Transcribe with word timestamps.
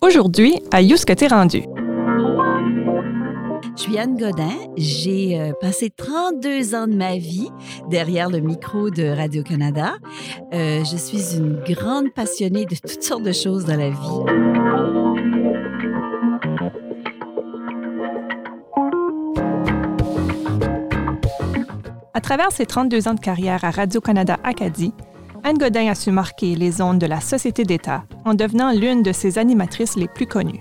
Aujourd'hui, 0.00 0.60
à 0.72 0.82
Yous 0.82 1.04
que 1.06 1.12
t'es 1.12 1.28
rendu. 1.28 1.62
Je 3.76 3.82
suis 3.82 3.98
Anne 3.98 4.16
Godin. 4.16 4.50
J'ai 4.76 5.40
euh, 5.40 5.52
passé 5.60 5.90
32 5.90 6.74
ans 6.74 6.86
de 6.86 6.94
ma 6.94 7.16
vie 7.16 7.48
derrière 7.88 8.28
le 8.28 8.40
micro 8.40 8.90
de 8.90 9.04
Radio-Canada. 9.04 9.94
Euh, 10.52 10.84
je 10.84 10.96
suis 10.96 11.38
une 11.38 11.60
grande 11.60 12.12
passionnée 12.12 12.66
de 12.66 12.76
toutes 12.76 13.02
sortes 13.02 13.22
de 13.22 13.32
choses 13.32 13.64
dans 13.64 13.76
la 13.76 13.90
vie. 13.90 13.96
À 22.14 22.20
travers 22.20 22.52
ses 22.52 22.66
32 22.66 23.08
ans 23.08 23.14
de 23.14 23.20
carrière 23.20 23.64
à 23.64 23.70
Radio-Canada 23.70 24.38
Acadie, 24.44 24.92
Anne 25.44 25.58
Godin 25.58 25.88
a 25.88 25.94
su 25.96 26.12
marquer 26.12 26.54
les 26.54 26.80
ondes 26.80 27.00
de 27.00 27.06
la 27.06 27.20
société 27.20 27.64
d'État 27.64 28.04
en 28.24 28.34
devenant 28.34 28.70
l'une 28.70 29.02
de 29.02 29.10
ses 29.10 29.38
animatrices 29.38 29.96
les 29.96 30.06
plus 30.06 30.26
connues. 30.26 30.60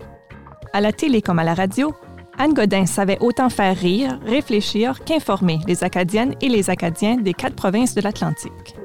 À 0.73 0.81
la 0.81 0.91
télé 0.91 1.22
comme 1.22 1.38
à 1.38 1.44
la 1.44 1.53
radio, 1.53 1.94
Anne 2.39 2.53
Godin 2.53 2.88
savait 2.88 3.20
autant 3.20 3.49
faire 3.49 3.77
rire, 3.77 4.20
réfléchir 4.25 5.03
qu'informer 5.03 5.59
les 5.67 5.84
Acadiennes 5.84 6.34
et 6.41 6.49
les 6.49 6.72
Acadiens 6.72 7.17
des 7.17 7.34
quatre 7.34 7.55
provinces 7.55 7.94
de 7.94 8.02
l'Atlantique. 8.02 8.75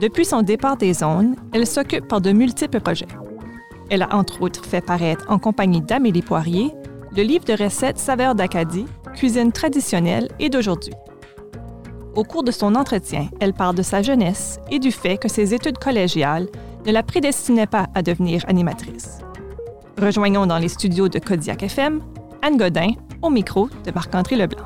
Depuis 0.00 0.24
son 0.24 0.42
départ 0.42 0.76
des 0.76 1.02
ondes, 1.02 1.34
elle 1.52 1.66
s'occupe 1.66 2.06
par 2.06 2.20
de 2.20 2.30
multiples 2.30 2.80
projets. 2.80 3.08
Elle 3.90 4.02
a 4.02 4.14
entre 4.14 4.40
autres 4.42 4.64
fait 4.64 4.84
paraître 4.84 5.24
en 5.28 5.40
compagnie 5.40 5.80
d'Amélie 5.80 6.22
Poirier 6.22 6.72
le 7.16 7.24
livre 7.24 7.44
de 7.44 7.60
recettes 7.60 7.98
Saveurs 7.98 8.36
d'Acadie, 8.36 8.86
cuisine 9.14 9.50
traditionnelle 9.50 10.28
et 10.38 10.48
d'aujourd'hui. 10.48 10.94
Au 12.16 12.24
cours 12.24 12.42
de 12.42 12.50
son 12.50 12.74
entretien, 12.74 13.28
elle 13.40 13.52
parle 13.52 13.76
de 13.76 13.82
sa 13.82 14.02
jeunesse 14.02 14.58
et 14.70 14.78
du 14.78 14.90
fait 14.90 15.16
que 15.16 15.28
ses 15.28 15.54
études 15.54 15.78
collégiales 15.78 16.48
ne 16.84 16.92
la 16.92 17.02
prédestinaient 17.02 17.66
pas 17.66 17.86
à 17.94 18.02
devenir 18.02 18.44
animatrice. 18.48 19.18
Rejoignons 20.00 20.46
dans 20.46 20.58
les 20.58 20.68
studios 20.68 21.08
de 21.08 21.18
Kodiak 21.18 21.62
FM 21.62 22.00
Anne 22.42 22.56
Godin 22.56 22.92
au 23.22 23.30
micro 23.30 23.68
de 23.84 23.92
Marc-André 23.92 24.36
Leblanc. 24.36 24.64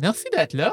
Merci 0.00 0.24
d'être 0.32 0.54
là. 0.54 0.72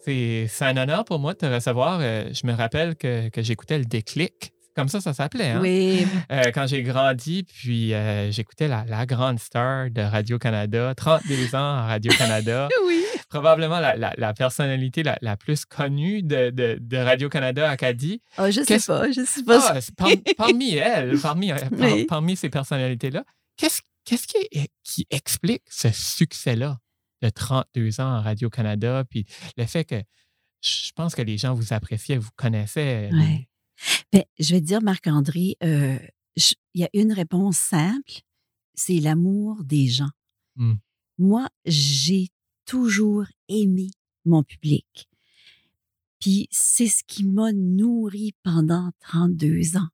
C'est 0.00 0.48
un 0.60 0.76
honneur 0.76 1.04
pour 1.04 1.18
moi 1.18 1.32
de 1.34 1.38
te 1.38 1.46
recevoir. 1.46 1.98
Euh, 2.00 2.28
Je 2.32 2.46
me 2.46 2.52
rappelle 2.52 2.96
que 2.96 3.30
j'écoutais 3.36 3.78
le 3.78 3.84
déclic. 3.84 4.53
Comme 4.74 4.88
ça, 4.88 5.00
ça 5.00 5.14
s'appelait. 5.14 5.50
Hein? 5.50 5.60
Oui. 5.62 6.04
Euh, 6.32 6.50
quand 6.52 6.66
j'ai 6.66 6.82
grandi, 6.82 7.44
puis 7.44 7.94
euh, 7.94 8.30
j'écoutais 8.32 8.66
la, 8.66 8.84
la 8.86 9.06
grande 9.06 9.38
star 9.38 9.88
de 9.90 10.00
Radio-Canada, 10.00 10.94
32 10.96 11.54
ans 11.54 11.58
à 11.58 11.86
Radio-Canada, 11.86 12.68
Oui. 12.88 13.04
probablement 13.28 13.78
la, 13.78 13.94
la- 13.96 14.14
la 14.16 14.34
personnalité 14.34 15.04
la, 15.04 15.36
plus 15.36 15.64
connue 15.64 16.22
de, 16.22 16.50
de- 16.50 16.78
de 16.80 16.96
Radio-Canada 16.96 17.70
Acadie. 17.70 18.20
Oh, 18.38 18.46
je 18.46 18.60
sais 18.60 18.64
Qu'est-ce- 18.66 18.86
pas, 18.88 19.10
je 19.12 19.24
sais 19.24 19.44
pas. 19.44 19.60
Ah, 19.76 19.78
par- 19.96 20.08
parmi 20.36 20.74
elles, 20.74 21.18
parmi, 21.20 21.52
euh, 21.52 21.56
par- 21.78 21.96
parmi 22.08 22.34
ces 22.36 22.50
personnalités-là, 22.50 23.24
qu'est-ce 23.56 23.80
qu'est-ce 24.04 24.26
qui, 24.26 24.68
qui 24.82 25.06
explique 25.10 25.62
ce 25.70 25.88
succès-là 25.92 26.78
de 27.22 27.28
32 27.30 28.00
ans 28.00 28.14
à 28.16 28.20
Radio-Canada, 28.22 29.04
puis 29.08 29.24
le 29.56 29.64
fait 29.66 29.84
que 29.84 30.02
je 30.62 30.90
pense 30.96 31.14
que 31.14 31.22
les 31.22 31.38
gens 31.38 31.54
vous 31.54 31.72
appréciaient, 31.72 32.18
vous 32.18 32.30
connaissaient. 32.36 33.08
Ouais. 33.12 33.48
Ben, 34.12 34.22
je 34.38 34.54
vais 34.54 34.60
te 34.60 34.66
dire, 34.66 34.82
Marc-André, 34.82 35.56
euh, 35.62 35.98
il 36.36 36.80
y 36.80 36.84
a 36.84 36.90
une 36.92 37.12
réponse 37.12 37.58
simple, 37.58 38.22
c'est 38.74 39.00
l'amour 39.00 39.64
des 39.64 39.86
gens. 39.86 40.10
Hmm. 40.56 40.74
Moi, 41.18 41.48
j'ai 41.64 42.28
toujours 42.64 43.24
aimé 43.48 43.90
mon 44.24 44.42
public. 44.42 45.08
Puis 46.20 46.48
c'est 46.50 46.86
ce 46.86 47.02
qui 47.06 47.24
m'a 47.24 47.52
nourri 47.52 48.34
pendant 48.42 48.90
32 49.00 49.76
ans. 49.76 49.88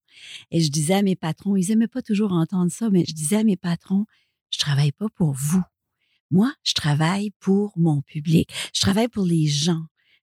Et 0.50 0.60
je 0.60 0.70
disais 0.70 0.94
à 0.94 1.02
mes 1.02 1.16
patrons, 1.16 1.56
ils 1.56 1.72
aimaient 1.72 1.88
pas 1.88 2.02
toujours 2.02 2.32
entendre 2.32 2.70
ça, 2.70 2.88
mais 2.90 3.04
je 3.06 3.14
disais 3.14 3.36
à 3.36 3.44
mes 3.44 3.56
patrons, 3.56 4.06
je 4.50 4.58
travaille 4.58 4.92
pas 4.92 5.08
pour 5.08 5.32
vous. 5.32 5.62
Moi, 6.30 6.52
je 6.62 6.74
travaille 6.74 7.32
pour 7.40 7.72
mon 7.76 8.02
public. 8.02 8.50
Je 8.72 8.80
travaille 8.80 9.08
pour 9.08 9.24
les 9.24 9.46
gens, 9.46 9.82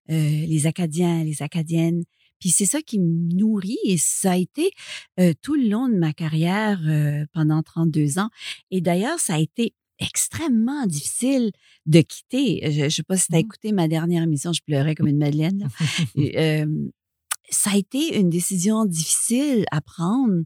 euh, 0.09 0.45
les 0.45 0.65
Acadiens, 0.65 1.23
les 1.23 1.41
Acadiennes. 1.41 2.05
Puis 2.39 2.49
c'est 2.49 2.65
ça 2.65 2.81
qui 2.81 2.99
me 2.99 3.33
nourrit 3.33 3.77
et 3.85 3.97
ça 3.97 4.31
a 4.31 4.37
été 4.37 4.71
euh, 5.19 5.33
tout 5.41 5.55
le 5.55 5.67
long 5.67 5.87
de 5.89 5.95
ma 5.95 6.13
carrière 6.13 6.79
euh, 6.87 7.25
pendant 7.33 7.63
32 7.63 8.19
ans. 8.19 8.29
Et 8.71 8.81
d'ailleurs, 8.81 9.19
ça 9.19 9.35
a 9.35 9.39
été 9.39 9.73
extrêmement 9.99 10.85
difficile 10.85 11.51
de 11.87 12.01
quitter. 12.01 12.71
Je 12.71 12.83
ne 12.83 12.89
sais 12.89 13.03
pas 13.03 13.17
si 13.17 13.27
tu 13.27 13.33
as 13.33 13.37
Mhm. 13.39 13.45
écouté 13.45 13.71
ma 13.71 13.87
dernière 13.87 14.23
émission, 14.23 14.53
je 14.53 14.61
pleurais 14.61 14.93
comme 14.93 15.07
une 15.07 15.17
madeleine. 15.17 15.67
euh, 16.35 16.89
ça 17.49 17.71
a 17.71 17.77
été 17.77 18.19
une 18.19 18.29
décision 18.29 18.85
difficile 18.85 19.65
à 19.71 19.81
prendre. 19.81 20.43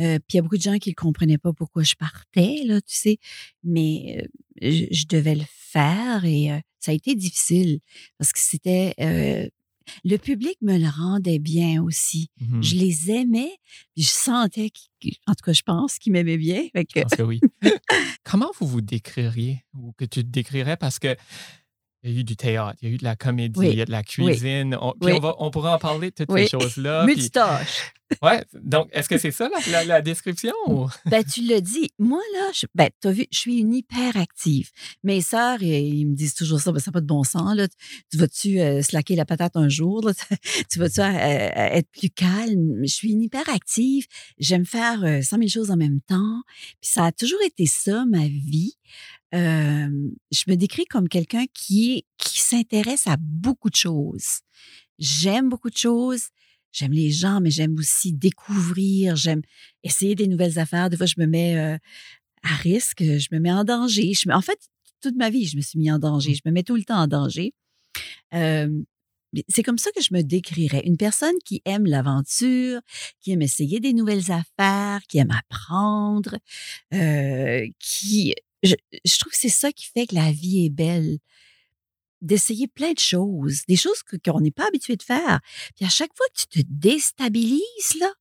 Euh, 0.00 0.18
puis 0.18 0.34
il 0.34 0.36
y 0.36 0.38
a 0.38 0.42
beaucoup 0.42 0.56
de 0.56 0.62
gens 0.62 0.78
qui 0.78 0.90
ne 0.90 0.94
comprenaient 0.94 1.38
pas 1.38 1.52
pourquoi 1.52 1.82
je 1.84 1.94
partais, 1.94 2.62
là, 2.64 2.80
tu 2.80 2.94
sais. 2.96 3.18
Mais 3.62 4.18
euh, 4.20 4.26
je, 4.70 4.84
je 4.90 5.06
devais 5.08 5.34
le 5.36 5.44
faire 5.48 6.24
et 6.24 6.52
euh, 6.52 6.58
ça 6.80 6.90
a 6.90 6.94
été 6.94 7.14
difficile 7.14 7.80
parce 8.18 8.32
que 8.32 8.38
c'était... 8.40 9.50
le 10.04 10.16
public 10.16 10.56
me 10.62 10.78
le 10.78 10.88
rendait 10.88 11.38
bien 11.38 11.82
aussi. 11.82 12.30
mhm, 12.40 12.62
Je 12.62 12.76
les 12.76 13.10
aimais, 13.10 13.52
je 13.96 14.04
sentais, 14.06 14.70
en 15.26 15.34
tout 15.34 15.44
cas, 15.44 15.52
je 15.52 15.62
pense 15.62 15.98
qu'ils 15.98 16.12
m'aimaient 16.12 16.38
bien. 16.38 16.62
Fait 16.72 16.84
que- 16.84 16.92
Je 16.96 17.02
pense 17.02 17.14
que 17.16 17.22
oui. 17.22 17.40
Comment 18.24 18.50
vous 18.60 18.66
vous 18.66 18.80
décririez 18.80 19.64
ou 19.74 19.92
que 19.92 20.04
tu 20.04 20.22
te 20.24 20.28
décrirais? 20.30 20.76
Parce 20.76 20.98
que 20.98 21.16
il 22.02 22.12
y 22.12 22.16
a 22.16 22.20
eu 22.20 22.24
du 22.24 22.36
théâtre, 22.36 22.76
il 22.82 22.88
y 22.88 22.92
a 22.92 22.94
eu 22.94 22.98
de 22.98 23.04
la 23.04 23.16
comédie, 23.16 23.58
Oui. 23.58 23.68
il 23.72 23.76
y 23.78 23.80
a 23.80 23.86
de 23.86 23.90
la 23.90 24.02
cuisine. 24.02 24.76
On, 24.78 24.92
puis 24.92 25.10
Oui. 25.10 25.12
on, 25.16 25.20
va, 25.20 25.34
on 25.38 25.50
pourra 25.50 25.76
en 25.76 25.78
parler 25.78 26.10
de 26.10 26.24
toutes 26.24 26.36
ces 26.36 26.48
choses-là. 26.48 27.04
Multitâche. 27.06 27.92
Ouais, 28.22 28.44
donc, 28.62 28.88
est-ce 28.92 29.08
que 29.08 29.18
c'est 29.18 29.30
ça 29.30 29.48
la, 29.86 30.02
description? 30.02 30.52
ou- 30.68 30.88
Ben, 31.06 31.24
tu 31.24 31.42
l'as 31.42 31.60
dit. 31.60 31.90
Moi, 31.98 32.20
là, 32.34 32.50
je, 32.54 32.66
ben, 32.74 32.90
t'as 33.00 33.10
vu, 33.10 33.26
je 33.30 33.38
suis 33.38 33.58
une 33.58 33.74
hyperactive. 33.74 34.70
Mes 35.02 35.20
sœurs, 35.20 35.62
ils, 35.62 36.06
me 36.06 36.14
disent 36.14 36.34
toujours 36.34 36.60
ça, 36.60 36.72
ben, 36.72 36.78
ça 36.78 36.90
n'a 36.90 36.92
pas 36.92 37.00
de 37.00 37.06
bon 37.06 37.24
sens, 37.24 37.56
là. 37.56 37.66
Tu 38.10 38.16
vas-tu 38.16 38.60
euh, 38.60 38.82
slacker 38.82 39.16
la 39.16 39.24
patate 39.24 39.56
un 39.56 39.68
jour, 39.68 40.02
là? 40.04 40.12
Tu 40.70 40.78
vas-tu 40.78 41.00
euh, 41.00 41.04
euh, 41.04 41.50
être 41.54 41.88
plus 41.90 42.10
calme? 42.10 42.80
Je 42.82 42.92
suis 42.92 43.12
une 43.12 43.22
hyperactive. 43.22 44.06
J'aime 44.38 44.66
faire 44.66 45.02
euh, 45.04 45.22
100 45.22 45.36
000 45.38 45.48
choses 45.48 45.70
en 45.70 45.76
même 45.76 46.00
temps. 46.00 46.42
Puis 46.80 46.90
ça 46.90 47.06
a 47.06 47.12
toujours 47.12 47.42
été 47.44 47.66
ça, 47.66 48.04
ma 48.06 48.26
vie. 48.26 48.74
Je 49.32 50.44
me 50.48 50.54
décris 50.54 50.84
comme 50.84 51.08
quelqu'un 51.08 51.44
qui, 51.52 52.06
qui 52.18 52.40
s'intéresse 52.40 53.06
à 53.06 53.16
beaucoup 53.18 53.68
de 53.68 53.74
choses. 53.74 54.40
J'aime 54.98 55.48
beaucoup 55.48 55.70
de 55.70 55.76
choses. 55.76 56.28
J'aime 56.74 56.92
les 56.92 57.10
gens, 57.12 57.40
mais 57.40 57.50
j'aime 57.50 57.76
aussi 57.78 58.12
découvrir. 58.12 59.16
J'aime 59.16 59.42
essayer 59.84 60.16
des 60.16 60.26
nouvelles 60.26 60.58
affaires. 60.58 60.90
Des 60.90 60.96
fois, 60.96 61.06
je 61.06 61.14
me 61.18 61.26
mets 61.26 61.56
euh, 61.56 61.78
à 62.42 62.54
risque, 62.56 63.02
je 63.02 63.28
me 63.32 63.38
mets 63.40 63.52
en 63.52 63.64
danger. 63.64 64.12
Je 64.14 64.28
me- 64.28 64.34
en 64.34 64.42
fait, 64.42 64.58
toute 65.00 65.16
ma 65.16 65.30
vie, 65.30 65.46
je 65.46 65.56
me 65.56 65.62
suis 65.62 65.78
mis 65.78 65.90
en 65.92 65.98
danger. 66.00 66.34
Je 66.34 66.42
me 66.44 66.50
mets 66.52 66.64
tout 66.64 66.76
le 66.76 66.84
temps 66.84 66.98
en 66.98 67.06
danger. 67.06 67.52
Euh, 68.34 68.82
c'est 69.48 69.62
comme 69.62 69.78
ça 69.78 69.90
que 69.96 70.02
je 70.02 70.14
me 70.14 70.22
décrirais. 70.22 70.82
Une 70.86 70.96
personne 70.96 71.34
qui 71.44 71.62
aime 71.64 71.86
l'aventure, 71.86 72.80
qui 73.20 73.32
aime 73.32 73.42
essayer 73.42 73.80
des 73.80 73.92
nouvelles 73.92 74.30
affaires, 74.32 75.00
qui 75.08 75.18
aime 75.18 75.32
apprendre, 75.32 76.36
euh, 76.94 77.66
qui... 77.78 78.34
Je, 78.62 78.74
je 79.04 79.18
trouve 79.18 79.32
que 79.32 79.38
c'est 79.38 79.48
ça 79.50 79.72
qui 79.72 79.86
fait 79.86 80.06
que 80.06 80.14
la 80.14 80.32
vie 80.32 80.66
est 80.66 80.70
belle. 80.70 81.18
D'essayer 82.24 82.66
plein 82.66 82.92
de 82.92 82.98
choses, 82.98 83.62
des 83.68 83.76
choses 83.76 84.02
qu'on 84.02 84.40
n'est 84.40 84.50
pas 84.50 84.66
habitué 84.66 84.96
de 84.96 85.02
faire. 85.02 85.40
Puis 85.76 85.84
à 85.84 85.88
chaque 85.88 86.16
fois 86.16 86.26
que 86.34 86.40
tu 86.40 86.46
te 86.46 86.66
déstabilises, 86.68 87.94
là, 88.00 88.12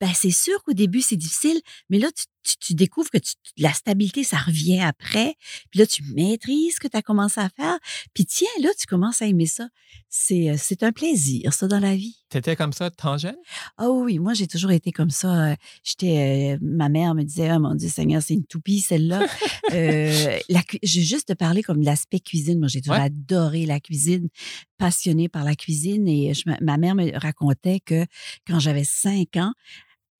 ben 0.00 0.10
c'est 0.14 0.32
sûr 0.32 0.62
qu'au 0.64 0.72
début, 0.72 1.00
c'est 1.00 1.16
difficile, 1.16 1.60
mais 1.88 1.98
là, 1.98 2.08
tu, 2.10 2.24
tu- 2.42 2.56
tu 2.58 2.74
découvres 2.74 3.10
que 3.10 3.18
tu- 3.18 3.34
la 3.56 3.72
stabilité, 3.72 4.24
ça 4.24 4.36
revient 4.38 4.80
après. 4.80 5.34
Puis 5.70 5.80
là, 5.80 5.86
tu 5.86 6.02
maîtrises 6.14 6.74
ce 6.76 6.80
que 6.80 6.88
tu 6.88 6.96
as 6.96 7.02
commencé 7.02 7.40
à 7.40 7.48
faire. 7.48 7.78
Puis 8.14 8.24
tiens, 8.26 8.48
là, 8.60 8.70
tu 8.78 8.86
commences 8.86 9.22
à 9.22 9.26
aimer 9.26 9.46
ça. 9.46 9.68
C'est 10.08 10.50
euh, 10.50 10.56
c'est 10.58 10.82
un 10.82 10.92
plaisir, 10.92 11.52
ça, 11.52 11.66
dans 11.68 11.78
la 11.80 11.94
vie. 11.96 12.16
T'étais 12.28 12.56
comme 12.56 12.72
ça, 12.72 12.90
tant 12.90 13.18
jeune? 13.18 13.36
Ah 13.76 13.90
oui, 13.90 14.18
moi, 14.18 14.32
j'ai 14.34 14.46
toujours 14.46 14.70
été 14.70 14.90
comme 14.92 15.10
ça. 15.10 15.50
Euh, 15.52 15.56
J'étais, 15.84 16.54
euh, 16.54 16.58
ma 16.62 16.88
mère 16.88 17.14
me 17.14 17.22
disait, 17.24 17.48
ah 17.48 17.58
mon 17.58 17.74
Dieu 17.74 17.88
Seigneur, 17.88 18.22
c'est 18.22 18.34
une 18.34 18.44
toupie, 18.46 18.80
celle-là. 18.80 19.20
euh, 19.72 20.38
j'ai 20.82 21.02
juste 21.02 21.28
te 21.28 21.32
parler 21.34 21.62
comme 21.62 21.80
de 21.80 21.84
l'aspect 21.86 22.20
cuisine. 22.20 22.58
Moi, 22.58 22.68
j'ai 22.68 22.80
toujours 22.80 22.96
Ouais. 22.96 23.04
adoré 23.06 23.66
la 23.66 23.80
cuisine, 23.80 24.28
passionnée 24.78 25.28
par 25.28 25.44
la 25.44 25.54
cuisine. 25.54 26.08
Et 26.08 26.34
je 26.34 26.42
ma 26.60 26.76
mère 26.78 26.94
me 26.94 27.16
racontait 27.18 27.80
que 27.80 28.04
quand 28.46 28.58
j'avais 28.58 28.84
cinq 28.84 29.36
ans, 29.36 29.52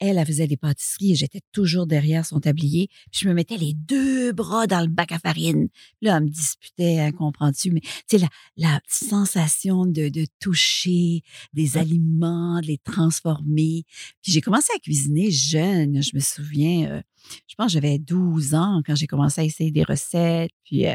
elle, 0.02 0.18
elle 0.18 0.26
faisait 0.26 0.46
des 0.48 0.56
pâtisseries 0.56 1.12
et 1.12 1.14
j'étais 1.14 1.40
toujours 1.52 1.86
derrière 1.86 2.26
son 2.26 2.40
tablier. 2.40 2.88
Puis 3.10 3.20
je 3.22 3.28
me 3.28 3.34
mettais 3.34 3.56
les 3.56 3.72
deux 3.74 4.32
bras 4.32 4.66
dans 4.66 4.80
le 4.80 4.88
bac 4.88 5.12
à 5.12 5.18
farine. 5.18 5.68
Là, 6.00 6.16
elle 6.16 6.24
me 6.24 6.28
disputait, 6.28 6.98
hein, 6.98 7.12
comprends-tu? 7.12 7.70
Mais 7.70 7.80
tu 7.80 7.88
sais, 8.10 8.18
la, 8.18 8.28
la 8.56 8.80
sensation 8.88 9.86
de, 9.86 10.08
de 10.08 10.26
toucher 10.40 11.22
des 11.52 11.76
aliments, 11.76 12.60
de 12.60 12.66
les 12.66 12.78
transformer. 12.78 13.84
Puis 14.22 14.32
j'ai 14.32 14.40
commencé 14.40 14.68
à 14.74 14.78
cuisiner 14.80 15.30
jeune. 15.30 16.02
Je 16.02 16.10
me 16.14 16.20
souviens, 16.20 16.90
euh, 16.90 17.02
je 17.46 17.54
pense 17.54 17.66
que 17.68 17.72
j'avais 17.74 17.98
12 17.98 18.54
ans 18.54 18.82
quand 18.84 18.94
j'ai 18.96 19.06
commencé 19.06 19.40
à 19.40 19.44
essayer 19.44 19.70
des 19.70 19.84
recettes. 19.84 20.50
Puis, 20.64 20.86
euh, 20.86 20.94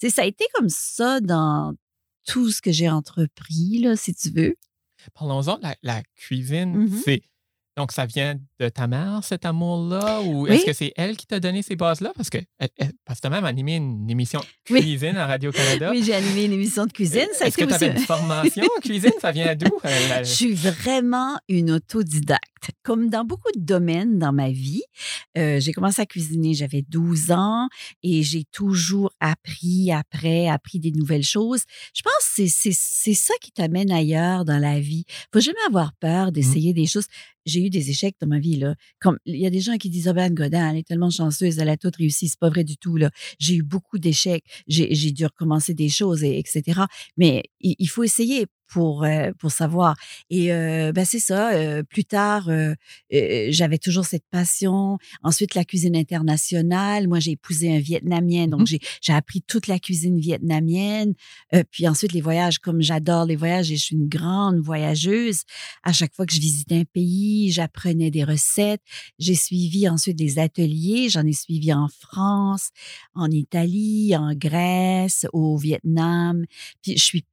tu 0.00 0.08
sais, 0.08 0.10
ça 0.10 0.22
a 0.22 0.26
été 0.26 0.44
comme 0.54 0.68
ça 0.68 1.20
dans 1.20 1.74
tout 2.26 2.50
ce 2.50 2.62
que 2.62 2.72
j'ai 2.72 2.88
entrepris, 2.88 3.80
là, 3.80 3.96
si 3.96 4.14
tu 4.14 4.30
veux. 4.30 4.54
Parlons-en, 5.14 5.58
la, 5.60 5.76
la 5.82 6.02
cuisine, 6.16 6.76
Mhm. 6.76 7.00
c'est. 7.04 7.22
Donc, 7.76 7.90
ça 7.90 8.06
vient 8.06 8.36
de 8.60 8.68
ta 8.68 8.86
mère, 8.86 9.20
cet 9.24 9.44
amour-là, 9.44 10.20
ou 10.22 10.42
Oui. 10.44 10.50
est-ce 10.52 10.64
que 10.64 10.72
c'est 10.72 10.92
elle 10.96 11.16
qui 11.16 11.26
t'a 11.26 11.40
donné 11.40 11.60
ces 11.62 11.74
bases-là? 11.74 12.12
Parce 12.16 12.30
que, 12.30 12.38
elle- 12.60 12.68
elle- 12.78 12.92
parce 13.04 13.18
que 13.18 13.22
tu 13.22 13.26
as 13.26 13.30
même 13.30 13.44
animé 13.44 13.74
une 13.76 14.08
émission 14.08 14.40
cuisine 14.64 15.16
à 15.16 15.26
Radio-Canada. 15.26 15.90
Oui, 15.90 16.04
j'ai 16.04 16.14
animé 16.14 16.44
une 16.44 16.52
émission 16.52 16.86
de 16.86 16.92
cuisine. 16.92 17.26
Ça 17.32 17.44
a 17.44 17.48
Est-ce 17.48 17.56
que 17.56 17.64
tu 17.64 17.72
avais 17.74 17.88
aussi- 17.88 17.96
une 17.98 18.04
formation 18.04 18.64
en 18.76 18.80
cuisine? 18.80 19.10
Ça 19.20 19.32
vient 19.32 19.56
d'où? 19.56 19.66
Euh, 19.84 20.08
la- 20.08 20.22
Je 20.22 20.32
suis 20.32 20.54
vraiment 20.54 21.36
une 21.48 21.72
autodidacte. 21.72 22.42
Comme 22.82 23.08
dans 23.10 23.24
beaucoup 23.24 23.50
de 23.54 23.60
domaines 23.60 24.18
dans 24.18 24.32
ma 24.32 24.50
vie, 24.50 24.82
euh, 25.36 25.60
j'ai 25.60 25.72
commencé 25.72 26.00
à 26.02 26.06
cuisiner, 26.06 26.54
j'avais 26.54 26.82
12 26.82 27.30
ans 27.30 27.68
et 28.02 28.22
j'ai 28.22 28.44
toujours 28.52 29.12
appris 29.20 29.90
après, 29.92 30.48
appris 30.48 30.78
des 30.80 30.92
nouvelles 30.92 31.24
choses. 31.24 31.62
Je 31.94 32.02
pense 32.02 32.12
que 32.36 32.46
c'est- 32.46 33.14
ça 33.14 33.34
qui 33.40 33.52
t'amène 33.52 33.90
ailleurs 33.90 34.44
dans 34.44 34.58
la 34.58 34.80
vie. 34.80 35.04
faut 35.32 35.40
jamais 35.40 35.58
avoir 35.68 35.92
peur 35.94 36.32
d'essayer 36.32 36.72
des 36.72 36.86
choses. 36.86 37.06
J'ai 37.46 37.60
eu 37.64 37.70
des 37.70 37.90
échecs 37.90 38.16
dans 38.20 38.26
ma 38.26 38.38
vie. 38.38 38.56
Là. 38.56 38.74
Comme 39.00 39.18
il 39.26 39.36
y 39.36 39.46
a 39.46 39.50
des 39.50 39.60
gens 39.60 39.76
qui 39.76 39.90
disent, 39.90 40.08
ah 40.08 40.12
ben, 40.12 40.32
Godin, 40.32 40.70
elle 40.70 40.78
est 40.78 40.86
tellement 40.86 41.10
chanceuse, 41.10 41.58
elle 41.58 41.68
a 41.68 41.76
tout 41.76 41.90
réussi. 41.96 42.28
C'est 42.28 42.38
pas 42.38 42.48
vrai 42.48 42.64
du 42.64 42.76
tout. 42.76 42.98
J'ai 43.38 43.54
eu 43.56 43.62
beaucoup 43.62 43.98
d'échecs. 43.98 44.44
J'ai 44.66 44.94
j'ai 44.94 45.10
dû 45.12 45.24
recommencer 45.26 45.74
des 45.74 45.88
choses, 45.88 46.22
et, 46.24 46.38
etc. 46.38 46.82
Mais 47.16 47.42
il, 47.60 47.74
il 47.78 47.88
faut 47.88 48.02
essayer 48.02 48.46
pour, 48.66 49.04
euh, 49.04 49.32
pour 49.38 49.50
savoir. 49.52 49.96
Et 50.30 50.52
euh, 50.52 50.92
ben 50.92 51.04
c'est 51.04 51.18
ça. 51.20 51.52
euh, 51.54 51.82
plus 51.82 52.04
tard, 52.04 52.48
euh, 52.48 52.74
euh, 53.12 53.46
j'avais 53.50 53.78
toujours 53.78 54.04
cette 54.04 54.24
passion. 54.30 54.98
Ensuite, 55.22 55.54
la 55.54 55.64
cuisine 55.64 55.96
internationale. 55.96 57.08
Moi, 57.08 57.20
j'ai 57.20 57.32
épousé 57.32 57.74
un 57.74 57.78
Vietnamien, 57.80 58.46
donc 58.48 58.60
Mhm. 58.60 58.66
j'ai 58.66 58.78
j'ai 59.00 59.12
appris 59.12 59.42
toute 59.42 59.66
la 59.66 59.78
cuisine 59.78 60.18
vietnamienne. 60.18 61.14
Euh, 61.54 61.62
puis 61.70 61.86
ensuite, 61.88 62.12
les 62.12 62.20
voyages, 62.20 62.58
comme 62.58 62.80
j'adore 62.82 63.24
les 63.26 63.36
voyages 63.36 63.70
et 63.70 63.76
je 63.76 63.82
suis 63.84 63.96
une 63.96 64.08
grande 64.08 64.58
voyageuse. 64.60 65.42
À 65.82 65.92
chaque 65.92 66.14
fois 66.14 66.26
que 66.26 66.32
je 66.34 66.40
visitais 66.40 66.76
un 66.80 66.84
pays, 66.84 67.50
j'apprenais 67.52 68.10
des 68.10 68.24
recettes. 68.24 68.80
J'ai 69.18 69.34
suivi 69.34 69.88
ensuite 69.88 70.16
des 70.16 70.38
ateliers. 70.38 71.08
J'en 71.10 71.24
ai 71.26 71.32
suivi 71.32 71.72
en 71.72 71.88
France, 72.00 72.70
en 73.14 73.30
Italie, 73.30 74.14
en 74.16 74.32
Grèce, 74.34 75.26
au 75.32 75.56
Vietnam. 75.56 76.44
Puis 76.82 76.96
je 76.96 77.04
suis 77.04 77.24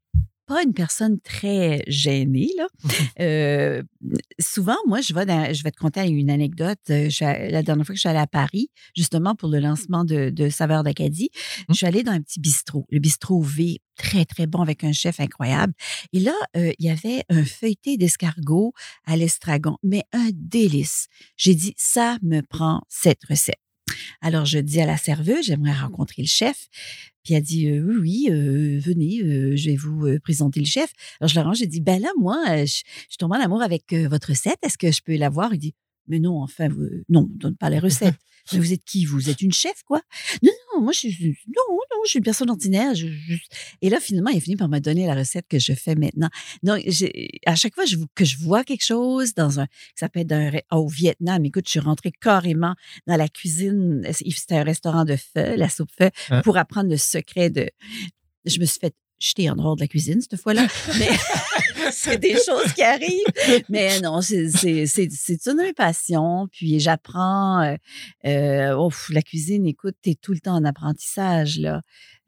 pas 0.52 0.64
une 0.64 0.74
personne 0.74 1.20
très 1.22 1.84
gênée 1.88 2.50
là. 2.58 2.68
Euh, 3.20 3.84
souvent, 4.40 4.78
moi, 4.88 5.00
je 5.02 5.14
vais 5.14 5.26
dans- 5.26 5.54
je 5.54 5.64
vais 5.64 5.72
te 5.72 5.78
conter 5.78 6.02
une 6.08 6.30
anecdote. 6.32 6.80
Euh, 6.90 7.10
je 7.10 7.24
la 7.24 7.62
dernière 7.62 7.86
fois 7.86 7.94
que 7.94 7.98
je 7.98 8.02
suis 8.02 8.10
allée 8.10 8.20
à 8.20 8.26
Paris, 8.28 8.70
justement 8.96 9.36
pour 9.36 9.50
le 9.50 9.60
lancement 9.60 10.04
de, 10.06 10.30
de 10.32 10.50
Saveurs 10.50 10.84
d'Acadie, 10.84 11.30
je 11.70 11.74
suis 11.76 11.86
allée 11.86 12.02
dans 12.04 12.14
un 12.14 12.22
petit 12.22 12.40
bistrot, 12.40 12.86
le 12.90 13.00
bistrot 13.00 13.42
V, 13.42 13.80
très 13.98 14.26
très 14.26 14.48
bon 14.48 14.62
avec 14.62 14.84
un 14.84 14.92
chef 14.92 15.20
incroyable. 15.20 15.74
Et 16.14 16.20
là, 16.20 16.34
euh, 16.58 16.72
il 16.80 16.86
y 16.86 16.90
avait 16.90 17.24
un 17.30 17.46
feuilleté 17.46 17.98
d'escargot 17.98 18.74
à 19.06 19.16
l'estragon, 19.18 19.78
mais 19.84 20.04
un 20.14 20.30
délice. 20.34 21.08
J'ai 21.38 21.54
dit 21.54 21.74
ça 21.78 22.18
me 22.24 22.42
prend 22.42 22.82
cette 22.90 23.24
recette. 23.30 23.60
Alors, 24.22 24.46
je 24.46 24.60
dis 24.60 24.82
à 24.82 24.86
la 24.86 24.98
serveuse, 24.98 25.46
j'aimerais 25.46 25.74
rencontrer 25.74 26.22
le 26.22 26.28
chef. 26.28 26.68
Puis 27.24 27.36
elle 27.36 27.44
dit, 27.44 27.70
euh, 27.70 28.00
oui, 28.02 28.28
euh, 28.32 28.80
venez, 28.80 29.22
euh, 29.22 29.56
je 29.56 29.70
vais 29.70 29.76
vous 29.76 30.08
euh, 30.08 30.20
présenter 30.20 30.60
le 30.60 30.66
chef. 30.66 30.92
Alors, 31.20 31.30
je 31.30 31.36
leur 31.36 31.46
rends, 31.46 31.54
j'ai 31.54 31.68
dit, 31.68 31.82
ben 31.82 32.02
là, 32.02 32.10
moi, 32.20 32.66
je, 32.66 32.82
je 33.10 33.18
tombe 33.18 33.32
en 33.32 33.36
amour 33.36 33.62
avec 33.62 33.94
votre 33.94 34.30
recette. 34.30 34.58
Est-ce 34.64 34.78
que 34.78 34.92
je 34.92 35.02
peux 35.04 35.16
la 35.16 35.30
voir? 35.30 35.54
Il 35.54 35.60
dit, 35.60 35.76
mais 36.08 36.20
non, 36.20 36.42
enfin, 36.42 36.68
vous, 36.68 36.88
non, 37.10 37.30
on 37.32 37.38
donne 37.38 37.56
pas 37.56 37.70
les 37.70 37.80
recettes. 37.80 38.16
Vous 38.54 38.74
êtes 38.74 38.84
qui? 38.84 39.06
Vous 39.06 39.30
êtes 39.30 39.42
une 39.42 39.52
chef, 39.54 39.84
quoi? 39.84 40.02
Non, 40.44 40.52
non, 40.76 40.82
moi, 40.82 40.92
je 40.94 41.00
suis, 41.00 41.38
non, 41.48 41.64
non, 41.70 42.02
je 42.06 42.10
suis 42.10 42.18
une 42.20 42.24
personne 42.26 42.50
ordinaire. 42.50 42.94
je- 42.96 43.08
je- 43.08 43.36
Et 43.82 43.90
là, 43.90 44.00
finalement, 44.00 44.30
il 44.32 44.38
a 44.38 44.42
fini 44.42 44.56
par 44.56 44.70
me 44.70 44.80
donner 44.80 45.06
la 45.06 45.16
recette 45.16 45.46
que 45.48 45.60
je 45.60 45.74
fais 45.74 45.96
maintenant. 45.96 46.30
Donc, 46.64 46.84
à 47.46 47.56
chaque 47.56 47.76
fois 47.76 47.86
je- 47.86 47.98
que 48.16 48.26
je 48.26 48.38
vois 48.38 48.64
quelque 48.64 48.84
chose 48.86 49.34
dans 49.34 49.60
un, 49.60 49.68
ça 49.96 50.10
peut 50.10 50.20
être 50.22 50.34
ré- 50.36 50.66
au 50.72 50.88
Vietnam, 50.88 51.44
écoute, 51.46 51.66
je 51.68 51.72
suis 51.72 51.80
rentrée 51.80 52.12
carrément 52.12 52.76
dans 53.08 53.16
la 53.18 53.28
cuisine. 53.30 54.02
C'était 54.12 54.56
un 54.58 54.64
restaurant 54.64 55.06
de 55.06 55.16
feu, 55.16 55.56
la 55.56 55.70
soupe 55.70 55.92
feu, 55.98 56.10
Hein? 56.30 56.42
pour 56.44 56.58
apprendre 56.58 56.90
le 56.90 56.98
secret 56.98 57.50
de. 57.50 57.70
Je 58.46 58.60
me 58.60 58.66
suis 58.66 58.80
fait 58.80 58.96
jeter 59.22 59.50
en 59.50 59.56
dehors 59.56 59.76
de 59.76 59.82
la 59.82 59.88
cuisine 59.88 60.20
cette 60.22 60.40
fois-là. 60.40 60.68
Mais 61.00 61.08
c'est 61.92 62.18
des 62.18 62.34
choses 62.34 62.74
qui 62.76 62.82
arrivent. 62.84 63.64
Mais 63.70 64.00
non, 64.02 64.22
c'est 64.22 64.50
c'est- 64.50 64.86
c'est- 64.88 65.10
c'est 65.12 65.46
une 65.48 65.58
de 65.58 65.64
mes 65.64 65.74
passions. 65.74 66.48
Puis 66.52 66.80
j'apprends. 66.80 67.62
euh, 67.62 67.76
euh, 68.26 68.90
la 69.12 69.22
cuisine, 69.22 69.66
écoute, 69.68 69.96
tu 70.04 70.12
es 70.12 70.16
tout 70.16 70.34
le 70.34 70.40
temps 70.40 70.56
en 70.56 70.66
apprentissage. 70.66 71.60
là. 71.60 71.82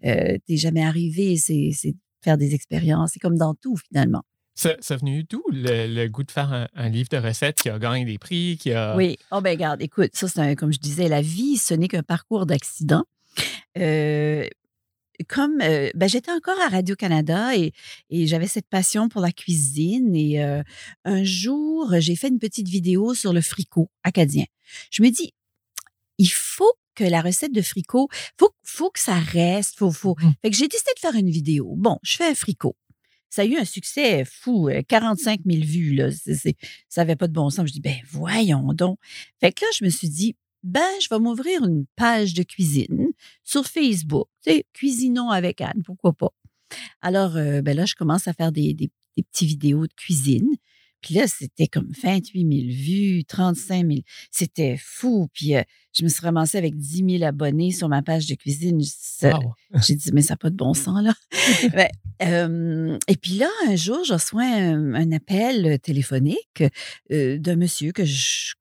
Euh, 0.06 0.38
t'es 0.48 0.58
jamais 0.58 0.84
arrivé. 0.84 1.38
C'est 1.38 1.72
c'est 1.74 1.96
faire 2.24 2.38
des 2.38 2.54
expériences. 2.54 3.12
C'est 3.14 3.20
comme 3.20 3.38
dans 3.38 3.54
tout, 3.54 3.76
finalement. 3.90 4.24
Ça, 4.56 4.76
ça 4.82 4.96
venu 4.98 5.24
d'où 5.24 5.42
le, 5.52 5.88
le 5.88 6.08
goût 6.10 6.24
de 6.24 6.30
faire 6.32 6.54
un, 6.54 6.68
un 6.76 6.88
livre 6.90 7.10
de 7.10 7.18
recettes 7.18 7.58
qui 7.58 7.70
a 7.70 7.80
gagné 7.80 8.06
des 8.06 8.20
prix, 8.20 8.56
qui 8.60 8.72
a. 8.72 8.96
Oui. 8.96 9.18
Oh, 9.32 9.42
ben, 9.42 9.50
regarde, 9.52 9.82
écoute, 9.82 10.12
ça, 10.14 10.28
c'est 10.28 10.56
comme 10.56 10.72
je 10.72 10.78
disais, 10.80 11.08
la 11.08 11.22
vie, 11.24 11.58
ce 11.58 11.74
n'est 11.74 11.88
qu'un 11.88 12.04
parcours 12.04 12.46
d'accident. 12.46 13.04
Euh, 13.80 14.46
comme 15.28 15.62
euh, 15.62 15.90
ben, 15.96 16.08
j'étais 16.08 16.32
encore 16.32 16.60
à 16.60 16.70
Radio-Canada 16.70 17.56
et, 17.56 17.72
et 18.10 18.28
j'avais 18.28 18.48
cette 18.48 18.68
passion 18.68 19.10
pour 19.10 19.22
la 19.22 19.32
cuisine. 19.32 20.16
Et 20.16 20.44
euh, 20.44 20.64
un 21.06 21.24
jour, 21.24 21.94
j'ai 22.00 22.16
fait 22.16 22.30
une 22.30 22.40
petite 22.40 22.68
vidéo 22.68 23.14
sur 23.14 23.34
le 23.34 23.42
fricot 23.42 23.90
acadien. 24.04 24.46
Je 24.92 25.04
me 25.04 25.10
dis, 25.10 25.34
il 26.18 26.32
faut 26.32 26.74
que 26.96 27.04
la 27.04 27.22
recette 27.22 27.52
de 27.52 27.62
fricot, 27.62 28.08
faut, 28.40 28.52
faut 28.64 28.92
que 28.92 29.00
ça 29.00 29.16
reste. 29.16 29.78
Faut, 29.78 29.92
faut. 29.92 30.16
Mhm. 30.20 30.34
Fait 30.42 30.50
que 30.52 30.58
j'ai 30.58 30.68
décidé 30.68 30.92
de 30.96 31.00
faire 31.00 31.16
une 31.16 31.30
vidéo. 31.30 31.74
Bon, 31.78 31.98
je 32.04 32.18
fais 32.18 32.28
un 32.28 32.36
fricot. 32.36 32.76
Ça 33.30 33.42
a 33.42 33.46
eu 33.46 33.58
un 33.58 33.66
succès 33.66 34.26
fou, 34.26 34.70
euh, 34.70 34.84
45 34.88 35.42
000 35.44 35.64
vues. 35.64 35.96
Là. 35.96 36.10
Ça 36.12 37.02
n'avait 37.02 37.16
pas 37.16 37.28
de 37.28 37.34
bon 37.34 37.50
sens. 37.50 37.68
Je 37.68 37.74
dis, 37.74 37.82
ben 37.82 37.98
voyons 38.12 38.74
donc. 38.74 39.00
Fait 39.40 39.52
que 39.52 39.66
là, 39.66 39.72
je 39.76 39.84
me 39.84 39.90
suis 39.90 40.10
dit, 40.10 40.36
ben, 40.64 40.82
je 41.02 41.10
vais 41.10 41.20
m'ouvrir 41.20 41.64
une 41.64 41.86
page 41.96 42.34
de 42.34 42.44
cuisine 42.44 43.12
sur 43.44 43.66
Facebook. 43.66 44.28
Tu 44.44 44.52
sais, 44.52 44.66
cuisinons 44.74 45.30
avec 45.30 45.62
Anne, 45.62 45.84
pourquoi 45.86 46.14
pas. 46.14 46.32
Alors, 47.02 47.36
euh, 47.36 47.62
ben 47.62 47.76
là, 47.76 47.86
je 47.86 47.96
commence 47.96 48.28
à 48.28 48.34
faire 48.34 48.52
des, 48.52 48.74
des, 48.74 48.90
vidéos 49.42 49.86
de 49.86 49.94
cuisine. 49.94 50.50
Puis 51.02 51.16
là, 51.16 51.28
c'était 51.28 51.68
comme 51.68 51.92
28 52.02 52.40
000 52.40 52.74
vues, 52.74 53.26
35 53.26 53.86
000. 53.86 54.00
C'était 54.32 54.78
fou. 54.80 55.28
Puis 55.34 55.54
euh, 55.54 55.62
je 55.92 56.04
me 56.04 56.08
suis 56.08 56.22
ramassée 56.22 56.58
avec 56.58 56.78
10 56.78 57.18
000 57.18 57.24
abonnés 57.24 57.72
sur 57.72 57.90
ma 57.90 58.02
page 58.02 58.26
de 58.26 58.36
cuisine. 58.36 58.82
Wow. 59.24 59.54
j'ai 59.86 59.96
dit, 59.96 60.12
mais 60.14 60.22
ça 60.22 60.34
n'a 60.34 60.38
pas 60.38 60.50
de 60.50 60.56
bon 60.56 60.74
sens, 60.74 61.04
là. 61.04 61.14
Ben, 61.74 61.90
euh, 62.22 62.98
et 63.10 63.18
puis 63.18 63.34
là, 63.34 63.50
un 63.68 63.76
jour, 63.76 64.04
je 64.06 64.14
reçois 64.14 64.44
un, 64.44 64.94
un 64.94 65.12
appel 65.12 65.78
téléphonique 65.82 66.64
euh, 67.12 67.38
d'un 67.38 67.58
monsieur 67.58 67.92
que 67.92 68.06
je 68.06 68.54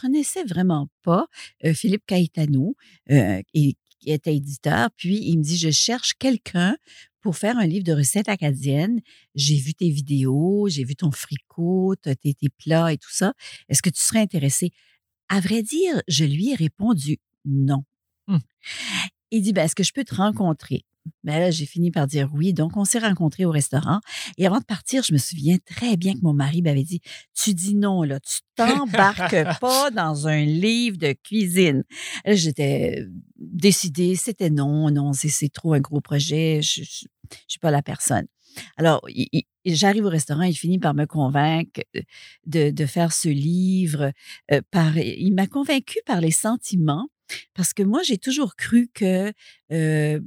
connaissais 0.00 0.44
vraiment 0.44 0.88
pas, 1.02 1.26
euh, 1.64 1.74
Philippe 1.74 2.06
Caetano, 2.06 2.74
euh, 3.10 3.42
qui 3.52 3.76
était 4.06 4.34
éditeur. 4.34 4.90
Puis, 4.96 5.20
il 5.22 5.38
me 5.38 5.42
dit, 5.42 5.56
je 5.56 5.70
cherche 5.70 6.14
quelqu'un 6.14 6.76
pour 7.20 7.36
faire 7.36 7.56
un 7.58 7.66
livre 7.66 7.84
de 7.84 7.92
recettes 7.92 8.28
acadiennes. 8.28 9.00
J'ai 9.34 9.56
vu 9.56 9.74
tes 9.74 9.90
vidéos, 9.90 10.68
j'ai 10.68 10.84
vu 10.84 10.96
ton 10.96 11.12
fricot, 11.12 11.94
tes, 11.96 12.16
tes 12.16 12.48
plats 12.48 12.92
et 12.92 12.98
tout 12.98 13.12
ça. 13.12 13.34
Est-ce 13.68 13.82
que 13.82 13.90
tu 13.90 14.00
serais 14.00 14.20
intéressé? 14.20 14.72
À 15.28 15.40
vrai 15.40 15.62
dire, 15.62 16.02
je 16.08 16.24
lui 16.24 16.50
ai 16.50 16.54
répondu 16.56 17.18
non. 17.44 17.84
Hmm. 18.26 18.38
Il 19.32 19.42
dit, 19.42 19.52
ben, 19.52 19.64
est-ce 19.64 19.74
que 19.74 19.82
je 19.82 19.92
peux 19.92 20.04
te 20.04 20.14
rencontrer? 20.14 20.84
Ben 21.24 21.40
là, 21.40 21.50
j'ai 21.50 21.66
fini 21.66 21.90
par 21.90 22.06
dire 22.06 22.30
oui. 22.32 22.52
Donc, 22.52 22.76
on 22.76 22.84
s'est 22.84 23.00
rencontrés 23.00 23.44
au 23.44 23.50
restaurant. 23.50 23.98
Et 24.38 24.46
avant 24.46 24.60
de 24.60 24.64
partir, 24.64 25.02
je 25.02 25.12
me 25.12 25.18
souviens 25.18 25.56
très 25.64 25.96
bien 25.96 26.14
que 26.14 26.20
mon 26.22 26.32
mari 26.32 26.62
m'avait 26.62 26.84
dit, 26.84 27.00
tu 27.34 27.54
dis 27.54 27.74
non, 27.74 28.04
là, 28.04 28.20
tu 28.20 28.38
t'embarques 28.54 29.34
pas 29.60 29.90
dans 29.90 30.28
un 30.28 30.44
livre 30.44 30.98
de 30.98 31.12
cuisine. 31.12 31.82
J'étais 32.24 33.04
décidée, 33.36 34.14
c'était 34.14 34.50
non, 34.50 34.92
non, 34.92 35.12
c'est, 35.12 35.52
trop 35.52 35.72
un 35.72 35.80
gros 35.80 36.00
projet, 36.00 36.60
je, 36.62 36.84
je, 36.84 37.06
je 37.30 37.38
suis 37.48 37.58
pas 37.60 37.72
la 37.72 37.82
personne. 37.82 38.26
Alors, 38.76 39.00
j'arrive 39.64 40.04
au 40.04 40.10
restaurant, 40.10 40.42
il 40.42 40.54
finit 40.54 40.78
par 40.78 40.94
me 40.94 41.06
convaincre 41.06 41.80
de, 42.46 42.70
de 42.70 42.86
faire 42.86 43.12
ce 43.12 43.28
livre. 43.28 44.12
euh, 44.50 44.60
par, 44.70 44.96
il 44.98 45.32
m'a 45.32 45.46
convaincu 45.46 45.98
par 46.06 46.20
les 46.20 46.30
sentiments, 46.30 47.08
parce 47.54 47.72
que 47.72 47.82
moi, 47.82 48.02
j'ai 48.02 48.18
toujours 48.18 48.56
cru 48.56 48.88
que 48.92 49.32
euh, 49.72 50.20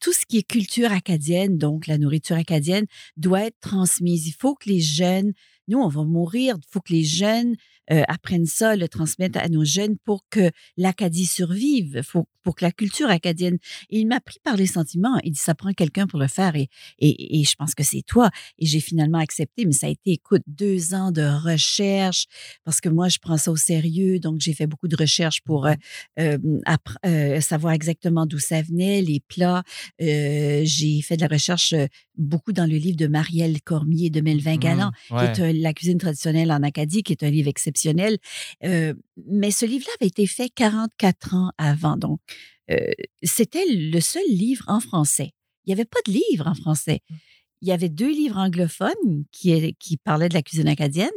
tout 0.00 0.12
ce 0.12 0.26
qui 0.26 0.38
est 0.38 0.42
culture 0.42 0.92
acadienne, 0.92 1.58
donc 1.58 1.86
la 1.86 1.98
nourriture 1.98 2.36
acadienne, 2.36 2.86
doit 3.16 3.46
être 3.46 3.60
transmise. 3.60 4.26
Il 4.26 4.34
faut 4.34 4.54
que 4.54 4.68
les 4.68 4.80
jeunes, 4.80 5.32
nous, 5.68 5.78
on 5.78 5.88
va 5.88 6.04
mourir, 6.04 6.56
il 6.58 6.70
faut 6.70 6.80
que 6.80 6.92
les 6.92 7.04
jeunes 7.04 7.56
euh, 7.90 8.02
apprennent 8.08 8.46
ça, 8.46 8.76
le 8.76 8.88
transmettent 8.88 9.36
à 9.36 9.48
nos 9.48 9.64
jeunes 9.64 9.96
pour 10.04 10.24
que 10.30 10.50
l'Acadie 10.76 11.26
survive, 11.26 12.02
pour, 12.10 12.26
pour 12.42 12.54
que 12.54 12.64
la 12.64 12.72
culture 12.72 13.10
acadienne. 13.10 13.58
Et 13.90 14.00
il 14.00 14.06
m'a 14.06 14.20
pris 14.20 14.38
par 14.42 14.56
les 14.56 14.66
sentiments. 14.66 15.18
Il 15.24 15.32
dit, 15.32 15.40
ça 15.40 15.54
prend 15.54 15.72
quelqu'un 15.72 16.06
pour 16.06 16.18
le 16.18 16.28
faire 16.28 16.54
et, 16.56 16.68
et, 16.98 17.40
et 17.40 17.44
je 17.44 17.54
pense 17.56 17.74
que 17.74 17.82
c'est 17.82 18.02
toi. 18.02 18.30
Et 18.58 18.66
j'ai 18.66 18.80
finalement 18.80 19.18
accepté, 19.18 19.64
mais 19.66 19.72
ça 19.72 19.86
a 19.86 19.90
été, 19.90 20.12
écoute, 20.12 20.42
deux 20.46 20.94
ans 20.94 21.12
de 21.12 21.22
recherche 21.22 22.26
parce 22.64 22.80
que 22.80 22.88
moi, 22.88 23.08
je 23.08 23.18
prends 23.18 23.36
ça 23.36 23.50
au 23.50 23.56
sérieux. 23.56 24.18
Donc, 24.18 24.40
j'ai 24.40 24.52
fait 24.52 24.66
beaucoup 24.66 24.88
de 24.88 24.96
recherches 24.96 25.40
pour 25.42 25.66
euh, 25.66 25.74
euh, 26.18 26.38
euh 27.04 27.40
savoir 27.40 27.72
exactement 27.72 28.26
d'où 28.26 28.38
ça 28.38 28.62
venait, 28.62 29.02
les 29.02 29.20
plats. 29.20 29.62
Euh, 30.00 30.62
j'ai 30.64 31.00
fait 31.02 31.16
de 31.16 31.22
la 31.22 31.28
recherche 31.28 31.74
beaucoup 32.16 32.52
dans 32.52 32.66
le 32.66 32.76
livre 32.76 32.96
de 32.96 33.06
Marielle 33.06 33.60
Cormier 33.62 34.10
de 34.10 34.20
Melvin 34.20 34.56
Galland, 34.56 34.92
mmh, 35.10 35.32
qui 35.32 35.40
est 35.42 35.52
La 35.52 35.74
cuisine 35.74 35.98
traditionnelle 35.98 36.50
en 36.50 36.62
Acadie, 36.62 37.02
qui 37.02 37.12
est 37.12 37.22
un 37.22 37.30
livre 37.30 37.48
exceptionnel. 37.48 37.75
Euh, 38.64 38.94
mais 39.26 39.50
ce 39.50 39.66
livre-là 39.66 39.92
avait 40.00 40.08
été 40.08 40.26
fait 40.26 40.48
44 40.50 41.34
ans 41.34 41.52
avant. 41.58 41.96
Donc, 41.96 42.20
euh, 42.70 42.76
c'était 43.22 43.64
le 43.68 44.00
seul 44.00 44.24
livre 44.28 44.64
en 44.68 44.80
français. 44.80 45.32
Il 45.64 45.70
n'y 45.70 45.72
avait 45.74 45.84
pas 45.84 46.00
de 46.06 46.12
livre 46.12 46.46
en 46.46 46.54
français. 46.54 47.02
Mmh. 47.08 47.14
Il 47.62 47.68
y 47.68 47.72
avait 47.72 47.88
deux 47.88 48.10
livres 48.10 48.36
anglophones 48.36 49.24
qui, 49.32 49.74
qui 49.78 49.96
parlaient 49.96 50.28
de 50.28 50.34
la 50.34 50.42
cuisine 50.42 50.68
acadienne, 50.68 51.08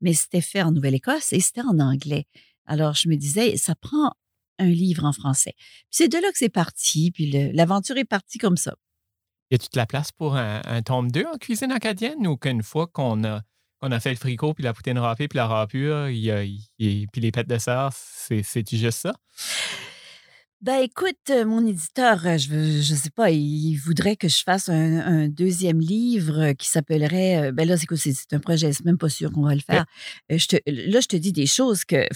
mais 0.00 0.14
c'était 0.14 0.40
fait 0.40 0.62
en 0.62 0.72
Nouvelle-Écosse 0.72 1.32
et 1.32 1.40
c'était 1.40 1.62
en 1.62 1.78
anglais. 1.80 2.26
Alors, 2.66 2.94
je 2.94 3.08
me 3.08 3.16
disais, 3.16 3.56
ça 3.56 3.74
prend 3.74 4.12
un 4.58 4.68
livre 4.68 5.04
en 5.04 5.12
français. 5.12 5.54
C'est 5.90 6.08
de 6.08 6.18
là 6.18 6.30
que 6.30 6.38
c'est 6.38 6.48
parti, 6.48 7.10
puis 7.10 7.30
l'aventure 7.52 7.96
est 7.96 8.04
partie 8.04 8.38
comme 8.38 8.56
ça. 8.56 8.74
Y 9.50 9.56
a-tu 9.56 9.68
de 9.72 9.76
la 9.76 9.86
place 9.86 10.12
pour 10.12 10.36
un, 10.36 10.82
tome 10.82 11.10
2 11.10 11.26
en 11.26 11.36
cuisine 11.36 11.72
acadienne 11.72 12.26
ou 12.26 12.36
qu'une 12.36 12.62
fois 12.62 12.86
qu'on 12.86 13.22
a, 13.24 13.42
a 13.90 14.00
fait 14.00 14.10
le 14.10 14.16
fricot, 14.16 14.54
puis 14.54 14.62
la 14.62 14.72
poutine 14.72 14.98
râpée, 14.98 15.26
puis 15.28 15.36
la 15.36 15.46
râpure, 15.46 16.06
puis 16.06 17.08
les 17.16 17.32
pêtes 17.32 17.48
de 17.48 17.58
sœur, 17.58 17.90
c'est-tu 17.92 18.76
juste 18.76 19.00
ça? 19.00 19.14
Ben 20.62 20.78
écoute, 20.78 21.16
euh, 21.30 21.44
mon 21.44 21.66
éditeur, 21.66 22.24
euh, 22.24 22.38
je 22.38 22.54
ne 22.54 22.96
sais 22.96 23.10
pas, 23.10 23.32
il 23.32 23.74
voudrait 23.74 24.14
que 24.14 24.28
je 24.28 24.44
fasse 24.44 24.68
un, 24.68 25.26
deuxième 25.26 25.80
livre 25.80 26.52
qui 26.52 26.68
s'appellerait. 26.68 27.48
Euh, 27.48 27.52
ben 27.52 27.66
là, 27.66 27.76
c'est 27.76 28.32
un 28.32 28.38
projet, 28.38 28.72
c'est 28.72 28.84
même 28.84 28.96
pas 28.96 29.08
sûr 29.08 29.32
qu'on 29.32 29.42
va 29.42 29.56
le 29.56 29.60
faire. 29.60 29.84
Je 30.30 30.46
te, 30.46 30.56
là, 30.66 31.00
je 31.00 31.08
te 31.08 31.16
dis 31.16 31.32
des 31.32 31.48
choses 31.48 31.84
que 31.84 32.06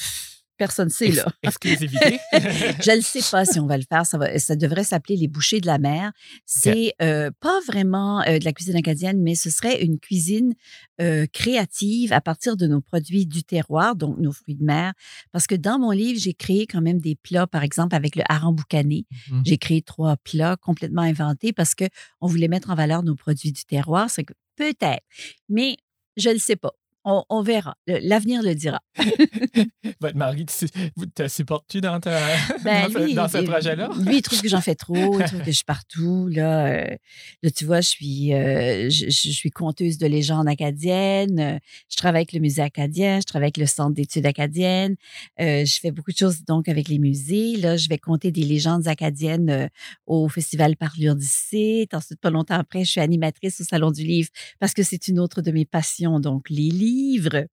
Personne 0.57 0.87
ne 0.89 0.93
sait, 0.93 1.11
là. 1.11 1.27
Exclusivité. 1.43 2.19
je 2.33 2.97
ne 2.97 3.01
sais 3.01 3.21
pas 3.31 3.45
si 3.45 3.61
on 3.61 3.67
va 3.67 3.77
le 3.77 3.85
faire. 3.89 4.07
Ça, 4.07 4.19
va, 4.19 4.39
ça 4.39 4.57
devrait 4.57 4.85
s'appeler 4.85 5.17
Les 5.17 5.29
Bouchées 5.29 5.61
de 5.61 5.67
la 5.67 5.79
mer. 5.79 6.13
C'est 6.47 6.95
euh, 7.03 7.31
pas 7.41 7.61
vraiment 7.67 8.23
euh, 8.23 8.39
de 8.39 8.45
la 8.45 8.53
cuisine 8.53 8.77
acadienne, 8.77 9.21
mais 9.21 9.35
ce 9.35 9.51
serait 9.51 9.83
une 9.83 9.99
cuisine 9.99 10.55
euh, 11.01 11.27
créative 11.33 12.13
à 12.13 12.21
partir 12.21 12.57
de 12.57 12.67
nos 12.67 12.81
produits 12.81 13.27
du 13.27 13.45
terroir, 13.45 13.97
donc 13.97 14.19
nos 14.19 14.33
fruits 14.33 14.55
de 14.55 14.65
mer. 14.65 14.95
Parce 15.33 15.47
que 15.47 15.55
dans 15.55 15.79
mon 15.79 15.91
livre, 15.91 16.19
j'ai 16.19 16.35
créé 16.35 16.67
quand 16.67 16.81
même 16.81 17.01
des 17.01 17.17
plats, 17.17 17.47
par 17.47 17.63
exemple, 17.63 17.95
avec 17.95 18.17
le 18.17 18.23
hareng 18.29 18.55
boucané. 18.55 19.05
Mm-hmm. 19.11 19.43
J'ai 19.45 19.59
créé 19.59 19.83
trois 19.83 20.17
plats 20.17 20.57
complètement 20.57 21.03
inventés 21.03 21.53
parce 21.53 21.75
qu'on 21.75 22.27
voulait 22.27 22.49
mettre 22.49 22.71
en 22.71 22.75
valeur 22.75 23.03
nos 23.03 23.15
produits 23.15 23.53
du 23.53 23.65
terroir. 23.65 24.09
C'est 24.09 24.27
peut-être. 24.57 25.05
Mais 25.49 25.77
je 26.17 26.31
ne 26.31 26.39
sais 26.39 26.57
pas. 26.57 26.73
On, 27.09 27.41
verra. 27.41 27.77
L'avenir 27.87 28.43
le 28.43 28.57
dira. 28.57 28.81
Votre 30.01 30.17
mari 30.17 30.45
te 30.45 31.29
supporte-tu 31.29 31.81
dans, 31.81 32.01
ben, 32.01 32.89
dans, 33.15 33.29
ce, 33.29 33.45
projet-là? 33.47 33.91
Lui, 34.05 34.17
il 34.17 34.23
trouve 34.23 34.43
que 34.43 34.49
j'en 34.49 34.61
fais 34.61 34.75
trop, 34.75 35.21
il 35.21 35.25
trouve 35.25 35.39
que 35.39 35.53
je 35.53 35.57
suis 35.57 35.65
partout. 35.65 36.27
Là, 36.27 36.67
euh, 36.67 36.97
là 37.45 37.51
tu 37.53 37.65
vois, 37.65 37.81
je 37.81 37.91
suis, 37.91 38.35
euh, 38.35 38.91
je, 38.91 39.09
suis 39.11 39.51
conteuse 39.51 39.99
de 39.99 40.09
légendes 40.09 40.49
acadiennes. 40.49 41.61
Je 41.89 41.97
travaille 41.97 42.23
avec 42.23 42.33
le 42.33 42.41
musée 42.41 42.63
acadien, 42.63 43.21
je 43.21 43.27
travaille 43.27 43.47
avec 43.47 43.59
le 43.59 43.67
centre 43.67 43.95
d'études 43.95 44.27
acadiennes. 44.27 44.97
Euh, 45.41 45.65
je 45.65 45.79
fais 45.79 45.93
beaucoup 45.93 46.11
de 46.11 46.19
choses 46.19 46.43
donc 46.45 46.69
avec 46.69 46.89
les 46.89 46.99
musées. 46.99 47.55
Là, 47.57 47.77
je 47.77 47.89
vais 47.89 47.99
compter 47.99 48.33
des 48.33 48.43
légendes 48.43 48.89
acadiennes 48.89 49.71
au 50.07 50.29
Festival 50.29 50.77
Parlure 50.77 51.15
d'ici. 51.15 51.87
Ensuite, 51.93 52.21
pas 52.21 52.31
longtemps 52.31 52.59
après, 52.59 52.85
je 52.85 52.91
suis 52.91 53.01
animatrice 53.01 53.61
au 53.61 53.65
Salon 53.65 53.93
du 53.93 54.03
Livre 54.03 54.31
parce 54.59 54.75
que 54.75 54.83
c'est 54.83 55.07
une 55.07 55.21
autre 55.21 55.41
de 55.41 55.53
mes 55.53 55.65
passions, 55.65 56.19
donc 56.19 56.51
les 56.51 56.69
livres 56.69 56.96
livres. 56.97 57.47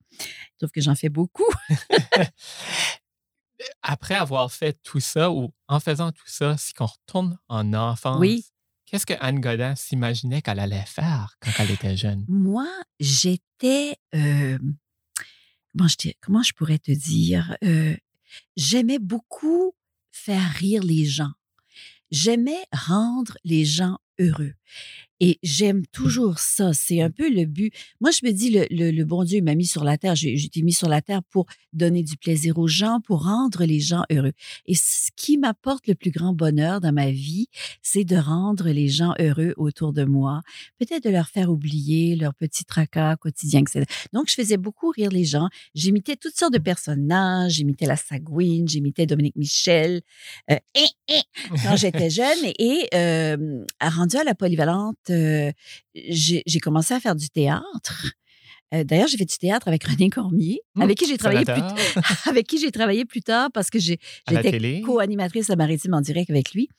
Sauf 0.59 0.71
que 0.71 0.81
j'en 0.81 0.95
fais 0.95 1.09
beaucoup. 1.09 1.49
Après 3.81 4.15
avoir 4.15 4.51
fait 4.51 4.77
tout 4.83 4.99
ça 4.99 5.31
ou 5.31 5.53
en 5.67 5.79
faisant 5.79 6.11
tout 6.11 6.27
ça, 6.27 6.57
si 6.57 6.73
on 6.79 6.85
retourne 6.85 7.37
en 7.47 7.73
enfance, 7.73 8.19
oui. 8.19 8.45
qu'est-ce 8.85 9.05
que 9.05 9.13
Anne 9.19 9.39
Godin 9.39 9.75
s'imaginait 9.75 10.41
qu'elle 10.41 10.59
allait 10.59 10.85
faire 10.85 11.37
quand 11.39 11.51
elle 11.59 11.71
était 11.71 11.95
jeune? 11.95 12.25
Moi, 12.27 12.67
j'étais. 12.99 13.95
Euh, 14.15 14.57
comment, 15.71 15.87
je, 15.87 16.09
comment, 16.21 16.43
je 16.43 16.53
pourrais 16.53 16.79
te 16.79 16.91
dire? 16.91 17.55
Euh, 17.63 17.95
j'aimais 18.57 18.99
beaucoup 18.99 19.73
faire 20.11 20.51
rire 20.51 20.83
les 20.83 21.05
gens. 21.05 21.31
J'aimais 22.11 22.63
rendre 22.71 23.37
les 23.43 23.65
gens 23.65 23.97
heureux. 24.19 24.53
Et 25.19 25.39
j'aime 25.41 25.85
toujours 25.87 26.39
ça. 26.39 26.73
C'est 26.73 27.01
un 27.01 27.09
peu 27.09 27.29
le 27.29 27.45
but. 27.45 27.73
Moi, 28.01 28.11
je 28.11 28.27
me 28.27 28.33
dis, 28.33 28.49
le, 28.49 28.91
le, 28.91 29.05
bon 29.05 29.23
Dieu 29.23 29.41
m'a 29.41 29.55
mis 29.55 29.65
sur 29.65 29.85
la 29.85 29.97
terre. 29.97 30.15
J'ai 30.15 30.33
été 30.33 30.61
mis 30.61 30.73
sur 30.73 30.89
la 30.89 31.01
terre 31.01 31.23
pour 31.23 31.45
donner 31.71 32.03
du 32.03 32.17
plaisir 32.17 32.57
aux 32.57 32.67
gens, 32.67 32.99
pour 32.99 33.23
rendre 33.23 33.63
les 33.63 33.79
gens 33.79 34.03
heureux. 34.11 34.33
Et 34.65 34.75
ce 34.75 35.11
qui 35.15 35.37
m'apporte 35.37 35.87
le 35.87 35.95
plus 35.95 36.11
grand 36.11 36.33
bonheur 36.33 36.81
dans 36.81 36.91
ma 36.91 37.09
vie, 37.09 37.47
c'est 37.81 38.03
de 38.03 38.17
rendre 38.17 38.69
les 38.69 38.89
gens 38.89 39.13
heureux 39.17 39.53
autour 39.55 39.93
de 39.93 40.03
moi. 40.03 40.41
Peut-être 40.77 41.05
de 41.05 41.09
leur 41.09 41.29
faire 41.29 41.49
oublier 41.49 42.17
leur 42.17 42.33
petit 42.33 42.65
tracas 42.65 43.15
quotidien, 43.15 43.61
etc. 43.61 43.85
Donc, 44.11 44.29
je 44.29 44.33
faisais 44.33 44.57
beaucoup 44.57 44.89
rire 44.89 45.09
les 45.09 45.23
gens. 45.23 45.47
J'imitais 45.73 46.17
toutes 46.17 46.35
sortes 46.35 46.53
de 46.53 46.59
personnages. 46.59 47.53
J'imitais 47.53 47.85
la 47.85 47.95
Sagouine, 47.95 48.67
j'imitais 48.67 49.05
Dominique 49.05 49.37
Michel 49.37 50.01
euh, 50.51 50.57
quand 51.63 51.77
j'étais 51.77 52.09
jeune. 52.09 52.39
Et 52.59 52.89
euh, 52.93 53.63
rendu 54.03 54.17
à 54.17 54.23
la 54.23 54.35
polyvalente, 54.35 54.97
euh, 55.09 55.51
j'ai 55.95 56.59
commencé 56.61 56.93
à 56.93 56.99
faire 56.99 57.15
du 57.15 57.29
théâtre. 57.29 58.13
Euh, 58.73 58.83
d'ailleurs, 58.83 59.07
j'ai 59.07 59.17
fait 59.17 59.25
du 59.25 59.37
théâtre 59.37 59.67
avec 59.67 59.83
René 59.83 60.09
Cormier, 60.09 60.59
mmh, 60.75 60.81
avec 60.81 60.97
qui 60.97 61.05
j'ai 61.05 61.17
travaillé 61.17 61.45
plus 61.45 61.61
avec 62.25 62.47
qui 62.47 62.57
j'ai 62.57 62.71
travaillé 62.71 63.05
plus 63.05 63.21
tard 63.21 63.49
parce 63.53 63.69
que 63.69 63.79
j'étais 63.79 64.81
co-animatrice 64.81 65.49
à 65.49 65.55
Maritime 65.55 65.93
en 65.93 66.01
direct 66.01 66.29
avec 66.29 66.53
lui. 66.53 66.69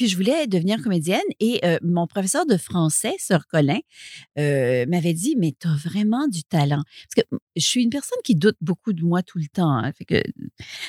Puis 0.00 0.08
je 0.08 0.16
voulais 0.16 0.46
devenir 0.46 0.80
comédienne 0.82 1.20
et 1.40 1.60
euh, 1.62 1.76
mon 1.82 2.06
professeur 2.06 2.46
de 2.46 2.56
français, 2.56 3.12
Sœur 3.18 3.46
Colin, 3.46 3.80
euh, 4.38 4.86
m'avait 4.88 5.12
dit 5.12 5.36
Mais 5.36 5.52
tu 5.60 5.68
as 5.68 5.74
vraiment 5.74 6.26
du 6.26 6.42
talent. 6.42 6.82
Parce 7.02 7.26
que 7.28 7.36
je 7.54 7.66
suis 7.66 7.82
une 7.82 7.90
personne 7.90 8.16
qui 8.24 8.34
doute 8.34 8.56
beaucoup 8.62 8.94
de 8.94 9.04
moi 9.04 9.22
tout 9.22 9.36
le 9.36 9.48
temps. 9.52 9.76
Hein. 9.76 9.92
Fait 9.92 10.06
que, 10.06 10.22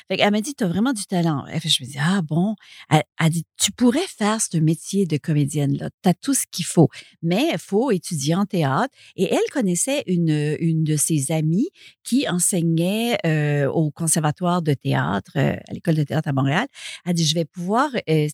elle 0.07 0.31
m'a 0.31 0.39
dit 0.39 0.55
Tu 0.55 0.63
as 0.63 0.67
vraiment 0.69 0.93
du 0.93 1.03
talent. 1.07 1.43
je 1.49 1.83
me 1.83 1.89
dis 1.89 1.97
Ah 1.99 2.21
bon 2.21 2.55
elle, 2.89 3.03
a 3.17 3.29
dit 3.29 3.43
Tu 3.57 3.73
pourrais 3.73 4.07
faire 4.07 4.39
ce 4.39 4.57
métier 4.57 5.05
de 5.05 5.17
comédienne-là. 5.17 5.89
Tu 6.01 6.09
as 6.09 6.13
tout 6.13 6.33
ce 6.33 6.45
qu'il 6.49 6.63
faut. 6.63 6.87
Mais 7.21 7.49
il 7.51 7.59
faut 7.59 7.91
étudier 7.91 8.35
en 8.35 8.45
théâtre. 8.45 8.95
Et 9.17 9.25
elle 9.25 9.51
connaissait 9.51 10.03
une, 10.07 10.55
une 10.61 10.85
de 10.85 10.95
ses 10.95 11.33
amies 11.33 11.67
qui 12.05 12.29
enseignait 12.29 13.17
euh, 13.25 13.69
au 13.69 13.91
conservatoire 13.91 14.61
de 14.61 14.73
théâtre, 14.73 15.31
à 15.35 15.73
l'école 15.73 15.95
de 15.95 16.03
théâtre 16.03 16.29
à 16.29 16.31
Montréal. 16.31 16.67
Elle 17.03 17.11
a 17.11 17.13
dit 17.13 17.25
Je 17.25 17.35
vais 17.35 17.43
pouvoir 17.43 17.89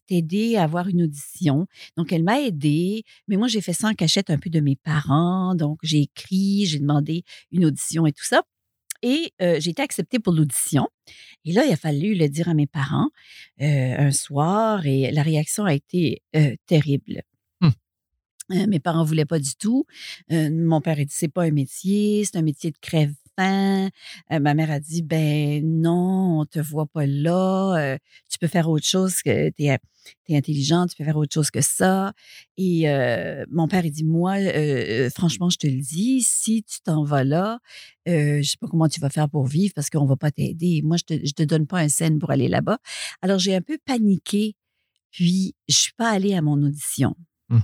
t'aider 0.05 0.55
à 0.55 0.66
avoir 0.67 0.87
une 0.87 1.03
audition. 1.03 1.67
Donc, 1.95 2.11
elle 2.11 2.23
m'a 2.23 2.41
aidée, 2.41 3.03
mais 3.27 3.37
moi, 3.37 3.47
j'ai 3.47 3.61
fait 3.61 3.73
ça 3.73 3.87
en 3.89 3.93
cachette 3.93 4.29
un 4.29 4.37
peu 4.37 4.49
de 4.49 4.59
mes 4.59 4.75
parents. 4.75 5.55
Donc, 5.55 5.79
j'ai 5.83 6.01
écrit, 6.01 6.65
j'ai 6.65 6.79
demandé 6.79 7.23
une 7.51 7.65
audition 7.65 8.05
et 8.05 8.11
tout 8.11 8.25
ça. 8.25 8.43
Et 9.03 9.33
euh, 9.41 9.59
j'ai 9.59 9.71
été 9.71 9.81
acceptée 9.81 10.19
pour 10.19 10.33
l'audition. 10.33 10.87
Et 11.45 11.53
là, 11.53 11.65
il 11.65 11.71
a 11.71 11.77
fallu 11.77 12.15
le 12.15 12.27
dire 12.29 12.49
à 12.49 12.53
mes 12.53 12.67
parents 12.67 13.09
euh, 13.61 13.95
un 13.97 14.11
soir 14.11 14.85
et 14.85 15.11
la 15.11 15.23
réaction 15.23 15.65
a 15.65 15.73
été 15.73 16.21
euh, 16.35 16.55
terrible. 16.65 17.21
Hum. 17.61 17.73
mes 18.49 18.79
parents 18.79 19.03
ne 19.03 19.07
voulaient 19.07 19.25
pas 19.25 19.39
du 19.39 19.55
tout. 19.55 19.85
mon 20.29 20.81
père 20.81 20.99
a 20.99 21.03
dit 21.03 21.13
c'est 21.13 21.27
pas 21.27 21.43
un 21.43 21.51
métier, 21.51 22.25
c'est 22.25 22.37
un 22.37 22.41
métier 22.41 22.71
de 22.71 22.77
crève 22.79 23.13
euh, 23.39 24.39
ma 24.39 24.53
mère 24.53 24.71
a 24.71 24.79
dit, 24.79 25.01
ben 25.01 25.61
non, 25.63 26.39
on 26.39 26.45
te 26.45 26.59
voit 26.59 26.87
pas 26.87 27.05
là. 27.05 27.75
Euh, 27.77 27.97
tu 28.29 28.37
peux 28.39 28.47
faire 28.47 28.69
autre 28.69 28.85
chose 28.85 29.21
que 29.21 29.49
tu 29.49 29.63
es, 29.65 29.79
intelligente, 30.29 30.91
tu 30.91 30.97
peux 30.97 31.03
faire 31.03 31.17
autre 31.17 31.33
chose 31.33 31.51
que 31.51 31.61
ça. 31.61 32.13
Et 32.57 32.89
euh, 32.89 33.45
mon 33.51 33.67
père, 33.67 33.85
il 33.85 33.91
dit, 33.91 34.03
moi, 34.03 34.37
franchement, 35.13 35.49
je 35.49 35.57
te 35.57 35.67
le 35.67 35.81
dis, 35.81 36.21
si 36.21 36.63
tu 36.63 36.81
t'en 36.81 37.03
vas 37.03 37.23
là, 37.23 37.59
je 38.05 38.41
sais 38.43 38.57
pas 38.59 38.67
comment 38.67 38.89
tu 38.89 38.99
vas 38.99 39.09
faire 39.09 39.29
pour 39.29 39.47
vivre 39.47 39.73
parce 39.75 39.89
qu'on 39.89 40.05
va 40.05 40.15
pas 40.15 40.31
t'aider. 40.31 40.81
Moi, 40.83 40.97
je 40.97 41.03
te, 41.03 41.25
je 41.25 41.33
te 41.33 41.43
donne 41.43 41.67
pas 41.67 41.79
un 41.79 41.89
scène 41.89 42.19
pour 42.19 42.31
aller 42.31 42.47
là-bas. 42.47 42.79
Alors, 43.21 43.39
j'ai 43.39 43.55
un 43.55 43.61
peu 43.61 43.77
paniqué. 43.85 44.55
Puis, 45.11 45.55
je 45.67 45.75
suis 45.75 45.93
pas 45.93 46.09
allée 46.09 46.35
à 46.35 46.41
mon 46.41 46.61
audition. 46.63 47.15
Mmh. 47.49 47.59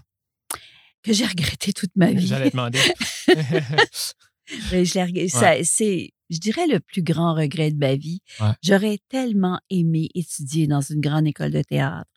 Que 1.03 1.13
j'ai 1.13 1.25
regretté 1.25 1.73
toute 1.73 1.95
ma 1.95 2.11
vie. 2.11 2.27
J'allais 2.27 2.49
demander. 2.49 2.79
je, 4.47 5.63
c'est, 5.63 6.11
je 6.29 6.37
dirais, 6.39 6.67
le 6.67 6.79
plus 6.79 7.03
grand 7.03 7.33
regret 7.33 7.71
de 7.71 7.77
ma 7.77 7.95
vie. 7.95 8.21
J'aurais 8.61 8.99
tellement 9.09 9.59
aimé 9.69 10.09
étudier 10.15 10.67
dans 10.67 10.81
une 10.81 11.01
grande 11.01 11.27
école 11.27 11.51
de 11.51 11.61
théâtre. 11.61 12.09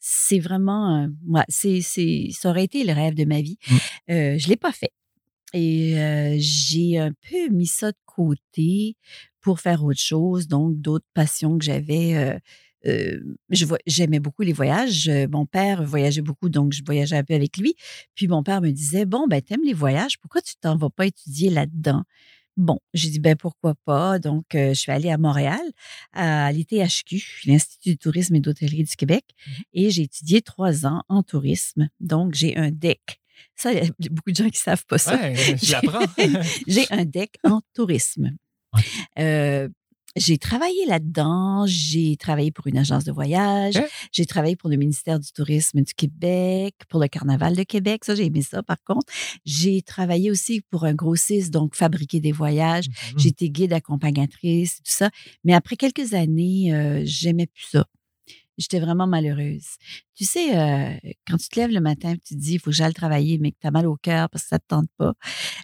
C'est 0.00 0.38
vraiment, 0.38 1.08
c'est, 1.48 1.80
c'est, 1.80 2.28
ça 2.32 2.50
aurait 2.50 2.64
été 2.64 2.84
le 2.84 2.92
rêve 2.92 3.14
de 3.14 3.24
ma 3.24 3.40
vie. 3.40 3.58
Mmh. 3.68 3.74
Euh, 4.10 4.38
je 4.38 4.48
l'ai 4.48 4.56
pas 4.56 4.72
fait. 4.72 4.92
et 5.54 5.98
euh, 5.98 6.36
j'ai 6.38 6.98
un 6.98 7.12
peu 7.28 7.48
mis 7.48 7.66
ça 7.66 7.90
de 7.90 7.98
côté 8.06 8.96
pour 9.40 9.60
faire 9.60 9.84
autre 9.84 10.00
chose, 10.00 10.46
donc 10.46 10.80
d'autres 10.80 11.06
passions 11.14 11.58
que 11.58 11.64
j'avais. 11.64 12.38
Euh, 12.86 13.20
j'aimais 13.86 14.20
beaucoup 14.20 14.42
les 14.42 14.52
voyages. 14.52 15.10
Mon 15.30 15.46
père 15.46 15.82
voyageait 15.84 16.22
beaucoup, 16.22 16.48
donc 16.48 16.72
je 16.72 16.82
voyageais 16.84 17.16
un 17.16 17.24
peu 17.24 17.34
avec 17.34 17.56
lui. 17.56 17.74
Puis 18.14 18.28
mon 18.28 18.42
père 18.42 18.60
me 18.60 18.70
disait 18.70 19.04
Bon, 19.04 19.26
ben, 19.28 19.42
t'aimes 19.42 19.64
les 19.64 19.74
voyages, 19.74 20.18
pourquoi 20.18 20.40
tu 20.40 20.54
t'en 20.60 20.76
vas 20.76 20.90
pas 20.90 21.06
étudier 21.06 21.50
là-dedans? 21.50 22.04
Bon, 22.58 22.80
j'ai 22.92 23.08
dit 23.08 23.20
ben 23.20 23.36
pourquoi 23.36 23.76
pas? 23.84 24.18
Donc, 24.18 24.56
euh, 24.56 24.70
je 24.70 24.80
suis 24.80 24.90
allée 24.90 25.10
à 25.10 25.16
Montréal, 25.16 25.60
à 26.12 26.50
l'ITHQ, 26.50 27.42
l'Institut 27.46 27.90
du 27.90 27.98
tourisme 27.98 28.34
et 28.34 28.40
d'hôtellerie 28.40 28.82
du 28.82 28.96
Québec, 28.96 29.24
et 29.72 29.90
j'ai 29.90 30.02
étudié 30.02 30.42
trois 30.42 30.84
ans 30.84 31.04
en 31.08 31.22
tourisme. 31.22 31.88
Donc, 32.00 32.34
j'ai 32.34 32.56
un 32.56 32.72
DEC. 32.72 33.20
Ça, 33.54 33.72
il 33.72 33.78
y 33.78 33.86
a 33.86 34.10
beaucoup 34.10 34.32
de 34.32 34.36
gens 34.36 34.50
qui 34.50 34.58
savent 34.58 34.84
pas 34.86 34.98
ça. 34.98 35.14
Ouais, 35.16 35.36
je 35.36 35.72
l'apprends. 35.72 36.04
J'ai 36.66 36.86
un 36.90 37.04
DEC 37.04 37.36
en 37.44 37.60
tourisme. 37.74 38.32
Ouais. 38.74 38.82
Euh, 39.20 39.68
j'ai 40.18 40.38
travaillé 40.38 40.86
là-dedans. 40.86 41.64
J'ai 41.66 42.16
travaillé 42.16 42.50
pour 42.50 42.66
une 42.66 42.78
agence 42.78 43.04
de 43.04 43.12
voyage. 43.12 43.80
J'ai 44.12 44.26
travaillé 44.26 44.56
pour 44.56 44.70
le 44.70 44.76
ministère 44.76 45.18
du 45.18 45.30
Tourisme 45.32 45.80
du 45.82 45.94
Québec, 45.94 46.74
pour 46.88 47.00
le 47.00 47.08
Carnaval 47.08 47.56
de 47.56 47.62
Québec. 47.62 48.04
Ça, 48.04 48.14
j'ai 48.14 48.26
aimé 48.26 48.42
ça, 48.42 48.62
par 48.62 48.82
contre. 48.84 49.12
J'ai 49.44 49.82
travaillé 49.82 50.30
aussi 50.30 50.62
pour 50.70 50.84
un 50.84 50.94
grossiste, 50.94 51.52
donc 51.52 51.74
fabriquer 51.74 52.20
des 52.20 52.32
voyages. 52.32 52.88
Mhm. 52.88 53.18
J'étais 53.18 53.48
guide 53.48 53.72
accompagnatrice, 53.72 54.76
tout 54.76 54.92
ça. 54.92 55.10
Mais 55.44 55.54
après 55.54 55.76
quelques 55.76 56.14
années, 56.14 56.74
euh, 56.74 57.02
j'aimais 57.04 57.46
plus 57.46 57.66
ça. 57.70 57.86
J'étais 58.58 58.80
vraiment 58.80 59.06
malheureuse. 59.06 59.64
Tu 60.16 60.24
sais, 60.24 60.58
euh, 60.58 60.92
quand 61.28 61.36
tu 61.38 61.48
te 61.48 61.60
lèves 61.60 61.70
le 61.70 61.80
matin, 61.80 62.14
tu 62.14 62.34
te 62.34 62.40
dis, 62.40 62.54
il 62.54 62.58
faut 62.58 62.70
que 62.70 62.76
j'aille 62.76 62.92
travailler, 62.92 63.38
mais 63.38 63.52
que 63.52 63.56
tu 63.60 63.66
as 63.68 63.70
mal 63.70 63.86
au 63.86 63.96
cœur 63.96 64.28
parce 64.30 64.42
que 64.44 64.48
ça 64.48 64.58
te 64.58 64.66
tente 64.68 64.88
pas. 64.98 65.14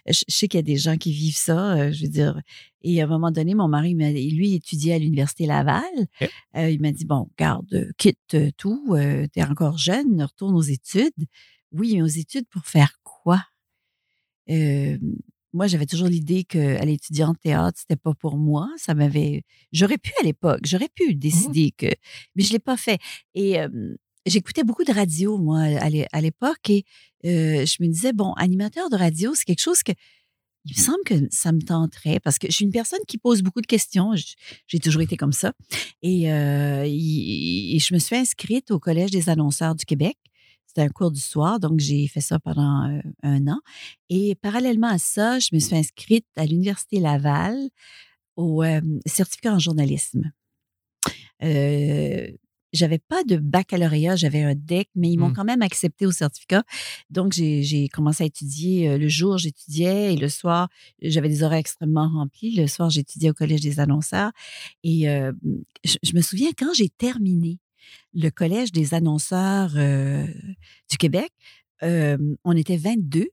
Je, 0.07 0.23
je 0.27 0.35
sais 0.35 0.47
qu'il 0.47 0.57
y 0.57 0.59
a 0.59 0.63
des 0.63 0.77
gens 0.77 0.97
qui 0.97 1.11
vivent 1.11 1.37
ça, 1.37 1.75
euh, 1.77 1.91
je 1.91 2.03
veux 2.03 2.09
dire. 2.11 2.41
Et 2.81 3.01
à 3.01 3.05
un 3.05 3.07
moment 3.07 3.31
donné, 3.31 3.53
mon 3.55 3.67
mari, 3.67 3.95
m'a- 3.95 4.11
lui, 4.11 4.53
étudiait 4.55 4.93
à 4.95 4.99
l'Université 4.99 5.45
Laval. 5.45 5.83
Euh, 6.57 6.69
il 6.69 6.81
m'a 6.81 6.91
dit, 6.91 7.05
bon, 7.05 7.29
garde, 7.37 7.91
quitte 7.97 8.37
tout, 8.57 8.85
tu 9.33 9.39
es 9.39 9.43
encore 9.43 9.77
jeune, 9.77 10.21
retourne 10.23 10.55
aux 10.55 10.61
études. 10.61 11.13
Oui, 11.71 11.95
mais 11.95 12.01
aux 12.01 12.05
études 12.07 12.47
pour 12.49 12.65
faire 12.65 12.93
quoi? 13.03 13.43
Moi, 15.55 15.67
j'avais 15.67 15.85
toujours 15.85 16.07
l'idée 16.09 16.43
qu'aller 16.43 16.93
étudier 16.93 17.23
en 17.23 17.33
théâtre, 17.33 17.79
c'était 17.79 17.95
pas 17.95 18.13
pour 18.13 18.37
moi. 18.37 18.69
Ça 18.77 18.93
m'avait. 18.93 19.43
J'aurais 19.71 19.97
pu 19.97 20.11
à 20.21 20.23
l'époque, 20.23 20.59
j'aurais 20.65 20.89
pu 20.93 21.15
décider 21.15 21.71
que. 21.77 21.87
Mais 22.35 22.43
je 22.43 22.51
l'ai 22.51 22.59
pas 22.59 22.77
fait. 22.77 22.99
Et 23.33 23.59
euh, 23.59 23.69
j'écoutais 24.25 24.63
beaucoup 24.63 24.83
de 24.83 24.91
radio, 24.91 25.37
moi, 25.37 25.61
à 25.61 25.89
l'é- 25.89 26.07
à 26.11 26.19
l'époque, 26.21 26.69
et 26.69 26.83
euh, 27.25 27.65
je 27.65 27.77
me 27.81 27.87
disais, 27.87 28.11
bon, 28.13 28.33
animateur 28.33 28.89
de 28.89 28.97
radio, 28.97 29.33
c'est 29.33 29.45
quelque 29.45 29.61
chose 29.61 29.81
que. 29.81 29.93
Il 30.67 30.75
me 30.75 30.81
semble 30.83 31.03
que 31.05 31.13
ça 31.29 31.51
me 31.51 31.61
tenterait 31.61 32.19
parce 32.19 32.39
que 32.39 32.47
je 32.47 32.53
suis 32.53 32.65
une 32.65 32.71
personne 32.71 32.99
qui 33.07 33.19
pose 33.19 33.43
beaucoup 33.43 33.61
de 33.61 33.67
questions. 33.67 34.13
J'ai 34.67 34.79
toujours 34.79 35.03
été 35.03 35.15
comme 35.15 35.31
ça. 35.31 35.53
Et, 36.01 36.31
euh, 36.33 36.85
y- 36.87 37.75
et 37.75 37.79
je 37.79 37.93
me 37.93 37.99
suis 37.99 38.15
inscrite 38.15 38.71
au 38.71 38.79
Collège 38.79 39.11
des 39.11 39.29
annonceurs 39.29 39.75
du 39.75 39.85
Québec. 39.85 40.17
C'était 40.75 40.87
un 40.87 40.91
cours 40.91 41.11
du 41.11 41.21
soir, 41.21 41.61
donc 41.61 41.79
j'ai 41.79 42.05
fait 42.07 42.19
ça 42.19 42.37
pendant 42.37 42.89
euh, 42.89 42.99
un 43.23 43.47
an. 43.47 43.59
Et 44.09 44.35
parallèlement 44.35 44.89
à 44.89 44.97
ça, 44.97 45.39
je 45.39 45.47
me 45.53 45.59
suis 45.59 45.73
inscrite 45.73 46.25
à 46.35 46.45
l'Université 46.45 46.99
Laval 46.99 47.55
au 48.35 48.61
euh, 48.61 48.81
certificat 49.05 49.53
en 49.53 49.59
journalisme. 49.59 50.33
Euh, 51.43 52.27
j'avais 52.73 52.97
pas 52.97 53.23
de 53.23 53.37
baccalauréat, 53.37 54.17
j'avais 54.17 54.41
un 54.41 54.53
DEC, 54.53 54.89
mais 54.95 55.09
ils 55.11 55.17
m'ont 55.17 55.29
Mm. 55.29 55.33
quand 55.33 55.45
même 55.45 55.61
accepté 55.61 56.05
au 56.05 56.11
certificat. 56.11 56.63
Donc, 57.09 57.31
j'ai 57.31 57.87
commencé 57.87 58.23
à 58.23 58.27
étudier. 58.27 58.97
Le 58.97 59.07
jour, 59.07 59.37
j'étudiais 59.37 60.13
et 60.13 60.17
le 60.17 60.27
soir, 60.27 60.67
j'avais 61.01 61.29
des 61.29 61.41
horaires 61.43 61.59
extrêmement 61.59 62.09
remplis. 62.09 62.53
Le 62.53 62.67
soir, 62.67 62.89
j'étudiais 62.89 63.29
au 63.29 63.33
Collège 63.33 63.61
des 63.61 63.79
annonceurs. 63.79 64.31
Et 64.83 65.07
euh, 65.07 65.31
je, 65.85 65.95
je 66.03 66.13
me 66.15 66.21
souviens 66.21 66.49
quand 66.57 66.73
j'ai 66.73 66.89
terminé 66.89 67.59
le 68.13 68.29
Collège 68.29 68.71
des 68.71 68.93
annonceurs 68.93 69.71
euh, 69.75 70.25
du 70.89 70.97
Québec, 70.97 71.31
euh, 71.83 72.17
on 72.43 72.55
était 72.55 72.77
22 72.77 73.27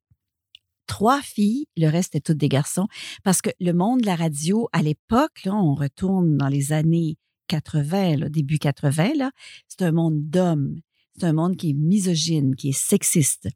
trois 0.86 1.22
filles, 1.22 1.66
le 1.76 1.88
reste 1.88 2.14
était 2.14 2.32
toutes 2.32 2.38
des 2.38 2.50
garçons. 2.50 2.86
Parce 3.24 3.40
que 3.40 3.48
le 3.60 3.72
monde 3.72 4.02
de 4.02 4.06
la 4.06 4.16
radio, 4.16 4.68
à 4.72 4.82
l'époque, 4.82 5.46
on 5.46 5.74
retourne 5.74 6.36
dans 6.36 6.48
les 6.48 6.72
années 6.72 7.16
80, 7.48 8.16
là, 8.16 8.28
début 8.28 8.58
80, 8.58 9.12
là, 9.16 9.30
c'est 9.68 9.82
un 9.82 9.92
monde 9.92 10.28
d'hommes. 10.28 10.80
C'est 11.16 11.24
un 11.24 11.32
monde 11.32 11.56
qui 11.56 11.70
est 11.70 11.74
misogyne, 11.74 12.56
qui 12.56 12.70
est 12.70 12.78
sexiste. 12.78 13.48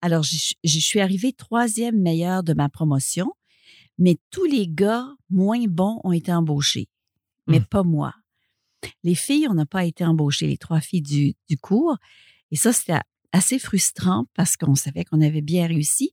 Alors, 0.00 0.22
je 0.22 0.54
je 0.62 0.78
suis 0.78 1.00
arrivée 1.00 1.32
troisième 1.32 2.00
meilleure 2.00 2.42
de 2.42 2.52
ma 2.52 2.68
promotion, 2.68 3.32
mais 3.98 4.18
tous 4.30 4.44
les 4.44 4.68
gars 4.68 5.08
moins 5.30 5.64
bons 5.68 6.00
ont 6.04 6.12
été 6.12 6.32
embauchés, 6.32 6.88
mais 7.46 7.60
Hmm. 7.60 7.64
pas 7.64 7.82
moi. 7.82 8.14
Les 9.04 9.14
filles, 9.14 9.46
on 9.48 9.54
n'a 9.54 9.66
pas 9.66 9.84
été 9.84 10.04
embauchées, 10.04 10.46
les 10.46 10.58
trois 10.58 10.80
filles 10.80 11.02
du, 11.02 11.34
du 11.48 11.56
cours. 11.58 11.96
Et 12.50 12.56
ça, 12.56 12.72
c'était 12.72 12.98
assez 13.32 13.58
frustrant 13.58 14.26
parce 14.34 14.56
qu'on 14.56 14.74
savait 14.74 15.04
qu'on 15.04 15.20
avait 15.20 15.42
bien 15.42 15.66
réussi. 15.66 16.12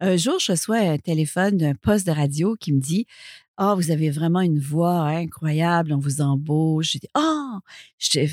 Un 0.00 0.16
jour, 0.16 0.38
je 0.38 0.52
reçois 0.52 0.78
un 0.78 0.98
téléphone 0.98 1.56
d'un 1.56 1.74
poste 1.74 2.06
de 2.06 2.12
radio 2.12 2.56
qui 2.56 2.72
me 2.72 2.80
dit 2.80 3.06
Ah, 3.56 3.74
vous 3.74 3.90
avez 3.90 4.10
vraiment 4.10 4.40
une 4.40 4.60
voix 4.60 5.08
incroyable, 5.08 5.92
on 5.92 5.98
vous 5.98 6.20
embauche. 6.20 6.92
J'ai 6.92 6.98
dit 7.00 7.08
Ah, 7.14 7.60
dit 7.98 8.28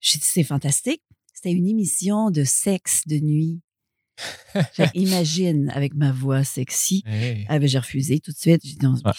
c'est 0.00 0.44
fantastique. 0.44 1.02
C'était 1.34 1.52
une 1.52 1.66
émission 1.66 2.30
de 2.30 2.44
sexe 2.44 3.02
de 3.06 3.16
nuit. 3.16 3.60
Imagine 4.94 5.70
avec 5.70 5.94
ma 5.94 6.12
voix 6.12 6.44
sexy. 6.44 7.02
Hey. 7.06 7.46
Ah 7.48 7.58
ben, 7.58 7.68
j'ai 7.68 7.78
refusé 7.78 8.20
tout 8.20 8.30
de 8.32 8.36
suite. 8.36 8.60
J'ai 8.64 8.74
dit 8.74 8.84
non, 8.84 8.94
Ouais. 9.04 9.12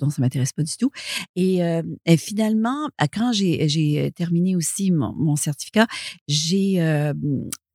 non, 0.00 0.10
ça 0.10 0.20
m'intéresse 0.20 0.52
pas 0.52 0.62
du 0.62 0.76
tout. 0.76 0.90
Et, 1.36 1.62
euh, 1.62 1.82
et 2.06 2.16
finalement, 2.16 2.88
à- 2.98 3.08
quand 3.08 3.32
j'ai 3.32 3.68
j'ai 3.68 4.10
terminé 4.12 4.56
aussi 4.56 4.90
mon, 4.90 5.12
mon 5.14 5.36
certificat, 5.36 5.86
j'ai 6.28 6.80
euh, 6.82 7.14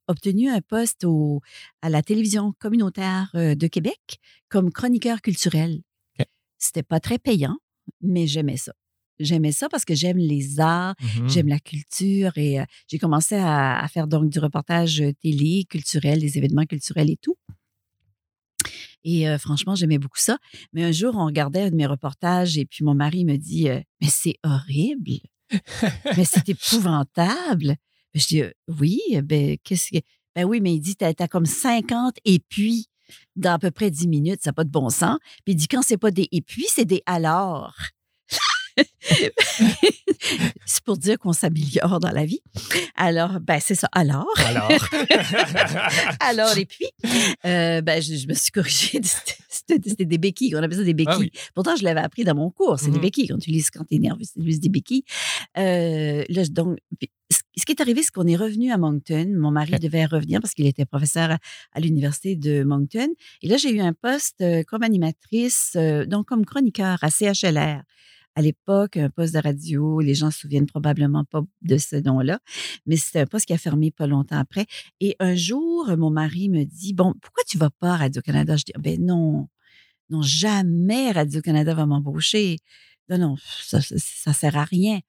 obtenu 0.07 0.49
un 0.49 0.61
poste 0.61 1.03
au, 1.05 1.41
à 1.81 1.89
la 1.89 2.01
télévision 2.03 2.53
communautaire 2.59 3.31
euh, 3.35 3.55
de 3.55 3.67
Québec 3.67 4.19
comme 4.49 4.71
chroniqueur 4.71 5.21
culturel. 5.21 5.81
OK. 6.19 6.25
C'était 6.57 6.83
pas 6.83 6.99
très 6.99 7.17
payant, 7.19 7.57
mais 8.01 8.27
j'aimais 8.27 8.57
ça. 8.57 8.73
J'aimais 9.19 9.51
ça 9.51 9.69
parce 9.69 9.85
que 9.85 9.95
j'aime 9.95 10.17
les 10.17 10.59
arts, 10.59 10.95
Mhm. 11.19 11.29
J'aime 11.29 11.47
la 11.47 11.59
culture 11.59 12.37
et 12.37 12.59
euh, 12.59 12.65
j'ai 12.87 12.97
commencé 12.99 13.35
à, 13.35 13.79
à 13.79 13.87
faire 13.87 14.07
donc 14.07 14.29
du 14.29 14.39
reportage 14.39 15.01
euh, 15.01 15.11
télé, 15.21 15.65
culturel, 15.69 16.19
des 16.19 16.37
événements 16.37 16.65
culturels 16.65 17.09
et 17.09 17.17
tout. 17.17 17.35
Et 19.03 19.29
euh, 19.29 19.37
franchement, 19.37 19.75
j'aimais 19.75 19.99
beaucoup 19.99 20.17
ça. 20.19 20.37
Mais 20.73 20.83
un 20.83 20.91
jour, 20.91 21.15
on 21.15 21.25
regardait 21.25 21.61
un 21.61 21.69
de 21.69 21.75
mes 21.75 21.85
reportages 21.85 22.57
et 22.57 22.65
puis 22.65 22.83
mon 22.83 22.95
mari 22.95 23.23
me 23.25 23.37
dit 23.37 23.69
euh, 23.69 23.79
Mais 24.01 24.07
c'est 24.09 24.37
horrible, 24.43 25.19
mais 26.17 26.25
c'est 26.25 26.49
épouvantable. 26.49 27.67
Ben, 28.13 28.19
Je 28.21 28.27
dis 28.27 28.43
Oui, 28.67 28.99
ben 29.23 29.57
qu'est-ce 29.63 29.91
que. 29.91 30.03
Ben 30.35 30.43
oui, 30.45 30.59
mais 30.59 30.73
il 30.73 30.79
dit 30.81 30.95
T'as 30.95 31.13
as 31.19 31.27
comme 31.27 31.45
50 31.45 32.15
épuis 32.25 32.87
dans 33.35 33.53
à 33.53 33.59
peu 33.59 33.69
près 33.69 33.91
10 33.91 34.07
minutes, 34.07 34.41
ça 34.41 34.49
n'a 34.49 34.53
pas 34.53 34.63
de 34.63 34.71
bon 34.71 34.89
sens. 34.89 35.19
Puis 35.45 35.53
il 35.53 35.55
dit 35.55 35.67
Quand 35.67 35.83
c'est 35.83 35.97
pas 35.97 36.11
des 36.11 36.27
épuis, 36.31 36.65
c'est 36.67 36.85
des 36.85 37.03
alors. 37.05 37.75
c'est 40.65 40.83
pour 40.83 40.97
dire 40.97 41.17
qu'on 41.19 41.33
s'améliore 41.33 41.99
dans 41.99 42.11
la 42.11 42.25
vie. 42.25 42.41
Alors, 42.95 43.39
ben 43.39 43.59
c'est 43.61 43.75
ça. 43.75 43.87
Alors, 43.91 44.27
Alors? 44.45 44.69
alors 46.19 46.57
et 46.57 46.65
puis, 46.65 46.85
euh, 47.45 47.81
ben 47.81 48.01
je, 48.01 48.15
je 48.15 48.27
me 48.27 48.33
suis 48.33 48.51
corrigée. 48.51 49.01
C'était- 49.03 50.05
des 50.05 50.17
béquilles. 50.17 50.55
On 50.55 50.59
appelle 50.59 50.77
ça 50.77 50.83
des 50.83 50.93
béquilles. 50.93 51.13
Ah 51.15 51.19
oui. 51.19 51.31
Pourtant, 51.55 51.75
je 51.75 51.83
l'avais 51.83 52.01
appris 52.01 52.23
dans 52.23 52.35
mon 52.35 52.51
cours. 52.51 52.77
C'est 52.79 52.87
des 52.91 52.97
Mhm. 52.97 53.01
béquilles. 53.01 53.27
Quand 53.29 53.37
tu 53.39 53.49
lis, 53.49 53.65
quand 53.73 53.83
t'es 53.85 53.97
nerveux, 53.97 54.21
c'est 54.23 54.43
juste 54.43 54.61
des 54.61 54.69
béquilles. 54.69 55.03
Euh, 55.57 56.23
là, 56.29 56.43
donc, 56.49 56.77
ce 57.57 57.65
qui 57.65 57.71
est 57.71 57.81
arrivé, 57.81 58.03
c'est 58.03 58.11
qu'on 58.11 58.27
est 58.27 58.35
revenu 58.35 58.71
à 58.71 58.77
Moncton. 58.77 59.27
Mon 59.35 59.49
mari 59.49 59.71
devait 59.79 60.05
revenir 60.05 60.39
parce 60.41 60.53
qu'il 60.53 60.67
était 60.67 60.85
professeur 60.85 61.31
à, 61.31 61.37
à 61.73 61.79
l'université 61.79 62.35
de 62.35 62.63
Moncton. 62.63 63.07
Et 63.41 63.47
là, 63.47 63.57
j'ai 63.57 63.71
eu 63.73 63.79
un 63.79 63.93
poste 63.93 64.41
euh, 64.41 64.61
comme 64.67 64.83
animatrice, 64.83 65.71
euh, 65.77 66.05
donc 66.05 66.27
comme 66.27 66.45
chroniqueur 66.45 66.97
à 67.01 67.09
CHLR. 67.09 67.81
À 68.35 68.41
l'époque, 68.41 68.97
un 68.97 69.09
poste 69.09 69.33
de 69.33 69.39
radio, 69.39 70.01
les 70.01 70.13
gens 70.13 70.29
se 70.29 70.39
souviennent 70.39 70.65
probablement 70.65 71.23
pas 71.23 71.41
de 71.61 71.77
ce 71.77 71.95
nom-là, 71.95 72.39
mais 72.85 72.97
c'était 72.97 73.21
un 73.21 73.25
poste 73.25 73.45
qui 73.45 73.53
a 73.53 73.57
fermé 73.57 73.91
pas 73.91 74.07
longtemps 74.07 74.37
après. 74.37 74.65
Et 74.99 75.15
un 75.19 75.35
jour, 75.35 75.95
mon 75.97 76.09
mari 76.09 76.49
me 76.49 76.65
dit, 76.65 76.93
bon, 76.93 77.13
pourquoi 77.21 77.43
tu 77.47 77.57
vas 77.57 77.69
pas 77.69 77.93
à 77.93 77.97
Radio-Canada? 77.97 78.57
Je 78.57 78.65
dis, 78.65 78.73
ben 78.77 79.03
non, 79.03 79.47
non, 80.09 80.21
jamais 80.21 81.11
Radio-Canada 81.11 81.73
va 81.73 81.85
m'embaucher. 81.85 82.57
Non, 83.09 83.17
non, 83.17 83.35
ça, 83.61 83.79
ça 83.81 84.33
sert 84.33 84.57
à 84.57 84.65
rien. 84.65 84.99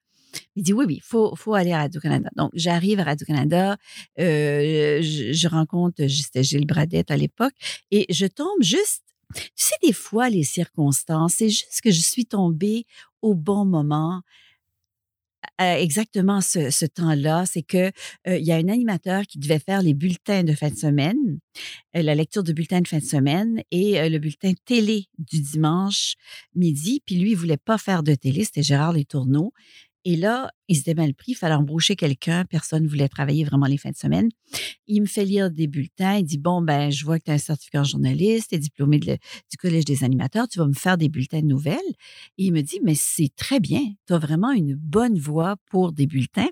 Il 0.55 0.63
dit, 0.63 0.73
oui, 0.73 0.85
oui, 0.87 0.95
il 0.95 1.03
faut, 1.03 1.35
faut 1.35 1.53
aller 1.53 1.71
à 1.71 1.79
Radio-Canada. 1.79 2.29
Donc, 2.35 2.51
j'arrive 2.53 2.99
à 2.99 3.05
Radio-Canada, 3.05 3.77
euh, 4.19 5.01
je, 5.01 5.33
je 5.33 5.47
rencontre, 5.47 6.07
c'était 6.07 6.43
Gilles 6.43 6.67
Bradette 6.67 7.11
à 7.11 7.17
l'époque, 7.17 7.53
et 7.91 8.05
je 8.13 8.25
tombe 8.25 8.61
juste, 8.61 9.03
tu 9.35 9.51
sais, 9.55 9.75
des 9.83 9.93
fois, 9.93 10.29
les 10.29 10.43
circonstances, 10.43 11.35
c'est 11.35 11.49
juste 11.49 11.81
que 11.83 11.91
je 11.91 12.01
suis 12.01 12.25
tombée 12.25 12.85
au 13.21 13.33
bon 13.35 13.65
moment, 13.65 14.21
euh, 15.59 15.75
exactement 15.75 16.39
ce, 16.41 16.85
temps-là, 16.85 17.45
c'est 17.47 17.63
que 17.63 17.91
euh, 18.27 18.37
il 18.37 18.45
y 18.45 18.51
a 18.51 18.55
un 18.57 18.67
animateur 18.67 19.23
qui 19.23 19.39
devait 19.39 19.59
faire 19.59 19.81
les 19.81 19.95
bulletins 19.95 20.43
de 20.43 20.53
fin 20.53 20.69
de 20.69 20.75
semaine, 20.75 21.39
euh, 21.95 22.03
la 22.03 22.13
lecture 22.13 22.43
de 22.43 22.53
bulletins 22.53 22.81
de 22.81 22.87
fin 22.87 22.99
de 22.99 23.03
semaine 23.03 23.63
et 23.71 24.07
le 24.07 24.19
bulletin 24.19 24.53
télé 24.65 25.07
du 25.17 25.41
dimanche 25.41 26.15
midi. 26.53 27.01
Puis 27.05 27.15
lui, 27.15 27.31
il 27.31 27.35
voulait 27.35 27.57
pas 27.57 27.79
faire 27.79 28.03
de 28.03 28.13
télé, 28.13 28.43
c'était 28.43 28.61
Gérard 28.61 28.93
Les 28.93 29.05
Tourneaux. 29.05 29.51
Et 30.09 30.15
là, 30.15 30.49
il 30.69 30.77
s'était 30.77 30.93
mal 30.93 31.13
pris, 31.13 31.33
il 31.33 31.35
fallait 31.35 31.55
embaucher 31.55 31.97
quelqu'un, 31.97 32.45
personne 32.45 32.83
ne 32.83 32.87
voulait 32.87 33.09
travailler 33.09 33.43
vraiment 33.43 33.65
les 33.65 33.77
fins 33.77 33.89
de 33.89 33.97
semaine. 33.97 34.29
Il 34.87 35.01
me 35.01 35.05
fait 35.05 35.25
lire 35.25 35.51
des 35.51 35.67
bulletins, 35.67 36.15
il 36.15 36.23
dit, 36.23 36.37
bon, 36.37 36.61
ben, 36.61 36.89
je 36.89 37.03
vois 37.03 37.19
que 37.19 37.25
tu 37.25 37.31
as 37.31 37.33
un 37.33 37.37
certificat 37.37 37.83
journaliste, 37.83 38.51
tu 38.51 38.55
es 38.55 38.57
diplômé 38.57 38.99
du 38.99 39.17
Collège 39.59 39.83
des 39.83 40.05
animateurs, 40.05 40.47
tu 40.47 40.59
vas 40.59 40.65
me 40.65 40.71
faire 40.71 40.97
des 40.97 41.09
bulletins 41.09 41.41
de 41.41 41.47
nouvelles. 41.47 41.75
Et 42.37 42.45
il 42.45 42.53
me 42.53 42.61
dit, 42.61 42.79
mais 42.85 42.95
c'est 42.95 43.35
très 43.35 43.59
bien, 43.59 43.81
tu 44.07 44.13
as 44.13 44.17
vraiment 44.17 44.53
une 44.53 44.75
bonne 44.75 45.19
voix 45.19 45.57
pour 45.69 45.91
des 45.91 46.07
bulletins. 46.07 46.47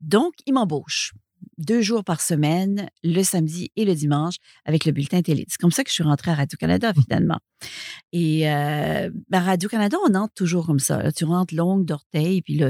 Donc, 0.00 0.32
il 0.46 0.54
m'embauche 0.54 1.12
deux 1.58 1.80
jours 1.80 2.04
par 2.04 2.20
semaine, 2.20 2.88
le 3.02 3.22
samedi 3.22 3.70
et 3.76 3.84
le 3.84 3.94
dimanche, 3.94 4.36
avec 4.64 4.84
le 4.84 4.92
bulletin 4.92 5.22
télé. 5.22 5.44
C'est 5.48 5.60
comme 5.60 5.70
ça 5.70 5.84
que 5.84 5.90
je 5.90 5.94
suis 5.94 6.04
rentrée 6.04 6.30
à 6.30 6.34
Radio-Canada, 6.34 6.92
finalement. 6.94 7.38
Et 8.12 8.50
euh, 8.50 9.10
ben, 9.28 9.40
Radio-Canada, 9.40 9.96
on 10.08 10.14
entre 10.14 10.34
toujours 10.34 10.66
comme 10.66 10.78
ça. 10.78 11.02
là. 11.02 11.12
Tu 11.12 11.24
rentres 11.24 11.54
l'ongle 11.54 11.84
d'orteil, 11.84 12.42
puis 12.42 12.60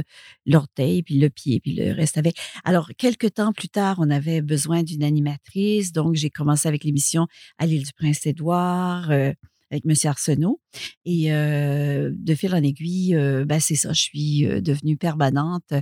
l'orteil, 0.46 1.02
puis 1.02 1.18
le 1.18 1.30
pied, 1.30 1.60
puis 1.60 1.74
le 1.74 1.92
reste 1.92 2.18
avec. 2.18 2.36
Alors, 2.64 2.90
quelques 2.98 3.34
temps 3.34 3.52
plus 3.52 3.68
tard, 3.68 3.96
on 3.98 4.10
avait 4.10 4.42
besoin 4.42 4.82
d'une 4.82 5.02
animatrice. 5.02 5.92
Donc, 5.92 6.14
j'ai 6.14 6.30
commencé 6.30 6.68
avec 6.68 6.84
l'émission 6.84 7.26
à 7.58 7.66
l'île 7.66 7.84
du 7.84 7.92
Prince-Édouard. 7.92 9.10
euh, 9.10 9.32
avec 9.72 9.84
M. 9.86 9.94
Arsenault. 10.04 10.60
Et 11.04 11.32
euh, 11.32 12.10
de 12.12 12.34
fil 12.34 12.52
en 12.54 12.62
aiguille, 12.62 13.14
euh, 13.14 13.44
ben 13.44 13.60
c'est 13.60 13.76
ça, 13.76 13.92
je 13.92 14.02
suis 14.02 14.40
devenue 14.62 14.96
permanente. 14.96 15.72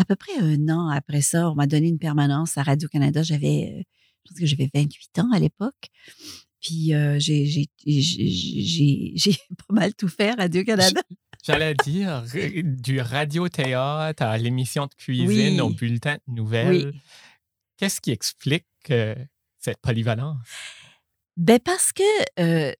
À 0.00 0.04
peu 0.06 0.16
près 0.16 0.32
un 0.40 0.68
an 0.70 0.88
après 0.88 1.20
ça, 1.20 1.50
on 1.50 1.54
m'a 1.54 1.66
donné 1.66 1.88
une 1.88 1.98
permanence 1.98 2.56
à 2.56 2.62
Radio-Canada. 2.62 3.22
J'avais, 3.22 3.74
euh, 3.76 3.82
je 4.24 4.30
pense 4.30 4.38
que 4.40 4.46
j'avais 4.46 4.70
28 4.74 5.18
ans 5.18 5.30
à 5.32 5.38
l'époque. 5.38 5.88
Puis 6.62 6.94
euh, 6.94 7.18
j'ai, 7.18 7.44
j'ai, 7.44 7.66
j'ai, 7.86 8.00
j'ai- 8.30 9.12
j'ai 9.14 9.32
pas 9.68 9.74
mal 9.74 9.94
tout 9.94 10.08
fait 10.08 10.30
à 10.30 10.34
Radio-Canada. 10.36 11.00
J'allais 11.44 11.74
dire, 11.84 12.24
euh, 12.34 12.62
du 12.64 13.00
radio-théâtre 13.00 14.22
à 14.22 14.38
l'émission 14.38 14.86
de 14.86 14.94
cuisine, 14.94 15.26
Oui. 15.28 15.60
au 15.60 15.70
bulletin 15.70 16.16
de 16.28 16.34
nouvelles. 16.34 16.86
Oui. 16.92 17.00
Qu'est-ce 17.76 18.00
qui 18.00 18.10
explique 18.10 18.66
euh, 18.90 19.14
cette 19.58 19.78
polyvalence? 19.80 20.36
Ben 21.36 21.58
parce 21.64 21.92
que 21.92 22.02
euh, 22.40 22.72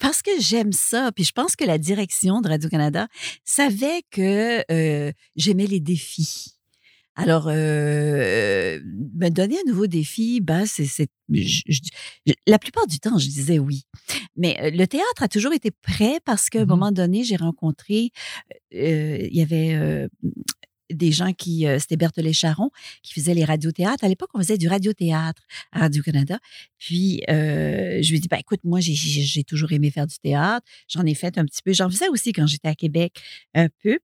parce 0.00 0.22
que 0.22 0.30
j'aime 0.40 0.72
ça, 0.72 1.10
puis 1.14 1.24
je 1.24 1.32
pense 1.32 1.56
que 1.56 1.64
la 1.64 1.78
direction 1.78 2.40
de 2.40 2.48
Radio-Canada 2.48 3.08
savait 3.44 4.02
que 4.10 4.62
euh, 4.72 5.12
j'aimais 5.36 5.66
les 5.66 5.80
défis. 5.80 6.56
Alors, 7.14 7.48
euh, 7.48 8.80
me 9.18 9.28
donner 9.28 9.56
un 9.58 9.70
nouveau 9.70 9.86
défi, 9.86 10.40
ben, 10.40 10.64
c'est, 10.64 10.86
c'est- 10.86 11.10
je- 11.30 11.60
je- 11.68 11.80
je- 12.26 12.32
la 12.46 12.58
plupart 12.58 12.86
du 12.86 12.98
temps, 13.00 13.18
je 13.18 13.26
disais 13.26 13.58
oui. 13.58 13.82
Mais 14.34 14.56
euh, 14.62 14.70
le 14.70 14.86
théâtre 14.86 15.22
a 15.22 15.28
toujours 15.28 15.52
été 15.52 15.70
prêt 15.70 16.20
parce 16.24 16.48
qu'à 16.48 16.60
un 16.60 16.62
Mhm. 16.62 16.68
moment 16.68 16.90
donné, 16.90 17.22
j'ai 17.22 17.36
rencontré, 17.36 18.12
euh, 18.74 19.18
il 19.30 19.36
y 19.36 19.42
avait 19.42 19.74
euh, 19.74 20.08
des 20.92 21.12
gens 21.12 21.32
qui, 21.32 21.66
euh, 21.66 21.78
c'était 21.78 21.96
Berthollet 21.96 22.32
Charon, 22.32 22.70
qui 23.02 23.12
faisait 23.14 23.34
les 23.34 23.44
radiothéâtres. 23.44 24.04
À 24.04 24.08
l'époque, 24.08 24.30
on 24.34 24.38
faisait 24.38 24.58
du 24.58 24.68
radiothéâtre 24.68 25.42
à 25.72 25.80
Radio-Canada. 25.80 26.38
Puis, 26.78 27.22
euh, 27.28 28.00
je 28.02 28.10
lui 28.10 28.16
ai 28.16 28.20
dit, 28.20 28.28
ben, 28.28 28.38
écoute, 28.38 28.60
moi, 28.64 28.80
j'ai, 28.80 29.44
toujours 29.44 29.72
aimé 29.72 29.90
faire 29.90 30.06
du 30.06 30.18
théâtre. 30.18 30.66
J'en 30.88 31.04
ai 31.04 31.14
fait 31.14 31.38
un 31.38 31.44
petit 31.44 31.62
peu. 31.62 31.72
J'en 31.72 31.90
faisais 31.90 32.08
aussi 32.08 32.32
quand 32.32 32.46
j'étais 32.46 32.68
à 32.68 32.74
Québec, 32.74 33.20
un 33.54 33.68
peu. 33.82 33.98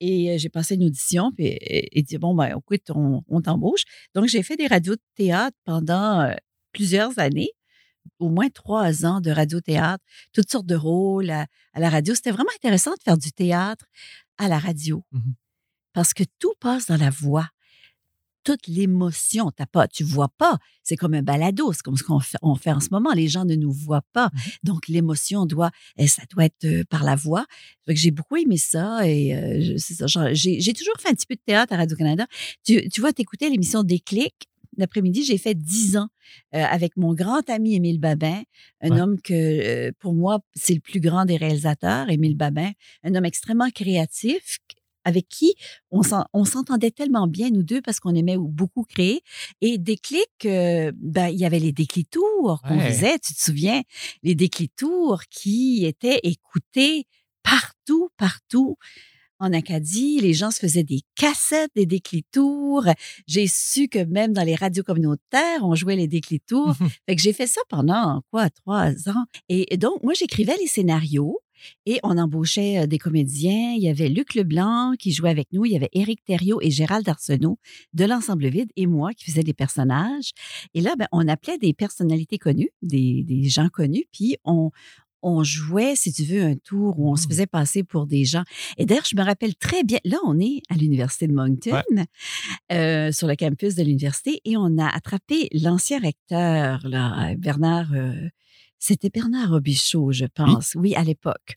Et 0.00 0.32
euh, 0.32 0.38
j'ai 0.38 0.48
passé 0.48 0.74
une 0.74 0.84
audition, 0.84 1.32
puis 1.32 1.46
et, 1.46 1.98
et 1.98 2.02
dit, 2.02 2.18
bon, 2.18 2.34
ben, 2.34 2.56
écoute, 2.58 2.90
on, 2.90 3.40
t'embauche. 3.40 3.84
Donc, 4.14 4.26
j'ai 4.26 4.42
fait 4.42 4.56
des 4.56 4.66
radios 4.66 4.94
de 4.94 5.02
théâtre 5.14 5.56
pendant 5.64 6.32
plusieurs 6.72 7.18
années, 7.18 7.50
au 8.18 8.28
moins 8.28 8.48
trois 8.48 9.04
ans 9.06 9.20
de 9.20 9.30
radio-théâtre, 9.30 10.04
toutes 10.32 10.50
sortes 10.50 10.66
de 10.66 10.74
rôles 10.74 11.30
à, 11.30 11.46
la 11.74 11.90
radio. 11.90 12.14
C'était 12.14 12.30
vraiment 12.30 12.50
intéressant 12.56 12.92
de 12.92 13.02
faire 13.04 13.18
du 13.18 13.32
théâtre 13.32 13.86
à 14.38 14.48
la 14.48 14.58
radio, 14.58 15.04
Mhm. 15.12 15.34
Parce 15.92 16.14
que 16.14 16.24
tout 16.38 16.52
passe 16.60 16.86
dans 16.86 16.96
la 16.96 17.10
voix. 17.10 17.48
Toute 18.44 18.66
l'émotion, 18.66 19.52
t'as 19.52 19.66
pas, 19.66 19.86
tu 19.86 20.02
vois 20.02 20.28
pas. 20.36 20.58
C'est 20.82 20.96
comme 20.96 21.14
un 21.14 21.22
balado, 21.22 21.72
c'est 21.72 21.82
comme 21.82 21.96
ce 21.96 22.02
qu'on 22.02 22.18
fait, 22.18 22.38
on 22.42 22.56
fait 22.56 22.72
en 22.72 22.80
ce 22.80 22.88
moment. 22.90 23.12
Les 23.12 23.28
gens 23.28 23.44
ne 23.44 23.54
nous 23.54 23.70
voient 23.70 24.04
pas, 24.12 24.30
donc 24.64 24.88
l'émotion 24.88 25.46
doit, 25.46 25.70
eh, 25.96 26.08
ça 26.08 26.22
doit 26.28 26.46
être 26.46 26.64
euh, 26.64 26.82
par 26.90 27.04
la 27.04 27.14
voix. 27.14 27.46
J'ai 27.86 28.10
beaucoup 28.10 28.34
aimé 28.36 28.56
ça 28.56 29.06
et 29.08 29.32
euh, 29.36 29.74
c'est 29.78 29.94
ça. 29.94 30.06
J'ai 30.32 30.72
toujours 30.72 30.96
fait 30.98 31.10
un 31.10 31.14
petit 31.14 31.26
peu 31.26 31.36
de 31.36 31.40
théâtre 31.46 31.72
à 31.72 31.76
Radio 31.76 31.96
Canada. 31.96 32.26
Tu, 32.64 32.88
tu 32.88 33.00
vois, 33.00 33.12
t'écoutais 33.12 33.48
l'émission 33.48 33.84
Déclic? 33.84 34.34
L'après-midi, 34.78 35.22
j'ai 35.22 35.36
fait 35.36 35.54
dix 35.54 35.98
ans 35.98 36.08
euh, 36.54 36.64
avec 36.64 36.96
mon 36.96 37.12
grand 37.12 37.48
ami 37.50 37.74
Émile 37.74 38.00
Babin, 38.00 38.42
un 38.80 38.90
Ouais. 38.90 39.00
homme 39.02 39.20
que, 39.20 39.34
euh, 39.34 39.92
pour 40.00 40.14
moi, 40.14 40.40
c'est 40.54 40.72
le 40.72 40.80
plus 40.80 40.98
grand 40.98 41.26
des 41.26 41.36
réalisateurs, 41.36 42.08
Émile 42.08 42.36
Babin, 42.38 42.72
un 43.04 43.14
homme 43.14 43.26
extrêmement 43.26 43.68
créatif 43.70 44.58
avec 45.04 45.28
qui 45.28 45.54
on 45.90 46.02
s'en- 46.02 46.24
on 46.32 46.44
s'entendait 46.44 46.90
tellement 46.90 47.26
bien, 47.26 47.50
nous 47.50 47.62
deux, 47.62 47.80
parce 47.82 48.00
qu'on 48.00 48.14
aimait 48.14 48.36
beaucoup 48.38 48.84
créer. 48.84 49.22
Et 49.60 49.78
Déclic, 49.78 50.28
euh, 50.44 50.92
ben, 50.96 51.28
il 51.28 51.38
y 51.38 51.44
avait 51.44 51.58
les 51.58 51.72
déclitours 51.72 52.60
qu'on 52.66 52.78
Ouais. 52.78 52.90
faisait, 52.92 53.18
tu 53.18 53.34
te 53.34 53.40
souviens, 53.42 53.82
les 54.22 54.34
déclitours 54.34 55.22
qui 55.30 55.84
étaient 55.86 56.20
écoutés 56.22 57.06
partout, 57.42 58.08
partout 58.16 58.76
en 59.40 59.52
Acadie. 59.52 60.20
Les 60.20 60.34
gens 60.34 60.52
se 60.52 60.60
faisaient 60.60 60.84
des 60.84 61.00
cassettes 61.16 61.72
des 61.74 61.84
déclitours. 61.86 62.84
J'ai 63.26 63.48
su 63.48 63.88
que 63.88 63.98
même 64.04 64.32
dans 64.32 64.44
les 64.44 64.54
radios 64.54 64.84
communautaires, 64.84 65.62
on 65.62 65.74
jouait 65.74 65.96
les 65.96 66.06
déclitours. 66.06 66.74
Fait 67.08 67.16
que 67.16 67.20
j'ai 67.22 67.32
fait 67.32 67.48
ça 67.48 67.60
pendant, 67.68 68.22
quoi, 68.30 68.50
trois 68.50 68.90
ans. 69.08 69.24
Et 69.48 69.76
donc, 69.76 70.00
moi, 70.04 70.12
j'écrivais 70.14 70.56
les 70.60 70.68
scénarios 70.68 71.40
et 71.86 71.98
on 72.02 72.18
embauchait 72.18 72.80
euh, 72.80 72.86
des 72.86 72.98
comédiens. 72.98 73.72
Il 73.76 73.82
y 73.82 73.88
avait 73.88 74.08
Luc 74.08 74.34
Leblanc 74.34 74.94
qui 74.98 75.12
jouait 75.12 75.30
avec 75.30 75.48
nous. 75.52 75.64
Il 75.64 75.72
y 75.72 75.76
avait 75.76 75.90
Éric 75.92 76.24
Thériault 76.24 76.60
et 76.62 76.70
Gérald 76.70 77.08
Arsenault 77.08 77.58
de 77.94 78.04
l'Ensemble 78.04 78.48
Vide 78.48 78.70
et 78.76 78.86
moi 78.86 79.12
qui 79.14 79.24
faisais 79.26 79.42
des 79.42 79.54
personnages. 79.54 80.30
Et 80.74 80.80
là, 80.80 80.94
ben, 80.98 81.06
on 81.12 81.26
appelait 81.28 81.58
des 81.58 81.72
personnalités 81.74 82.38
connues, 82.38 82.70
des, 82.82 83.22
des 83.24 83.44
gens 83.48 83.68
connus, 83.68 84.04
puis 84.12 84.36
on, 84.44 84.70
on 85.24 85.44
jouait, 85.44 85.94
si 85.94 86.12
tu 86.12 86.24
veux, 86.24 86.42
un 86.42 86.56
tour 86.56 86.98
où 86.98 87.08
on 87.10 87.14
se 87.16 87.26
Mm. 87.26 87.30
faisait 87.30 87.46
passer 87.46 87.84
pour 87.84 88.06
des 88.06 88.24
gens. 88.24 88.42
Et 88.76 88.86
d'ailleurs, 88.86 89.04
je 89.08 89.14
me 89.16 89.22
rappelle 89.22 89.54
très 89.54 89.84
bien, 89.84 89.98
là, 90.04 90.16
on 90.24 90.40
est 90.40 90.62
à 90.68 90.74
l'Université 90.74 91.28
de 91.28 91.32
Moncton, 91.32 91.80
euh, 92.72 93.12
sur 93.12 93.28
le 93.28 93.36
campus 93.36 93.74
de 93.76 93.82
l'université, 93.84 94.40
et 94.44 94.56
on 94.56 94.78
a 94.78 94.88
attrapé 94.88 95.48
l'ancien 95.52 96.00
recteur, 96.00 96.86
là, 96.88 97.34
Bernard. 97.36 97.92
euh, 97.92 98.28
c'était 98.82 99.10
Bernard 99.10 99.50
Robichaud, 99.50 100.10
je 100.10 100.24
pense, 100.24 100.74
oui, 100.74 100.96
à 100.96 101.04
l'époque. 101.04 101.56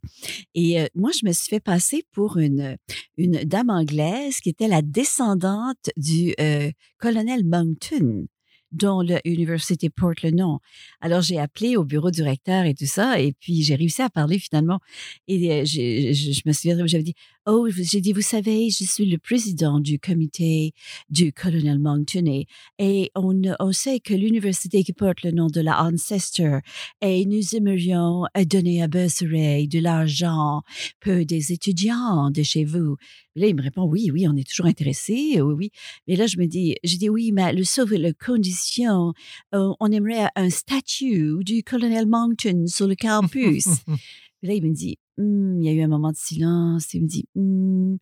Et 0.54 0.80
euh, 0.80 0.86
moi, 0.94 1.10
je 1.20 1.26
me 1.26 1.32
suis 1.34 1.50
fait 1.50 1.60
passer 1.60 2.04
pour 2.12 2.38
une, 2.38 2.78
une 3.18 3.44
dame 3.46 3.72
anglaise 3.72 4.40
qui 4.42 4.50
était 4.50 4.68
la 4.68 4.84
descendante 4.84 5.90
du 5.98 6.36
euh, 6.40 6.70
colonel 7.00 7.44
Moncton 7.44 8.28
dont 8.72 9.02
l'université 9.26 9.90
porte 9.90 10.22
le 10.22 10.32
nom. 10.32 10.60
Alors, 11.02 11.22
j'ai 11.22 11.40
appelé 11.40 11.78
au 11.78 11.84
bureau 11.84 12.12
du 12.12 12.22
recteur 12.22 12.66
et 12.66 12.76
tout 12.76 12.86
ça, 12.86 13.20
et 13.20 13.34
puis 13.34 13.64
j'ai 13.64 13.76
réussi 13.76 14.02
à 14.02 14.10
parler 14.10 14.38
finalement. 14.38 14.80
Et 15.28 15.52
euh, 15.52 15.66
je, 15.66 16.14
je 16.14 16.42
me 16.46 16.52
souviens, 16.52 16.86
j'avais 16.86 17.04
dit, 17.04 17.16
oh, 17.46 17.68
j'ai 17.70 18.02
dit, 18.02 18.14
vous 18.14 18.22
savez, 18.22 18.70
je 18.70 18.84
suis 18.84 19.06
le 19.06 19.18
président 19.18 19.80
du 19.80 20.00
comité 20.00 20.74
du 21.10 21.32
colonel 21.32 21.80
Moncton 21.80 22.44
et, 22.80 23.12
on, 23.16 23.42
on 23.60 23.72
sait 23.72 24.00
que 24.00 24.14
l'université 24.14 24.84
qui 24.84 24.94
porte 24.94 25.24
le 25.24 25.32
nom 25.32 25.48
de 25.48 25.62
la 25.62 25.84
Ancestor 25.84 26.62
et 27.02 27.26
nous 27.26 27.56
aimerions 27.56 28.26
euh, 28.38 28.46
donner 28.46 28.82
à 28.82 28.88
Bursary 28.88 29.68
de 29.68 29.80
l'argent 29.80 30.64
pour 31.00 31.26
des 31.26 31.52
étudiants 31.52 32.32
de 32.32 32.44
chez 32.44 32.66
vous. 32.66 32.98
Là, 33.36 33.48
il 33.48 33.56
me 33.56 33.62
répond, 33.62 33.84
oui, 33.84 34.10
oui, 34.12 34.28
on 34.28 34.36
est 34.36 34.48
toujours 34.48 34.66
intéressé, 34.66 35.42
oui, 35.42 35.54
oui. 35.54 35.72
Mais 36.08 36.16
là, 36.16 36.26
je 36.26 36.38
me 36.38 36.46
dis, 36.46 36.76
j'ai 36.84 36.98
dit, 36.98 37.10
oui, 37.10 37.32
mais 37.32 37.54
le 37.54 37.64
sauf 37.64 37.92
la 37.92 38.14
condition, 38.14 39.14
euh, 39.54 39.74
on 39.80 39.92
aimerait 39.92 40.30
un 40.36 40.50
statut 40.50 41.44
du 41.44 41.64
colonel 41.64 42.08
Moncton 42.08 42.66
sur 42.68 42.88
le 42.88 42.96
campus. 42.96 43.66
Là, 44.42 44.54
il 44.54 44.64
me 44.64 44.74
dit, 44.74 44.98
Hmm, 45.18 45.62
il 45.62 45.66
y 45.66 45.70
a 45.70 45.74
eu 45.74 45.82
un 45.82 45.88
moment 45.88 46.12
de 46.12 46.18
silence. 46.18 46.94
Il 46.94 47.04
me 47.04 47.08
dit, 47.08 47.26
Hmm, 47.36 47.96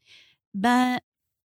ben, 0.54 0.98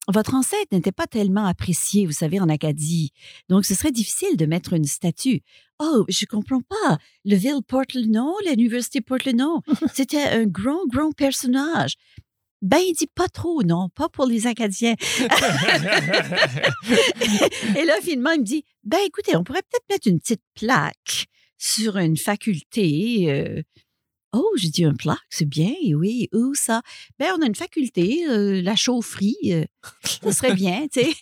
votre 0.09 0.35
ancêtre 0.35 0.69
n'était 0.73 0.93
pas 0.93 1.07
tellement 1.07 1.47
apprécié, 1.47 2.07
vous 2.07 2.13
savez, 2.13 2.41
en 2.41 2.49
Acadie. 2.49 3.13
Donc, 3.49 3.65
ce 3.65 3.75
serait 3.75 3.93
difficile 3.93 4.37
de 4.37 4.47
mettre 4.47 4.73
une 4.73 4.85
statue. 4.85 5.43
Oh, 5.79 6.05
je 6.09 6.27
comprends 6.27 6.61
pas. 6.63 6.99
Le 7.25 7.37
ville 7.37 7.61
porte 7.67 7.95
le 7.95 8.07
nom, 8.07 8.35
l'université 8.47 9.01
porte 9.01 9.25
le 9.25 9.33
nom. 9.43 9.61
C'était 9.95 10.23
un 10.23 10.47
grand, 10.47 10.87
grand 10.89 11.13
personnage. 11.13 11.95
Ben, 12.63 12.79
il 12.79 12.95
dit 12.95 13.09
pas 13.13 13.29
trop, 13.29 13.63
non, 13.65 13.89
pas 13.89 14.09
pour 14.09 14.27
les 14.27 14.47
Acadiens. 14.47 14.95
Et 17.77 17.85
là, 17.85 17.95
finalement, 18.03 18.31
il 18.33 18.41
me 18.41 18.45
dit, 18.45 18.65
ben, 18.85 18.99
écoutez, 19.07 19.37
on 19.37 19.45
pourrait 19.45 19.63
peut-être 19.63 19.89
mettre 19.91 20.09
une 20.09 20.21
petite 20.21 20.43
plaque 20.55 21.27
sur 21.59 21.97
une 21.97 22.17
faculté. 22.17 23.27
euh, 23.31 23.63
Oh, 24.35 24.49
j'ai 24.57 24.71
dit 24.71 24.85
un 24.87 24.95
plaque, 24.95 25.19
c'est 25.29 25.45
bien, 25.45 25.75
oui. 25.95 26.31
Où 26.33 26.55
ça? 26.55 26.81
Ben, 27.19 27.33
on 27.39 27.43
a 27.43 27.47
une 27.47 27.55
faculté, 27.55 28.25
euh, 28.31 28.63
la 28.63 28.77
chaufferie, 28.77 29.37
euh, 29.49 29.65
ça 30.25 30.33
serait 30.33 30.55
bien, 30.55 30.87
tu 30.91 31.03
sais. 31.03 31.13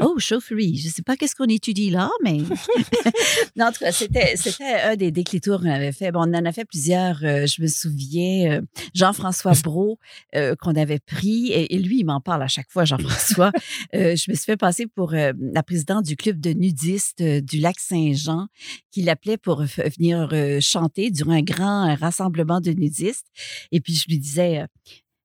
oh, 0.00 0.18
chaufferie, 0.18 0.76
je 0.76 0.88
sais 0.88 1.02
pas 1.02 1.16
qu'est-ce 1.16 1.36
qu'on 1.36 1.44
étudie 1.44 1.90
là, 1.90 2.10
mais. 2.24 2.38
non, 3.56 3.66
en 3.66 3.72
tout 3.72 3.78
cas, 3.78 3.92
c'était, 3.92 4.36
c'était 4.36 4.64
un 4.64 4.96
des 4.96 5.12
déclitours 5.12 5.60
qu'on 5.60 5.70
avait 5.70 5.92
fait. 5.92 6.10
Bon, 6.10 6.22
on 6.26 6.34
en 6.34 6.44
a 6.44 6.50
fait 6.50 6.64
plusieurs, 6.64 7.20
euh, 7.22 7.46
je 7.46 7.62
me 7.62 7.68
souviens, 7.68 8.62
Jean-François 8.94 9.52
Brault, 9.62 10.00
qu'on 10.32 10.74
avait 10.74 10.98
pris, 10.98 11.52
et, 11.52 11.78
lui, 11.78 12.00
il 12.00 12.04
m'en 12.04 12.20
parle 12.20 12.42
à 12.42 12.48
chaque 12.48 12.70
fois, 12.70 12.84
Jean-François. 12.84 13.52
je 13.92 14.30
me 14.30 14.34
suis 14.34 14.44
fait 14.44 14.56
passer 14.56 14.88
pour 14.88 15.12
la 15.12 15.62
présidente 15.62 16.04
du 16.04 16.16
club 16.16 16.40
de 16.40 16.50
nudistes 16.50 17.22
du 17.22 17.60
lac 17.60 17.78
Saint-Jean, 17.78 18.48
qui 18.90 19.02
l'appelait 19.02 19.36
pour 19.36 19.62
venir 19.62 20.30
chanter 20.60 21.10
durant 21.10 21.32
un 21.32 21.42
grand 21.42 21.94
rassemblement 21.94 22.55
de 22.60 22.72
nudistes. 22.72 23.26
Et 23.72 23.80
puis, 23.80 23.94
je 23.94 24.06
lui 24.08 24.18
disais, 24.18 24.60
euh, 24.60 24.66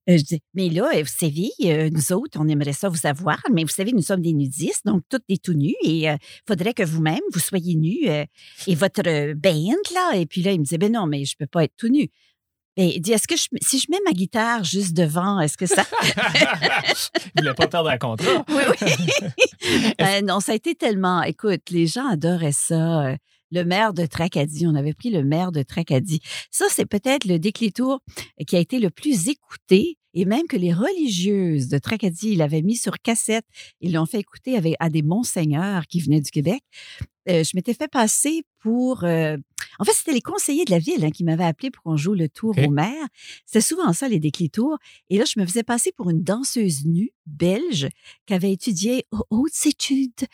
euh, 0.09 0.17
je 0.17 0.23
disais, 0.23 0.41
mais 0.53 0.69
là, 0.69 0.89
vous 0.99 1.05
savez, 1.05 1.51
euh, 1.65 1.89
nous 1.91 2.11
autres, 2.13 2.39
on 2.39 2.47
aimerait 2.47 2.73
ça 2.73 2.89
vous 2.89 3.05
avoir, 3.05 3.39
mais 3.51 3.63
vous 3.63 3.69
savez, 3.69 3.91
nous 3.93 4.01
sommes 4.01 4.21
des 4.21 4.33
nudistes, 4.33 4.85
donc 4.85 5.03
toutes 5.09 5.23
des 5.29 5.37
tout 5.37 5.53
nus, 5.53 5.75
et 5.83 6.05
il 6.05 6.17
faudrait 6.47 6.73
que 6.73 6.83
vous-même, 6.83 7.21
vous 7.33 7.39
soyez 7.39 7.75
nus, 7.75 8.07
et 8.67 8.75
votre 8.75 9.33
band, 9.33 9.93
là. 9.93 10.17
Et 10.17 10.25
puis 10.25 10.41
là, 10.41 10.51
il 10.51 10.59
me 10.59 10.63
disait, 10.63 10.77
ben 10.77 10.91
non, 10.91 11.05
mais 11.05 11.25
je 11.25 11.35
peux 11.37 11.47
pas 11.47 11.63
être 11.63 11.75
tout 11.77 11.89
nu. 11.89 12.09
Et 12.77 12.95
il 12.95 13.01
dit, 13.01 13.11
est-ce 13.11 13.27
que 13.27 13.35
si 13.61 13.79
je 13.79 13.87
mets 13.91 13.99
ma 14.05 14.11
guitare 14.11 14.63
juste 14.63 14.93
devant, 14.93 15.39
est-ce 15.41 15.57
que 15.57 15.65
ça. 15.65 15.83
il 17.35 17.41
voulait 17.41 17.53
pas 17.53 17.67
perdre 17.67 17.89
un 17.89 17.97
contrat. 17.97 18.45
oui, 18.47 18.63
oui. 18.81 20.23
non, 20.23 20.39
ça 20.39 20.53
a 20.53 20.55
été 20.55 20.73
tellement. 20.75 21.21
Écoute, 21.23 21.69
les 21.69 21.85
gens 21.85 22.07
adoraient 22.07 22.53
ça 22.53 23.15
le 23.51 23.63
maire 23.63 23.93
de 23.93 24.05
Tracadie. 24.05 24.65
On 24.67 24.75
avait 24.75 24.93
pris 24.93 25.09
le 25.09 25.23
maire 25.23 25.51
de 25.51 25.63
Tracadie. 25.63 26.21
Ça, 26.49 26.65
c'est 26.69 26.85
peut-être 26.85 27.25
le 27.25 27.39
déclitour 27.39 28.01
qui 28.47 28.55
a 28.55 28.59
été 28.59 28.79
le 28.79 28.89
plus 28.89 29.27
écouté 29.27 29.97
et 30.13 30.25
même 30.25 30.47
que 30.47 30.57
les 30.57 30.73
religieuses 30.73 31.67
de 31.67 31.77
Tracadie 31.77 32.35
l'avaient 32.35 32.61
mis 32.61 32.75
sur 32.75 32.99
cassette. 32.99 33.45
Ils 33.79 33.93
l'ont 33.93 34.05
fait 34.05 34.19
écouter 34.19 34.57
avec, 34.57 34.75
à 34.79 34.89
des 34.89 35.01
monseigneurs 35.03 35.87
qui 35.87 36.01
venaient 36.01 36.21
du 36.21 36.31
Québec. 36.31 36.61
Euh, 37.29 37.43
je 37.43 37.51
m'étais 37.55 37.73
fait 37.73 37.87
passer 37.87 38.43
pour... 38.59 39.03
Euh, 39.03 39.37
en 39.79 39.85
fait, 39.85 39.93
c'était 39.93 40.13
les 40.13 40.21
conseillers 40.21 40.65
de 40.65 40.71
la 40.71 40.79
ville 40.79 41.05
hein, 41.05 41.11
qui 41.11 41.23
m'avaient 41.23 41.45
appelé 41.45 41.69
pour 41.69 41.83
qu'on 41.83 41.95
joue 41.95 42.13
le 42.13 42.27
tour 42.27 42.55
au 42.57 42.69
maire. 42.71 43.07
C'était 43.45 43.61
souvent 43.61 43.93
ça, 43.93 44.07
les 44.07 44.19
déclitours. 44.19 44.77
Et 45.09 45.17
là, 45.17 45.25
je 45.25 45.39
me 45.39 45.45
faisais 45.45 45.63
passer 45.63 45.91
pour 45.91 46.09
une 46.09 46.23
danseuse 46.23 46.85
nue 46.85 47.11
belge 47.27 47.87
qui 48.25 48.33
avait 48.33 48.51
étudié 48.51 49.05
aux 49.11 49.25
hautes 49.29 49.65
études 49.65 50.25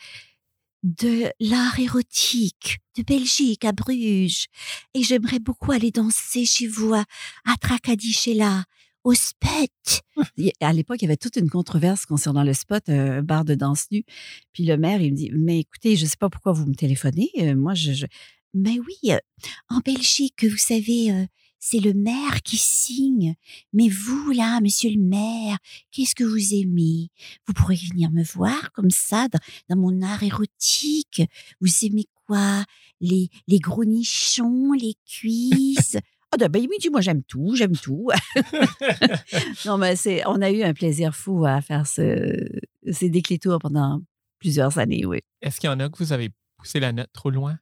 de 0.82 1.30
l'art 1.40 1.78
érotique 1.78 2.78
de 2.96 3.02
Belgique 3.02 3.64
à 3.64 3.72
Bruges 3.72 4.46
et 4.94 5.02
j'aimerais 5.02 5.40
beaucoup 5.40 5.72
aller 5.72 5.90
danser 5.90 6.44
chez 6.44 6.66
vous 6.66 6.94
à, 6.94 7.04
à 7.44 7.56
Tracadie-Sheila, 7.60 8.64
au 9.04 9.14
spot. 9.14 9.70
à 10.60 10.72
l'époque, 10.72 10.98
il 11.00 11.04
y 11.04 11.08
avait 11.08 11.16
toute 11.16 11.36
une 11.36 11.50
controverse 11.50 12.06
concernant 12.06 12.44
le 12.44 12.52
spot, 12.52 12.88
un 12.88 13.22
bar 13.22 13.44
de 13.44 13.54
danse 13.54 13.86
nue. 13.90 14.04
Puis 14.52 14.64
le 14.64 14.76
maire, 14.76 15.00
il 15.00 15.12
me 15.12 15.16
dit, 15.16 15.30
mais 15.32 15.60
écoutez, 15.60 15.96
je 15.96 16.04
ne 16.04 16.08
sais 16.08 16.16
pas 16.18 16.28
pourquoi 16.28 16.52
vous 16.52 16.66
me 16.66 16.74
téléphonez. 16.74 17.30
Euh, 17.40 17.54
moi, 17.54 17.74
je. 17.74 18.06
Mais 18.54 18.78
oui, 18.78 19.12
euh, 19.12 19.18
en 19.68 19.80
Belgique, 19.80 20.44
vous 20.44 20.56
savez, 20.56 21.12
euh, 21.12 21.26
c'est 21.58 21.80
le 21.80 21.94
maire 21.94 22.42
qui 22.42 22.56
signe. 22.56 23.34
Mais 23.72 23.88
vous, 23.88 24.30
là, 24.32 24.60
monsieur 24.60 24.90
le 24.90 25.00
maire, 25.00 25.58
qu'est-ce 25.90 26.14
que 26.14 26.24
vous 26.24 26.54
aimez? 26.54 27.08
Vous 27.46 27.52
pourrez 27.52 27.76
venir 27.76 28.10
me 28.10 28.22
voir 28.22 28.72
comme 28.72 28.90
ça, 28.90 29.26
dans, 29.68 29.76
mon 29.76 30.02
art 30.02 30.22
érotique. 30.22 31.22
Vous 31.60 31.84
aimez 31.84 32.06
quoi? 32.26 32.64
Les, 33.00 33.30
gros 33.60 33.84
nichons, 33.84 34.72
les 34.72 34.94
cuisses? 35.06 35.96
Ah, 36.30 36.36
oh, 36.40 36.48
ben 36.50 36.66
oui, 36.68 36.90
moi 36.90 37.00
j'aime 37.00 37.22
tout, 37.22 37.54
j'aime 37.54 37.76
tout. 37.76 38.08
non, 39.64 39.78
mais 39.78 39.96
c'est, 39.96 40.26
on 40.26 40.42
a 40.42 40.50
eu 40.50 40.62
un 40.62 40.74
plaisir 40.74 41.14
fou 41.14 41.46
à 41.46 41.62
faire 41.62 41.86
ce, 41.86 42.46
ces 42.90 43.08
déclitours 43.08 43.58
pendant 43.58 44.02
plusieurs 44.38 44.78
années, 44.78 45.06
oui. 45.06 45.20
Est-ce 45.40 45.58
qu'il 45.58 45.70
y 45.70 45.72
en 45.72 45.80
a 45.80 45.88
que 45.88 45.98
vous 45.98 46.12
avez 46.12 46.30
poussé 46.58 46.80
la 46.80 46.92
note 46.92 47.10
trop 47.12 47.30
loin? 47.30 47.58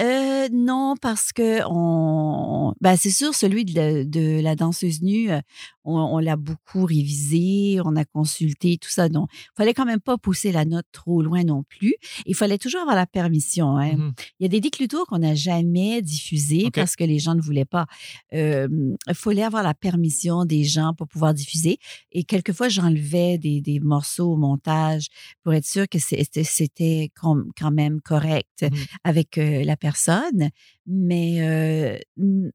Euh, 0.00 0.48
non, 0.52 0.94
parce 1.00 1.32
que 1.32 1.60
on, 1.68 2.74
ben 2.80 2.96
c'est 2.96 3.10
sûr, 3.10 3.34
celui 3.34 3.64
de 3.64 4.40
la, 4.40 4.54
danseuse 4.54 5.02
nue, 5.02 5.30
euh, 5.30 5.40
on, 5.84 6.18
l'a 6.18 6.36
beaucoup 6.36 6.84
révisé, 6.84 7.80
on 7.84 7.96
a 7.96 8.04
consulté 8.04 8.78
tout 8.78 8.90
ça. 8.90 9.08
Donc, 9.08 9.28
il 9.32 9.56
fallait 9.56 9.74
quand 9.74 9.84
même 9.84 10.00
pas 10.00 10.18
pousser 10.18 10.52
la 10.52 10.64
note 10.64 10.86
trop 10.92 11.22
loin 11.22 11.44
non 11.44 11.62
plus. 11.62 11.94
Il 12.26 12.34
fallait 12.34 12.58
toujours 12.58 12.82
avoir 12.82 12.96
la 12.96 13.06
permission. 13.06 13.76
Hein. 13.76 13.96
Mmh 13.96 14.12
il 14.38 14.44
y 14.44 14.46
a 14.46 14.48
des 14.48 14.60
déclitours 14.60 15.06
qu'on 15.06 15.18
n'a 15.18 15.34
jamais 15.34 16.02
diffusés 16.02 16.70
parce 16.72 16.96
que 16.96 17.04
les 17.04 17.18
gens 17.18 17.34
ne 17.34 17.40
voulaient 17.40 17.64
pas. 17.64 17.86
il 18.32 18.96
fallait 19.14 19.42
avoir 19.42 19.62
la 19.62 19.74
permission 19.74 20.44
des 20.44 20.64
gens 20.64 20.92
pour 20.94 21.06
pouvoir 21.08 21.34
diffuser. 21.34 21.78
Et 22.12 22.24
quelquefois, 22.24 22.68
j'enlevais 22.68 23.38
des, 23.38 23.60
des, 23.60 23.80
morceaux 23.80 24.32
au 24.32 24.36
montage 24.36 25.08
pour 25.42 25.54
être 25.54 25.66
sûr 25.66 25.88
que 25.88 25.98
c'était 25.98 27.10
quand 27.14 27.70
même 27.70 28.00
correct 28.00 28.62
mmh 28.62 28.76
avec 29.04 29.38
euh, 29.38 29.64
la 29.64 29.76
personne, 29.86 30.50
mais 30.86 32.00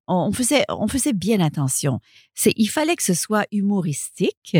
on, 0.07 0.31
faisait, 0.31 0.63
on 0.69 0.87
faisait 0.87 1.13
bien 1.13 1.39
attention. 1.39 1.99
C'est, 2.33 2.53
il 2.55 2.67
fallait 2.67 2.95
que 2.95 3.03
ce 3.03 3.13
soit 3.13 3.45
humoristique. 3.51 4.57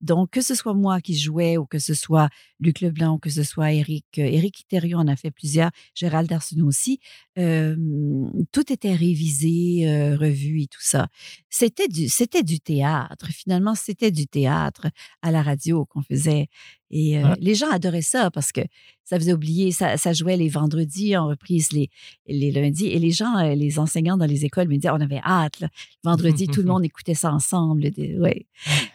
Donc, 0.00 0.30
que 0.30 0.40
ce 0.40 0.54
soit 0.54 0.74
moi 0.74 1.00
qui 1.00 1.16
jouais 1.16 1.56
ou 1.56 1.66
que 1.66 1.78
ce 1.78 1.94
soit 1.94 2.28
Luc 2.60 2.80
Leblanc 2.80 3.14
ou 3.14 3.18
que 3.18 3.30
ce 3.30 3.42
soit 3.42 3.72
Eric, 3.72 4.06
Eric 4.16 4.64
Thériault 4.68 4.98
en 4.98 5.08
a 5.08 5.16
fait 5.16 5.30
plusieurs, 5.30 5.70
Gérald 5.94 6.32
Arsenault 6.32 6.66
aussi. 6.66 6.98
tout 7.36 8.72
était 8.72 8.94
révisé, 8.94 10.14
revu 10.16 10.62
et 10.62 10.66
tout 10.66 10.82
ça. 10.82 11.08
C'était 11.48 11.88
du, 11.88 12.08
c'était 12.08 12.42
du 12.42 12.60
théâtre. 12.60 13.26
Finalement, 13.26 13.74
c'était 13.74 14.10
du 14.10 14.26
théâtre 14.26 14.88
à 15.22 15.30
la 15.30 15.42
radio 15.42 15.84
qu'on 15.84 16.02
faisait. 16.02 16.48
Et 16.90 17.22
les 17.38 17.54
gens 17.54 17.70
adoraient 17.70 18.02
ça 18.02 18.30
parce 18.30 18.50
que 18.50 18.62
ça 19.04 19.18
faisait 19.18 19.32
oublier, 19.32 19.72
ça, 19.72 19.96
ça 19.96 20.12
jouait 20.12 20.36
les 20.36 20.48
vendredis 20.48 21.16
en 21.16 21.28
reprise 21.28 21.72
les, 21.72 21.88
les 22.26 22.50
lundis. 22.50 22.86
Et 22.86 22.98
les 22.98 23.09
gens, 23.12 23.40
les 23.42 23.78
enseignants 23.78 24.16
dans 24.16 24.26
les 24.26 24.44
écoles 24.44 24.68
me 24.68 24.76
disaient, 24.76 24.90
on 24.90 25.00
avait 25.00 25.20
hâte. 25.24 25.64
Vendredi, 26.04 26.46
tout 26.46 26.60
le 26.62 26.66
monde 26.72 26.84
écoutait 26.84 27.14
ça 27.14 27.32
ensemble. 27.32 27.90
Ouais. 28.18 28.46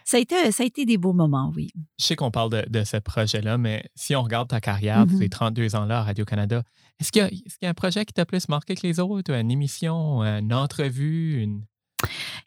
Ça, 0.04 0.18
a 0.18 0.20
été, 0.20 0.52
ça 0.52 0.64
a 0.64 0.66
été 0.66 0.86
des 0.86 0.98
beaux 0.98 1.14
moments, 1.14 1.52
oui. 1.56 1.72
Je 2.00 2.06
sais 2.06 2.16
qu'on 2.16 2.32
parle 2.32 2.66
de, 2.70 2.84
ce 2.84 2.98
projet-là, 2.98 3.58
mais 3.58 3.90
si 3.96 4.16
on 4.16 4.24
regarde 4.24 4.50
ta 4.50 4.62
carrière, 4.62 5.06
ces 5.18 5.30
32 5.30 5.62
mm-hmm. 5.64 5.78
ans-là 5.78 6.00
à 6.00 6.04
Radio-Canada, 6.04 6.64
est-ce 7.00 7.12
qu'il 7.12 7.30
y, 7.62 7.66
a 7.66 7.70
un 7.70 7.74
projet 7.74 8.06
qui 8.06 8.14
t'a 8.14 8.26
plus 8.26 8.48
marqué 8.48 8.76
que 8.76 8.88
les 8.88 9.00
autres? 9.00 9.32
Une 9.32 9.52
émission, 9.52 10.22
une 10.22 10.54
entrevue? 10.54 11.42
Une... 11.42 11.66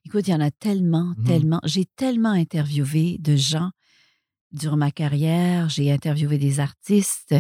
Écoute, 0.07 0.29
il 0.29 0.31
y 0.31 0.35
en 0.35 0.41
a 0.41 0.51
tellement, 0.51 1.15
mm-hmm. 1.19 1.27
tellement. 1.27 1.61
J'ai 1.65 1.85
tellement 1.85 2.33
interviewé 2.33 3.19
de 3.19 3.37
gens 3.37 3.71
durant 4.53 4.77
ma 4.77 4.91
carrière. 4.91 5.69
J'ai 5.69 5.93
interviewé 5.93 6.39
des 6.39 6.61
artistes, 6.61 7.35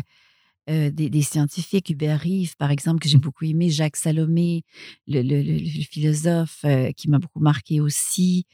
euh, 0.68 0.90
des, 0.90 1.22
scientifiques, 1.22 1.88
Hubert 1.88 2.20
Rive, 2.20 2.54
par 2.58 2.70
exemple, 2.70 3.00
que 3.00 3.08
j'ai 3.08 3.16
mmh. 3.16 3.22
beaucoup 3.22 3.44
aimé, 3.46 3.70
Jacques 3.70 3.96
Salomé, 3.96 4.64
le, 5.06 5.58
philosophe 5.84 6.60
euh, 6.64 6.92
qui 6.92 7.08
m'a 7.08 7.18
beaucoup 7.18 7.40
marqué 7.40 7.80
aussi. 7.80 8.44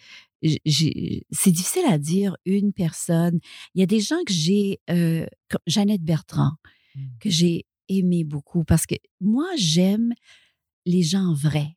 C'est 0.40 1.50
difficile 1.50 1.86
à 1.88 1.98
dire 1.98 2.36
une 2.44 2.72
personne. 2.72 3.40
Il 3.74 3.80
y 3.80 3.82
a 3.82 3.86
des 3.86 3.98
gens 3.98 4.22
que 4.24 4.32
j'ai, 4.32 4.80
euh, 4.90 5.26
Jeannette 5.66 6.02
Bertrand, 6.02 6.52
mmh. 6.94 7.00
que 7.18 7.30
j'ai 7.30 7.66
aimé 7.88 8.22
beaucoup 8.22 8.62
parce 8.62 8.86
que 8.86 8.94
moi, 9.20 9.48
j'aime 9.56 10.12
les 10.86 11.02
gens 11.02 11.34
vrais. 11.34 11.76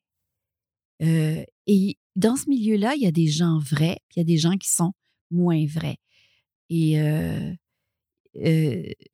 et 1.00 1.98
dans 2.14 2.36
ce 2.36 2.48
milieu-là, 2.48 2.94
il 2.94 3.02
y 3.02 3.06
a 3.06 3.12
des 3.12 3.26
gens 3.26 3.58
vrais, 3.58 3.98
puis 4.08 4.16
il 4.16 4.20
y 4.20 4.22
a 4.22 4.24
des 4.24 4.38
gens 4.38 4.56
qui 4.56 4.68
sont 4.68 4.92
moins 5.30 5.66
vrais. 5.66 5.96
Et 6.70 6.96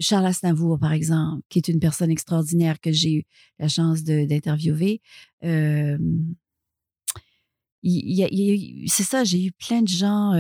Charles 0.01 0.27
Aznavour, 0.27 0.79
par 0.79 0.93
exemple, 0.93 1.43
qui 1.49 1.59
est 1.59 1.69
une 1.69 1.81
personne 1.81 2.11
extraordinaire 2.11 2.81
que 2.81 2.93
j'ai 2.93 3.13
eu 3.15 3.25
la 3.59 3.69
chance 3.69 4.03
d'interviewer, 4.05 5.01
c'est 5.43 5.97
ça, 9.03 9.25
j'ai 9.25 9.45
eu 9.45 9.53
plein 9.53 9.83
de 9.83 9.89
gens. 9.89 10.33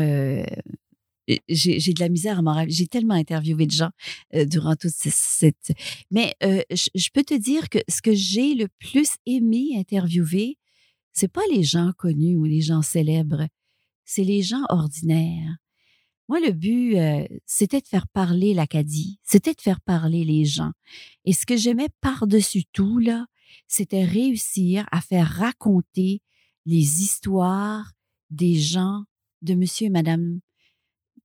j'ai 1.48 1.92
de 1.92 2.00
la 2.00 2.08
misère 2.08 2.38
à 2.38 2.42
m'en 2.42 2.52
rappeler. 2.52 2.72
J'ai 2.72 2.86
tellement 2.86 3.14
interviewé 3.14 3.66
de 3.66 3.72
gens 3.72 3.90
durant 4.32 4.76
toute 4.76 4.92
cette. 4.92 5.72
Mais 6.10 6.34
je 6.40 7.08
peux 7.12 7.24
te 7.24 7.34
dire 7.34 7.68
que 7.68 7.78
ce 7.88 8.02
que 8.02 8.14
j'ai 8.14 8.54
le 8.54 8.68
plus 8.78 9.10
aimé 9.26 9.76
interviewer, 9.76 10.58
c'est 11.12 11.32
pas 11.32 11.42
les 11.50 11.62
gens 11.62 11.92
connus 11.96 12.36
ou 12.36 12.44
les 12.44 12.60
gens 12.60 12.82
célèbres, 12.82 13.46
c'est 14.04 14.24
les 14.24 14.42
gens 14.42 14.64
ordinaires. 14.68 15.56
Moi, 16.28 16.40
le 16.40 16.52
but, 16.52 16.96
euh, 16.96 17.26
c'était 17.44 17.80
de 17.80 17.86
faire 17.86 18.08
parler 18.08 18.54
l'Acadie, 18.54 19.18
c'était 19.22 19.52
de 19.52 19.60
faire 19.60 19.80
parler 19.80 20.24
les 20.24 20.44
gens. 20.44 20.72
Et 21.24 21.32
ce 21.32 21.44
que 21.44 21.56
j'aimais 21.56 21.88
par-dessus 22.00 22.64
tout, 22.72 22.98
là, 22.98 23.26
c'était 23.68 24.04
réussir 24.04 24.86
à 24.90 25.00
faire 25.00 25.28
raconter 25.28 26.22
les 26.66 27.02
histoires 27.02 27.92
des 28.30 28.54
gens, 28.54 29.04
de 29.42 29.54
monsieur 29.54 29.86
et 29.86 29.90
madame 29.90 30.40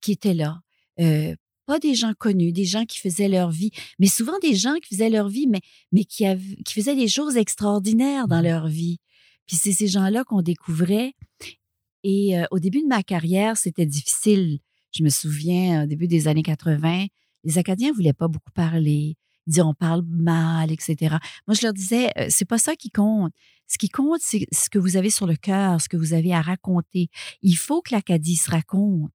qui 0.01 0.11
étaient 0.11 0.33
là. 0.33 0.59
Euh, 0.99 1.35
pas 1.65 1.79
des 1.79 1.95
gens 1.95 2.13
connus, 2.17 2.51
des 2.51 2.65
gens 2.65 2.85
qui 2.85 2.97
faisaient 2.97 3.27
leur 3.27 3.51
vie, 3.51 3.71
mais 3.99 4.07
souvent 4.07 4.37
des 4.41 4.55
gens 4.55 4.75
qui 4.81 4.95
faisaient 4.95 5.09
leur 5.09 5.29
vie, 5.29 5.47
mais, 5.47 5.61
mais 5.91 6.03
qui, 6.03 6.25
qui 6.65 6.73
faisaient 6.73 6.95
des 6.95 7.07
choses 7.07 7.37
extraordinaires 7.37 8.27
dans 8.27 8.41
mmh. 8.41 8.45
leur 8.45 8.67
vie. 8.67 8.97
Puis 9.45 9.55
c'est 9.55 9.71
ces 9.71 9.87
gens-là 9.87 10.23
qu'on 10.23 10.41
découvrait. 10.41 11.13
Et 12.03 12.37
euh, 12.37 12.45
au 12.51 12.59
début 12.59 12.81
de 12.81 12.87
ma 12.87 13.03
carrière, 13.03 13.57
c'était 13.57 13.85
difficile. 13.85 14.59
Je 14.91 15.03
me 15.03 15.09
souviens, 15.09 15.83
au 15.83 15.87
début 15.87 16.07
des 16.07 16.27
années 16.27 16.43
80, 16.43 17.05
les 17.43 17.57
Acadiens 17.57 17.91
voulaient 17.93 18.13
pas 18.13 18.27
beaucoup 18.27 18.51
parler. 18.51 19.15
Ils 19.47 19.51
disaient 19.51 19.61
on 19.61 19.73
parle 19.73 20.03
mal, 20.07 20.71
etc. 20.71 21.17
Moi, 21.47 21.55
je 21.55 21.63
leur 21.63 21.73
disais, 21.73 22.11
euh, 22.17 22.27
c'est 22.29 22.45
pas 22.45 22.57
ça 22.57 22.75
qui 22.75 22.89
compte. 22.89 23.33
Ce 23.69 23.77
qui 23.77 23.87
compte, 23.87 24.19
c'est 24.21 24.47
ce 24.51 24.67
que 24.67 24.79
vous 24.79 24.97
avez 24.97 25.11
sur 25.11 25.27
le 25.27 25.35
cœur, 25.35 25.79
ce 25.79 25.87
que 25.87 25.95
vous 25.95 26.13
avez 26.13 26.33
à 26.33 26.41
raconter. 26.41 27.09
Il 27.43 27.55
faut 27.55 27.81
que 27.81 27.93
l'Acadie 27.93 28.35
se 28.35 28.49
raconte. 28.49 29.11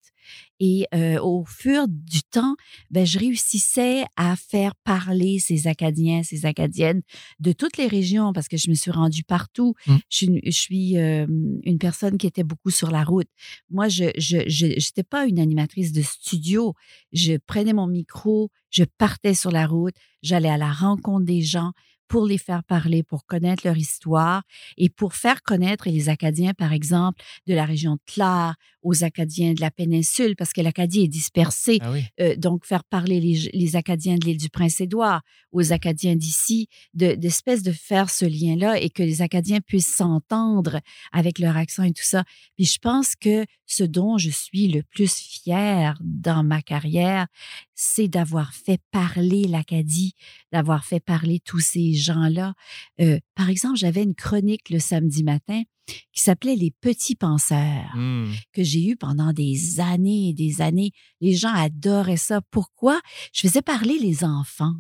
Et 0.60 0.86
euh, 0.94 1.20
au 1.20 1.44
fur 1.44 1.86
du 1.88 2.22
temps, 2.22 2.54
ben, 2.90 3.04
je 3.04 3.18
réussissais 3.18 4.04
à 4.16 4.36
faire 4.36 4.74
parler 4.76 5.38
ces 5.38 5.66
Acadiens, 5.66 6.22
ces 6.22 6.46
Acadiennes 6.46 7.02
de 7.40 7.52
toutes 7.52 7.76
les 7.76 7.88
régions 7.88 8.32
parce 8.32 8.48
que 8.48 8.56
je 8.56 8.70
me 8.70 8.74
suis 8.74 8.92
rendue 8.92 9.24
partout. 9.24 9.74
Mmh. 9.86 9.96
Je 10.08 10.16
suis, 10.16 10.26
une, 10.26 10.40
je 10.44 10.50
suis 10.50 10.98
euh, 10.98 11.26
une 11.64 11.78
personne 11.78 12.16
qui 12.16 12.26
était 12.26 12.44
beaucoup 12.44 12.70
sur 12.70 12.90
la 12.90 13.02
route. 13.02 13.28
Moi, 13.70 13.88
je 13.88 14.04
n'étais 14.04 15.02
pas 15.02 15.26
une 15.26 15.40
animatrice 15.40 15.92
de 15.92 16.02
studio. 16.02 16.74
Je 17.12 17.36
prenais 17.46 17.72
mon 17.72 17.88
micro, 17.88 18.50
je 18.70 18.84
partais 18.84 19.34
sur 19.34 19.50
la 19.50 19.66
route, 19.66 19.94
j'allais 20.22 20.48
à 20.48 20.56
la 20.56 20.72
rencontre 20.72 21.26
des 21.26 21.42
gens 21.42 21.72
pour 22.08 22.26
les 22.26 22.38
faire 22.38 22.64
parler, 22.64 23.02
pour 23.02 23.26
connaître 23.26 23.66
leur 23.66 23.76
histoire 23.76 24.42
et 24.76 24.88
pour 24.88 25.14
faire 25.14 25.42
connaître 25.42 25.88
les 25.88 26.08
Acadiens, 26.08 26.54
par 26.54 26.72
exemple, 26.72 27.22
de 27.46 27.54
la 27.54 27.64
région 27.64 27.94
de 27.94 28.00
Clare 28.06 28.54
aux 28.84 29.02
Acadiens 29.02 29.54
de 29.54 29.60
la 29.60 29.70
péninsule, 29.72 30.36
parce 30.36 30.52
que 30.52 30.60
l'Acadie 30.60 31.02
est 31.02 31.08
dispersée. 31.08 31.78
Ah 31.80 31.90
oui. 31.90 32.04
Euh, 32.20 32.36
donc, 32.36 32.64
faire 32.64 32.84
parler 32.84 33.18
les, 33.18 33.50
les 33.52 33.76
Acadiens 33.76 34.16
de 34.16 34.26
l'île 34.26 34.38
du 34.38 34.50
Prince-Édouard 34.50 35.22
aux 35.50 35.72
Acadiens 35.72 36.14
d'ici, 36.14 36.68
de- 36.92 37.14
d'espèce 37.14 37.62
de, 37.62 37.72
faire 37.72 38.10
ce 38.10 38.24
lien-là 38.24 38.80
et 38.80 38.90
que 38.90 39.02
les 39.02 39.22
Acadiens 39.22 39.60
puissent 39.60 39.92
s'entendre 39.92 40.80
avec 41.12 41.38
leur 41.38 41.56
accent 41.56 41.82
et 41.82 41.92
tout 41.92 42.04
ça. 42.04 42.24
Puis 42.56 42.66
je 42.66 42.78
pense 42.78 43.16
que 43.16 43.44
ce 43.66 43.84
dont 43.84 44.18
je 44.18 44.30
suis 44.30 44.68
le 44.68 44.82
plus 44.82 45.12
fière 45.14 45.98
dans 46.02 46.44
ma 46.44 46.62
carrière, 46.62 47.26
c'est 47.74 48.08
d'avoir 48.08 48.54
fait 48.54 48.80
parler 48.90 49.44
l'Acadie, 49.44 50.12
d'avoir 50.52 50.84
fait 50.84 51.00
parler 51.00 51.40
tous 51.40 51.60
ces 51.60 51.94
gens-là. 51.94 52.54
Euh, 53.00 53.18
par 53.34 53.48
exemple, 53.48 53.76
j'avais 53.76 54.02
une 54.02 54.14
chronique 54.14 54.70
le 54.70 54.78
samedi 54.78 55.24
matin 55.24 55.62
qui 56.12 56.20
s'appelait 56.22 56.56
Les 56.56 56.70
petits 56.70 57.16
penseurs 57.16 57.90
Hmm. 57.94 58.32
que 58.52 58.62
j'ai 58.62 58.84
eu 58.86 58.96
pendant 58.96 59.32
des 59.32 59.80
années 59.80 60.30
et 60.30 60.32
des 60.34 60.60
années. 60.62 60.92
Les 61.20 61.34
gens 61.34 61.52
adoraient 61.54 62.16
ça. 62.16 62.40
Pourquoi? 62.50 63.00
Je 63.32 63.42
faisais 63.42 63.62
parler 63.62 63.98
les 63.98 64.24
enfants. 64.24 64.74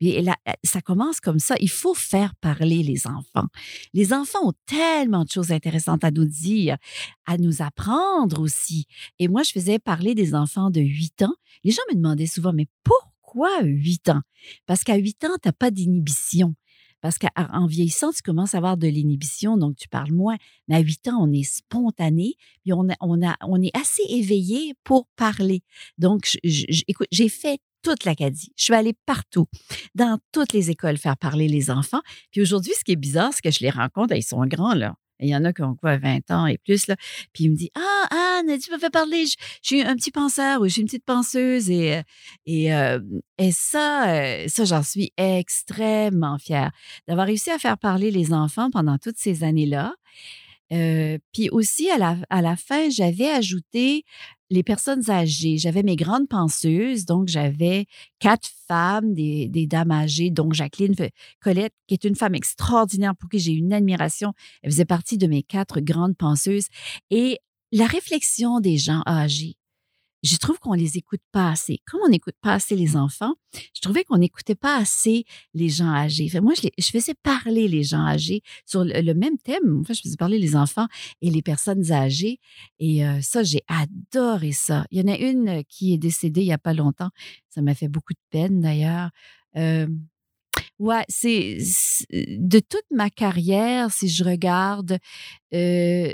Et 0.00 0.20
là, 0.20 0.36
ça 0.64 0.80
commence 0.80 1.20
comme 1.20 1.38
ça. 1.38 1.54
Il 1.60 1.70
faut 1.70 1.94
faire 1.94 2.34
parler 2.36 2.82
les 2.82 3.06
enfants. 3.06 3.46
Les 3.94 4.12
enfants 4.12 4.48
ont 4.48 4.52
tellement 4.66 5.24
de 5.24 5.30
choses 5.30 5.52
intéressantes 5.52 6.02
à 6.02 6.10
nous 6.10 6.24
dire, 6.24 6.76
à 7.24 7.38
nous 7.38 7.62
apprendre 7.62 8.40
aussi. 8.40 8.86
Et 9.20 9.28
moi, 9.28 9.44
je 9.44 9.52
faisais 9.52 9.78
parler 9.78 10.16
des 10.16 10.34
enfants 10.34 10.70
de 10.70 10.80
8 10.80 11.22
ans. 11.22 11.34
Les 11.62 11.70
gens 11.70 11.82
me 11.90 11.94
demandaient 11.94 12.26
souvent, 12.26 12.52
mais 12.52 12.66
pourquoi 12.82 13.62
8 13.62 14.08
ans? 14.08 14.22
Parce 14.66 14.82
qu'à 14.82 14.96
8 14.96 15.24
ans, 15.26 15.36
tu 15.40 15.46
n'as 15.48 15.52
pas 15.52 15.70
d'inhibition. 15.70 16.56
Parce 17.00 17.18
qu'en 17.18 17.66
vieillissant, 17.66 18.12
tu 18.12 18.22
commences 18.22 18.54
à 18.54 18.58
avoir 18.58 18.76
de 18.76 18.86
l'inhibition, 18.86 19.56
donc 19.56 19.76
tu 19.76 19.88
parles 19.88 20.12
moins. 20.12 20.36
Mais 20.68 20.76
à 20.76 20.80
8 20.80 21.08
ans, 21.08 21.18
on 21.20 21.32
est 21.32 21.42
spontané, 21.42 22.34
puis 22.62 22.72
on, 22.72 22.88
a, 22.90 22.94
on, 23.00 23.26
a, 23.26 23.36
on 23.42 23.60
est 23.62 23.76
assez 23.76 24.02
éveillé 24.08 24.74
pour 24.84 25.06
parler. 25.16 25.62
Donc, 25.98 26.28
écoute, 26.42 27.08
j'ai 27.10 27.28
fait 27.28 27.60
toute 27.82 28.04
l'Acadie. 28.04 28.52
Je 28.56 28.64
suis 28.64 28.74
allée 28.74 28.94
partout, 29.06 29.46
dans 29.94 30.18
toutes 30.32 30.52
les 30.52 30.70
écoles, 30.70 30.98
faire 30.98 31.16
parler 31.16 31.48
les 31.48 31.70
enfants. 31.70 32.00
Puis 32.30 32.42
aujourd'hui, 32.42 32.72
ce 32.78 32.84
qui 32.84 32.92
est 32.92 32.96
bizarre, 32.96 33.32
c'est 33.32 33.42
que 33.42 33.50
je 33.50 33.60
les 33.60 33.70
rencontre, 33.70 34.14
ils 34.14 34.22
sont 34.22 34.44
grands, 34.46 34.74
là. 34.74 34.94
Il 35.20 35.28
y 35.28 35.36
en 35.36 35.44
a 35.44 35.52
qui 35.52 35.62
ont 35.62 35.74
quoi, 35.74 35.98
20 35.98 36.30
ans 36.30 36.46
et 36.46 36.58
plus, 36.58 36.86
là. 36.86 36.96
Puis 37.32 37.44
il 37.44 37.50
me 37.50 37.56
dit 37.56 37.70
Ah, 37.74 38.38
Anne, 38.40 38.58
tu 38.58 38.72
me 38.72 38.78
fais 38.78 38.90
parler, 38.90 39.26
je, 39.26 39.36
suis 39.62 39.82
un 39.82 39.94
petit 39.96 40.10
penseur 40.10 40.60
ou 40.60 40.64
je 40.64 40.72
suis 40.72 40.80
une 40.80 40.86
petite 40.86 41.04
penseuse. 41.04 41.70
Et, 41.70 41.96
euh, 41.96 42.02
et, 42.46 42.74
euh, 42.74 43.00
et 43.38 43.52
ça, 43.52 44.10
euh, 44.10 44.48
ça, 44.48 44.64
j'en 44.64 44.82
suis 44.82 45.12
extrêmement 45.16 46.38
fière 46.38 46.70
d'avoir 47.06 47.26
réussi 47.26 47.50
à 47.50 47.58
faire 47.58 47.78
parler 47.78 48.10
les 48.10 48.32
enfants 48.32 48.70
pendant 48.70 48.98
toutes 48.98 49.18
ces 49.18 49.44
années-là. 49.44 49.94
Puis 51.32 51.50
aussi, 51.50 51.90
à 51.90 51.98
la, 51.98 52.16
à 52.30 52.42
la 52.42 52.56
fin, 52.56 52.88
j'avais 52.90 53.28
ajouté 53.28 54.04
les 54.50 54.62
personnes 54.62 55.08
âgées. 55.10 55.58
J'avais 55.58 55.82
mes 55.82 55.96
grandes 55.96 56.28
penseuses, 56.28 57.04
donc 57.04 57.28
j'avais 57.28 57.86
quatre 58.18 58.48
femmes, 58.66 59.14
des, 59.14 59.66
dames 59.66 59.92
âgées, 59.92 60.30
dont 60.30 60.50
Jacqueline 60.50 60.94
Colette, 61.40 61.72
qui 61.86 61.94
est 61.94 62.04
une 62.04 62.16
femme 62.16 62.34
extraordinaire 62.34 63.14
pour 63.16 63.30
qui 63.30 63.38
j'ai 63.38 63.52
une 63.52 63.72
admiration. 63.72 64.32
Elle 64.62 64.72
faisait 64.72 64.84
partie 64.84 65.18
de 65.18 65.26
mes 65.26 65.42
quatre 65.42 65.80
grandes 65.80 66.16
penseuses. 66.16 66.66
Et 67.10 67.38
la 67.72 67.86
réflexion 67.86 68.58
des 68.60 68.76
gens 68.76 69.02
âgés, 69.06 69.56
je 70.22 70.36
trouve 70.36 70.58
qu'on 70.58 70.74
les 70.74 70.96
écoute 70.98 71.20
pas 71.32 71.50
assez. 71.50 71.80
Comme 71.86 72.00
on 72.04 72.08
n'écoute 72.08 72.34
pas 72.42 72.54
assez 72.54 72.76
les 72.76 72.96
enfants, 72.96 73.34
je 73.74 73.80
trouvais 73.80 74.04
qu'on 74.04 74.18
n'écoutait 74.18 74.54
pas 74.54 74.76
assez 74.76 75.24
les 75.54 75.68
gens 75.68 75.88
âgés. 75.92 76.28
Fait, 76.28 76.40
moi, 76.40 76.52
je, 76.56 76.62
les- 76.62 76.72
je 76.78 76.88
faisais 76.88 77.14
parler 77.22 77.68
les 77.68 77.82
gens 77.82 78.04
âgés 78.06 78.42
sur 78.66 78.84
le, 78.84 79.00
le 79.00 79.14
même 79.14 79.38
thème. 79.38 79.80
Enfin, 79.80 79.94
je 79.94 80.00
faisais 80.02 80.16
parler 80.16 80.38
les 80.38 80.56
enfants 80.56 80.86
et 81.22 81.30
les 81.30 81.42
personnes 81.42 81.90
âgées. 81.92 82.38
Et 82.78 83.06
euh, 83.06 83.20
ça, 83.22 83.42
j'ai 83.42 83.62
adoré 83.68 84.52
ça. 84.52 84.84
Il 84.90 84.98
y 85.00 85.02
en 85.02 85.12
a 85.12 85.16
une 85.16 85.64
qui 85.68 85.94
est 85.94 85.98
décédée 85.98 86.42
il 86.42 86.46
y 86.48 86.52
a 86.52 86.58
pas 86.58 86.74
longtemps. 86.74 87.10
Ça 87.48 87.62
m'a 87.62 87.74
fait 87.74 87.88
beaucoup 87.88 88.12
de 88.12 88.20
peine, 88.30 88.60
d'ailleurs. 88.60 89.10
Euh, 89.56 89.86
ouais, 90.78 91.04
c'est 91.08 91.58
c'est- 91.60 92.06
de 92.38 92.60
toute 92.60 92.84
ma 92.90 93.10
carrière, 93.10 93.90
si 93.90 94.08
je 94.08 94.24
regarde, 94.24 94.98
euh, 95.54 96.12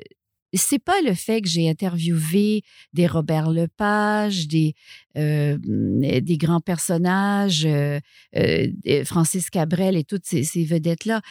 c'est 0.57 0.79
pas 0.79 1.01
le 1.03 1.15
fait 1.15 1.41
que 1.41 1.49
j'ai 1.49 1.69
interviewé 1.69 2.63
des 2.93 3.07
Robert 3.07 3.51
Lepage, 3.51 4.49
des, 4.49 4.75
euh, 5.17 5.59
des 5.59 6.39
grands 6.39 6.61
personnages, 6.61 7.65
euh, 7.65 8.01
euh, 8.37 9.05
Francis 9.05 9.51
Cabrel 9.51 9.97
et 9.97 10.05
toutes 10.05 10.27
ces, 10.27 10.65
vedettes-là. 10.65 11.23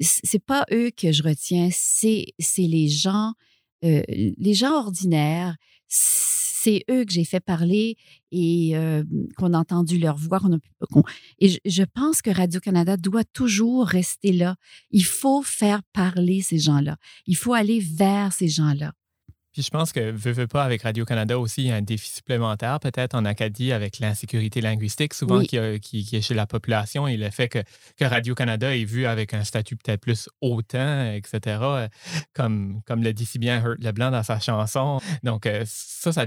C'est 0.00 0.44
pas 0.44 0.64
eux 0.72 0.90
que 0.96 1.10
je 1.12 1.22
retiens, 1.22 1.68
c'est 1.72 2.26
les 2.58 2.88
gens, 2.88 3.32
les 3.82 4.54
gens 4.54 4.74
ordinaires. 4.74 5.56
C'est 6.60 6.84
eux 6.90 7.04
que 7.04 7.12
j'ai 7.12 7.24
fait 7.24 7.40
parler 7.40 7.96
et 8.32 8.76
euh, 8.76 9.04
qu'on 9.36 9.52
a 9.54 9.58
entendu 9.58 9.98
leur 9.98 10.16
voix. 10.16 10.40
qu'on 10.40 10.54
a- 10.54 10.58
et 11.38 11.60
je 11.64 11.82
pense 11.84 12.20
que 12.22 12.30
Radio-Canada 12.30 12.96
doit 12.96 13.24
toujours 13.24 13.86
rester 13.86 14.32
là. 14.32 14.56
Il 14.90 15.04
faut 15.04 15.42
faire 15.42 15.82
parler 15.92 16.40
ces 16.42 16.58
gens-là. 16.58 16.96
Il 17.26 17.36
faut 17.36 17.54
aller 17.54 17.80
vers 17.80 18.32
ces 18.32 18.48
gens-là. 18.48 18.92
Puis 19.58 19.64
je 19.64 19.70
pense 19.70 19.90
que, 19.90 20.12
veux, 20.12 20.30
veux 20.30 20.46
pas, 20.46 20.62
avec 20.62 20.82
Radio-Canada 20.82 21.36
aussi, 21.36 21.62
il 21.62 21.66
y 21.66 21.72
a 21.72 21.74
un 21.74 21.82
défi 21.82 22.08
supplémentaire 22.10 22.78
peut-être 22.78 23.16
en 23.16 23.24
Acadie 23.24 23.72
avec 23.72 23.98
l'insécurité 23.98 24.60
linguistique, 24.60 25.14
souvent 25.14 25.38
Oui. 25.38 25.48
qui, 25.48 25.58
a- 25.58 25.80
qui- 25.80 26.04
qui 26.04 26.14
est 26.14 26.20
chez 26.20 26.34
la 26.34 26.46
population 26.46 27.08
et 27.08 27.16
le 27.16 27.28
fait 27.30 27.48
que, 27.48 27.58
que 27.96 28.04
Radio-Canada 28.04 28.76
est 28.76 28.84
vu 28.84 29.04
avec 29.06 29.34
un 29.34 29.42
statut 29.42 29.74
peut-être 29.74 30.00
plus 30.00 30.28
hautain, 30.40 31.12
etc., 31.12 31.58
comme, 32.34 32.82
comme 32.86 33.02
le 33.02 33.12
dit 33.12 33.26
si 33.26 33.40
bien 33.40 33.60
Hurt 33.60 33.80
Leblanc 33.82 34.12
dans 34.12 34.22
sa 34.22 34.38
chanson. 34.38 35.00
Donc, 35.24 35.44
euh, 35.46 35.64
ça, 35.66 36.12
ça 36.12 36.26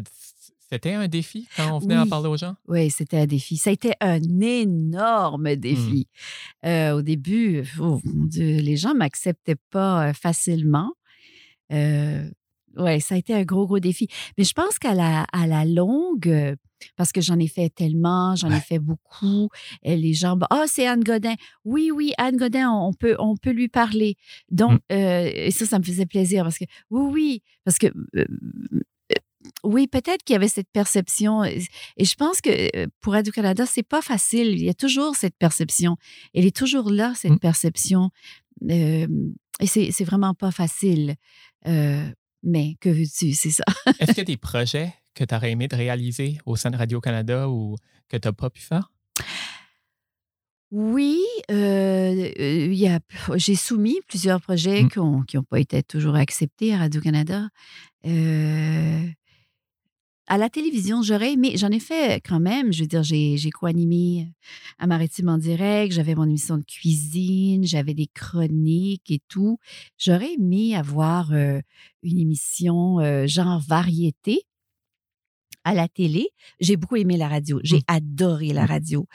c'était 0.70 0.92
un 0.94 1.08
défi 1.08 1.48
quand 1.56 1.72
on 1.74 1.80
venait 1.80 1.98
en 1.98 2.04
Oui. 2.04 2.10
parler 2.10 2.28
aux 2.28 2.36
gens? 2.38 2.56
Oui, 2.68 2.90
c'était 2.90 3.20
un 3.20 3.28
défi. 3.28 3.56
Ça 3.56 3.70
a 3.70 3.74
été 3.74 3.94
un 4.02 4.20
énorme 4.42 5.56
défi. 5.56 6.10
Euh, 6.66 6.92
au 6.98 7.02
début, 7.02 7.64
oh, 7.80 8.02
mon 8.04 8.26
Dieu, 8.26 8.58
les 8.58 8.76
gens 8.76 8.94
m'acceptaient 8.94 9.56
pas 9.70 10.10
euh, 10.10 10.14
facilement. 10.14 10.92
Euh, 11.72 12.30
oui, 12.78 13.02
ça 13.02 13.16
a 13.16 13.18
été 13.18 13.34
un 13.34 13.44
gros, 13.44 13.66
gros 13.68 13.80
défi. 13.80 14.08
Mais 14.38 14.44
je 14.44 14.54
pense 14.54 14.80
qu'à 14.80 14.94
la, 14.94 15.24
à 15.32 15.48
la 15.48 15.66
longue, 15.66 16.28
euh, 16.28 16.56
parce 16.96 17.12
que 17.12 17.22
j'en 17.22 17.38
ai 17.40 17.48
fait 17.48 17.70
tellement, 17.70 18.36
j'en 18.36 18.50
ai 18.50 18.54
Ouais. 18.56 18.60
fait 18.60 18.80
beaucoup, 18.80 19.50
et 19.84 19.96
les 19.96 20.14
gens, 20.14 20.36
bah, 20.38 20.48
ah, 20.50 20.64
c'est 20.68 20.88
Anne 20.88 21.04
Godin. 21.04 21.36
Oui, 21.66 21.92
oui, 21.94 22.14
Anne 22.18 22.38
Godin, 22.38 22.70
on 22.72 22.94
peut, 22.94 23.16
on 23.20 23.36
peut 23.38 23.52
lui 23.52 23.68
parler. 23.68 24.16
Donc, 24.50 24.80
euh, 24.92 25.30
et 25.34 25.52
ça, 25.52 25.66
ça 25.66 25.78
me 25.80 25.84
faisait 25.84 26.06
plaisir 26.08 26.44
parce 26.44 26.58
que, 26.58 26.66
oui, 26.90 27.12
oui, 27.12 27.44
parce 27.66 27.78
que, 27.78 27.88
euh, 28.16 28.26
oui, 29.64 29.88
peut-être 29.88 30.24
qu'il 30.24 30.34
y 30.34 30.38
avait 30.38 30.48
cette 30.48 30.70
perception. 30.72 31.44
Et 31.44 31.60
je 32.00 32.16
pense 32.16 32.42
que 32.42 32.88
pour 33.02 33.14
Radio-Canada, 33.14 33.66
c'est 33.66 33.84
pas 33.84 34.02
facile. 34.02 34.50
Il 34.50 34.64
y 34.64 34.70
a 34.70 34.74
toujours 34.74 35.16
cette 35.16 35.36
perception. 35.38 35.98
Elle 36.34 36.46
est 36.46 36.56
toujours 36.56 36.90
là, 36.92 37.14
cette 37.16 37.32
Mm. 37.34 37.40
perception. 37.40 38.10
Euh, 38.70 39.08
et 39.60 39.68
c'est 39.68 39.92
c'est 39.92 40.04
vraiment 40.04 40.34
pas 40.36 40.52
facile. 40.52 41.16
Euh, 41.68 42.08
mais 42.44 42.76
que 42.80 42.90
veux-tu, 42.90 43.34
c'est 43.34 43.52
ça. 43.52 43.64
Est-ce 44.00 44.12
qu'il 44.12 44.18
y 44.18 44.22
a 44.22 44.24
des 44.26 44.38
projets 44.38 44.94
que 45.14 45.24
tu 45.24 45.36
aurais 45.36 45.52
aimé 45.52 45.68
de 45.68 45.76
réaliser 45.76 46.38
au 46.46 46.56
sein 46.56 46.72
de 46.72 46.78
Radio-Canada 46.78 47.50
ou 47.50 47.76
que 48.08 48.18
tu 48.18 48.28
n'as 48.28 48.32
pas 48.34 48.50
pu 48.50 48.62
faire? 48.62 48.92
Oui, 50.72 51.20
euh, 51.52 52.32
euh, 52.40 52.98
j'ai 53.36 53.56
soumis 53.56 54.00
plusieurs 54.08 54.40
projets 54.40 54.84
Mm. 54.84 54.90
qui 55.26 55.36
n'ont 55.38 55.44
pas 55.44 55.60
été 55.60 55.84
toujours 55.84 56.16
acceptés 56.16 56.74
à 56.74 56.78
Radio-Canada. 56.78 57.50
Euh, 58.08 59.06
à 60.32 60.38
la 60.38 60.50
télévision, 60.50 61.02
j'aurais 61.02 61.34
aimé, 61.34 61.58
j'en 61.58 61.72
ai 61.72 61.82
fait 61.82 62.22
quand 62.26 62.40
même, 62.40 62.72
je 62.72 62.84
veux 62.84 62.88
dire, 62.88 63.04
j'ai, 63.04 63.38
co-animé 63.52 64.30
à 64.80 64.88
Maritime 64.88 65.28
en 65.28 65.38
direct, 65.38 65.92
j'avais 65.92 66.16
mon 66.16 66.24
émission 66.24 66.58
de 66.58 66.64
cuisine, 66.64 67.66
j'avais 67.66 67.94
des 67.94 68.08
chroniques 68.08 69.12
et 69.12 69.20
tout. 69.28 69.58
J'aurais 69.98 70.36
aimé 70.36 70.74
avoir 70.74 71.34
euh, 71.34 71.60
une 72.02 72.18
émission 72.18 73.02
euh, 73.02 73.28
genre 73.28 73.60
variété 73.60 74.44
à 75.66 75.74
la 75.74 75.90
télé. 75.90 76.30
J'ai 76.62 76.78
beaucoup 76.78 76.96
aimé 76.96 77.18
la 77.18 77.28
radio, 77.28 77.60
j'ai 77.66 77.80
Mmh. 77.80 77.94
adoré 77.98 78.54
la 78.54 78.66
radio. 78.66 79.08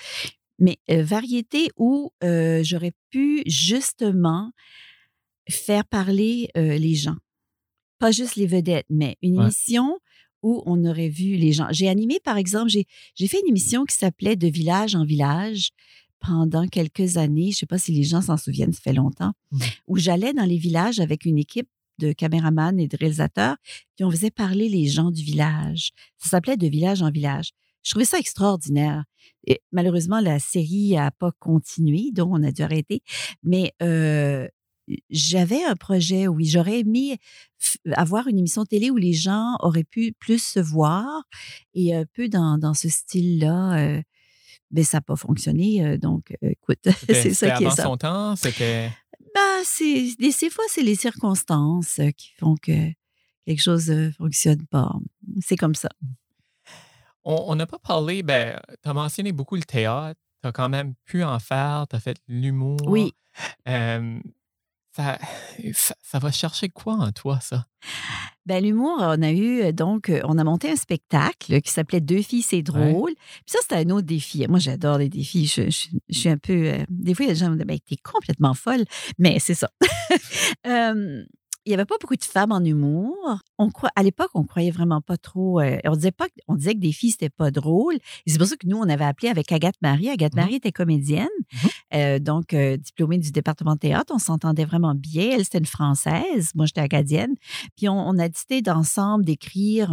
Mais 0.59 0.77
euh, 0.91 1.03
variété 1.03 1.71
où 1.79 2.11
euh, 2.25 2.62
j'aurais 2.62 2.93
pu 3.09 3.43
justement 3.47 4.53
faire 5.49 5.87
parler 5.87 6.51
euh, 6.59 6.77
les 6.77 6.95
gens. 6.95 7.17
Pas 7.99 8.11
juste 8.11 8.37
les 8.37 8.47
vedettes, 8.47 8.85
mais 8.91 9.17
une 9.23 9.39
Ouais. 9.39 9.45
émission 9.45 9.99
où 10.43 10.62
on 10.66 10.84
aurait 10.84 11.09
vu 11.09 11.37
les 11.37 11.53
gens. 11.53 11.66
J'ai 11.70 11.89
animé, 11.89 12.18
par 12.22 12.37
exemple, 12.37 12.70
j'ai, 12.70 12.87
fait 13.26 13.41
une 13.41 13.49
émission 13.49 13.84
qui 13.84 13.97
s'appelait 13.97 14.37
De 14.37 14.49
village 14.49 14.95
en 14.95 15.05
village 15.05 15.70
pendant 16.20 16.66
quelques 16.66 17.16
années. 17.16 17.51
Je 17.53 17.59
sais 17.59 17.66
pas 17.66 17.78
si 17.78 17.93
les 17.93 18.05
gens 18.05 18.22
s'en 18.22 18.37
souviennent, 18.37 18.72
ça 18.72 18.80
fait 18.80 18.93
longtemps, 18.93 19.32
où 19.87 19.97
j'allais 19.97 20.32
dans 20.32 20.45
les 20.45 20.59
villages 20.59 21.01
avec 21.01 21.24
une 21.24 21.39
équipe 21.39 21.68
de 21.99 22.12
caméramans 22.12 22.78
et 22.78 22.89
de 22.89 22.97
réalisateurs, 22.97 23.57
puis 23.97 24.05
on 24.05 24.11
faisait 24.11 24.30
parler 24.30 24.68
les 24.68 24.87
gens 24.87 25.11
du 25.11 25.22
village. 25.22 25.93
Ça 26.18 26.30
s'appelait 26.30 26.57
De 26.57 26.66
village 26.66 27.03
en 27.03 27.11
village. 27.11 27.53
Je 27.82 27.91
trouvais 27.93 28.05
ça 28.05 28.18
extraordinaire. 28.18 29.05
Et 29.47 29.61
malheureusement, 29.70 30.20
la 30.20 30.41
série 30.41 30.93
n'a 30.93 31.12
pas 31.12 31.30
continué, 31.39 32.11
donc 32.12 32.30
on 32.32 32.43
a 32.43 32.51
dû 32.51 32.62
arrêter. 32.62 33.01
Mais 33.45 33.72
euh, 33.80 34.49
j'avais 35.11 35.64
un 35.64 35.74
projet, 35.76 36.28
oui, 36.28 36.47
j'aurais 36.47 36.80
aimé 36.80 37.18
avoir 37.93 38.28
une 38.28 38.39
émission 38.39 38.64
télé 38.64 38.91
où 38.91 38.97
les 38.97 39.12
gens 39.12 39.57
auraient 39.61 39.84
pu 39.84 40.12
plus 40.18 40.43
se 40.43 40.61
voir 40.61 41.24
et 41.74 41.95
un 41.95 42.05
peu 42.05 42.28
dans, 42.28 42.59
dans 42.59 42.74
ce 42.74 42.89
style-là. 42.89 43.78
euh, 43.78 44.03
mais 44.70 44.82
ça 44.82 44.99
n'a 44.99 45.03
pas 45.03 45.16
fonctionné. 45.16 45.84
euh, 45.84 45.97
donc, 45.99 46.34
euh, 46.43 46.51
écoute, 46.51 46.78
C'était- 46.84 47.14
c'est 47.22 47.34
ça 47.34 47.47
c'était 47.47 47.59
qui 47.59 47.62
est 47.64 47.66
avant 47.66 47.76
ça. 47.76 47.82
son 47.84 47.97
temps, 47.97 48.37
c'était. 48.37 48.91
Ben, 49.34 49.62
c'est, 49.64 50.14
des, 50.18 50.32
ces 50.32 50.51
fois, 50.51 50.64
c'est 50.68 50.82
les 50.82 50.95
circonstances 50.97 51.99
euh, 52.01 52.11
qui 52.11 52.30
font 52.39 52.55
que 52.57 52.72
quelque 53.47 53.62
chose 53.62 53.91
ne 53.91 54.11
fonctionne 54.11 54.66
pas. 54.66 54.93
C'est 55.41 55.57
comme 55.57 55.74
ça. 55.74 55.89
On 57.24 57.45
on 57.49 57.55
n'a 57.57 57.66
pas 57.66 57.78
parlé, 57.78 58.22
ben, 58.22 58.59
tu 58.82 58.89
as 58.89 58.95
mentionné 58.95 59.32
beaucoup 59.32 59.57
le 59.57 59.62
théâtre, 59.64 60.18
tu 60.43 60.49
as 60.49 60.53
quand 60.53 60.68
même 60.68 60.95
pu 61.05 61.22
en 61.24 61.39
faire, 61.39 61.87
tu 61.91 61.97
as 61.97 62.01
fait 62.01 62.16
l'humour. 62.28 62.78
Oui. 62.87 63.12
Euh, 63.68 64.18
ça, 64.97 65.18
ça, 65.74 65.94
ça 66.03 66.18
va 66.18 66.30
chercher 66.32 66.68
quoi 66.68 66.94
en 66.94 67.12
toi, 67.12 67.38
ça? 67.40 67.66
Ben, 68.47 68.62
l'humour, 68.64 68.97
on 69.01 69.22
a 69.22 69.30
eu, 69.32 69.62
euh, 69.62 69.72
donc, 69.72 70.09
euh, 70.09 70.20
on 70.24 70.38
a 70.38 70.44
monté 70.44 70.70
un 70.70 70.76
spectacle 70.76 71.61
qui 71.61 71.70
s'appelait 71.70 72.01
Deux 72.01 72.22
filles, 72.22 72.42
c'est 72.42 72.62
drôle. 72.62 73.12
Puis 73.14 73.44
ça, 73.47 73.59
c'était 73.62 73.76
un 73.76 73.90
autre 73.90 74.07
défi. 74.07 74.47
Moi, 74.49 74.59
j'adore 74.59 74.99
les 74.99 75.09
défis. 75.09 75.47
Je, 75.47 75.68
je- 75.70 75.88
je 76.09 76.18
suis 76.18 76.28
un 76.28 76.38
peu. 76.38 76.53
euh, 76.68 76.84
des 76.88 77.14
fois, 77.14 77.24
il 77.24 77.28
y 77.28 77.30
a 77.30 77.34
des 77.34 77.40
gens 77.40 77.51
me 77.51 77.57
disent, 77.57 77.66
ben, 77.66 77.78
t'es 77.86 77.97
complètement 77.97 78.55
folle. 78.55 78.84
Mais 79.18 79.38
c'est 79.38 79.55
ça. 79.55 79.68
Euh, 80.66 81.24
il 81.67 81.71
n'y 81.71 81.75
avait 81.75 81.85
pas 81.85 81.97
beaucoup 82.01 82.17
de 82.17 82.25
femmes 82.25 82.53
en 82.53 82.61
humour. 82.64 83.14
On 83.59 83.71
croit, 83.71 83.91
à 83.97 84.03
l'époque, 84.03 84.31
on 84.35 84.45
croyait 84.45 84.71
vraiment 84.71 85.01
pas 85.01 85.17
trop. 85.17 85.61
euh, 85.61 85.79
on 85.85 85.95
disait 85.97 86.12
pas, 86.12 86.29
que- 86.29 86.41
on 86.49 86.55
disait 86.55 86.75
que 86.75 86.81
des 86.81 86.93
filles 86.93 87.11
c'était 87.11 87.29
pas 87.29 87.51
drôle. 87.51 87.97
Et 87.97 88.31
c'est 88.31 88.39
pour 88.39 88.47
ça 88.47 88.57
que 88.57 88.67
nous 88.67 88.77
on 88.79 88.89
avait 88.89 89.05
appelé 89.05 89.29
avec 89.29 89.51
Agathe 89.53 89.75
Marie. 89.83 90.09
Agathe 90.09 90.35
Mhm. 90.35 90.41
Marie 90.43 90.55
était 90.55 90.73
comédienne, 90.73 91.29
Mhm. 91.53 91.69
euh, 91.95 92.19
donc 92.21 92.55
euh, 92.55 92.77
diplômée 92.77 93.19
du 93.19 93.33
département 93.33 93.75
de 93.75 93.81
théâtre. 93.81 94.12
On 94.14 94.19
s'entendait 94.19 94.64
vraiment 94.64 94.95
bien. 94.95 95.31
Elle 95.33 95.45
c'était 95.45 95.59
une 95.59 95.67
française, 95.67 96.53
moi 96.55 96.67
j'étais 96.67 96.81
acadienne. 96.81 97.35
Puis 97.77 97.89
on, 97.89 97.99
on 98.09 98.19
a 98.19 98.29
décidé 98.29 98.62
d'ensemble 98.62 99.25
d'écrire 99.25 99.93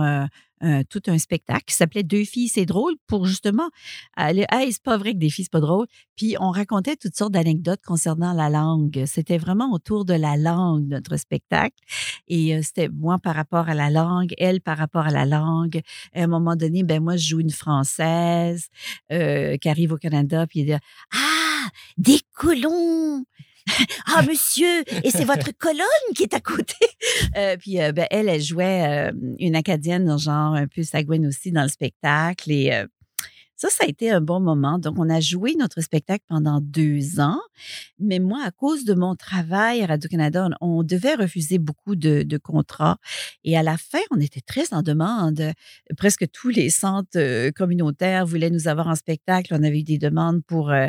euh, 0.63 0.83
tout 0.89 1.01
un 1.07 1.17
spectacle 1.17 1.65
qui 1.65 1.75
s'appelait 1.75 2.03
Deux 2.03 2.23
filles, 2.23 2.47
c'est 2.47 2.65
drôle 2.65 2.93
pour 3.07 3.25
justement 3.25 3.69
aller, 4.15 4.45
hey, 4.51 4.71
c'est 4.71 4.83
pas 4.83 4.97
vrai 4.97 5.13
que 5.13 5.17
des 5.17 5.29
filles, 5.29 5.45
c'est 5.45 5.51
pas 5.51 5.59
drôle. 5.59 5.87
Puis 6.15 6.35
on 6.39 6.51
racontait 6.51 6.95
toutes 6.95 7.15
sortes 7.15 7.33
d'anecdotes 7.33 7.81
concernant 7.85 8.33
la 8.33 8.49
langue. 8.49 9.03
C'était 9.05 9.37
vraiment 9.37 9.71
autour 9.71 10.05
de 10.05 10.13
la 10.13 10.37
langue, 10.37 10.87
notre 10.87 11.17
spectacle. 11.17 11.75
Et 12.27 12.55
euh, 12.55 12.61
c'était 12.61 12.89
moi 12.89 13.19
par 13.19 13.35
rapport 13.35 13.67
à 13.69 13.73
la 13.73 13.89
langue, 13.89 14.33
elle 14.37 14.61
par 14.61 14.77
rapport 14.77 15.05
à 15.05 15.11
la 15.11 15.25
langue. 15.25 15.81
À 16.13 16.23
un 16.23 16.27
moment 16.27 16.55
donné, 16.55 16.83
ben 16.83 17.01
moi, 17.03 17.17
je 17.17 17.29
joue 17.29 17.39
une 17.39 17.51
Française 17.51 18.67
euh, 19.11 19.57
qui 19.57 19.69
arrive 19.69 19.91
au 19.93 19.97
Canada, 19.97 20.45
puis 20.47 20.61
elle 20.61 20.67
dit 20.67 20.83
Ah, 21.13 21.69
des 21.97 22.19
colons! 22.33 23.25
Ah, 24.15 24.21
monsieur, 24.23 24.83
et 25.03 25.09
c'est 25.09 25.23
votre 25.23 25.51
colonne 25.57 26.13
qui 26.15 26.23
est 26.23 26.33
à 26.33 26.39
côté? 26.39 26.75
Euh, 27.35 27.57
puis 27.57 27.81
euh, 27.81 27.91
ben, 27.91 28.07
elle, 28.11 28.29
elle 28.29 28.41
jouait 28.41 29.09
euh, 29.09 29.11
une 29.39 29.55
Acadienne, 29.55 30.17
genre 30.17 30.53
un 30.53 30.67
peu 30.67 30.83
sagouine 30.83 31.27
aussi 31.27 31.51
dans 31.51 31.63
le 31.63 31.67
spectacle. 31.67 32.51
Et 32.51 32.85
ça, 33.55 33.69
ça 33.69 33.85
a 33.85 33.87
été 33.87 34.11
un 34.11 34.21
bon 34.21 34.39
moment. 34.39 34.79
Donc, 34.79 34.95
on 34.97 35.09
a 35.09 35.19
joué 35.19 35.55
notre 35.57 35.81
spectacle 35.81 36.23
pendant 36.27 36.59
deux 36.61 37.19
ans. 37.19 37.39
Mais 37.99 38.19
moi, 38.19 38.41
à 38.45 38.51
cause 38.51 38.83
de 38.85 38.93
mon 38.93 39.15
travail 39.15 39.81
à 39.83 39.85
Radio-Canada, 39.87 40.49
on, 40.61 40.79
on 40.79 40.83
devait 40.83 41.15
refuser 41.15 41.59
beaucoup 41.59 41.95
de, 41.95 42.23
de 42.23 42.37
contrats. 42.37 42.97
Et 43.43 43.57
à 43.57 43.63
la 43.63 43.77
fin, 43.77 43.99
on 44.11 44.19
était 44.19 44.41
très 44.41 44.73
en 44.73 44.81
demande. 44.81 45.51
Presque 45.97 46.25
tous 46.31 46.49
les 46.49 46.69
centres 46.69 47.09
euh, 47.17 47.51
communautaires 47.51 48.25
voulaient 48.25 48.49
nous 48.49 48.67
avoir 48.67 48.87
en 48.87 48.95
spectacle. 48.95 49.53
On 49.55 49.63
avait 49.63 49.79
eu 49.79 49.83
des 49.83 49.97
demandes 49.97 50.43
pour 50.45 50.71
euh, 50.71 50.87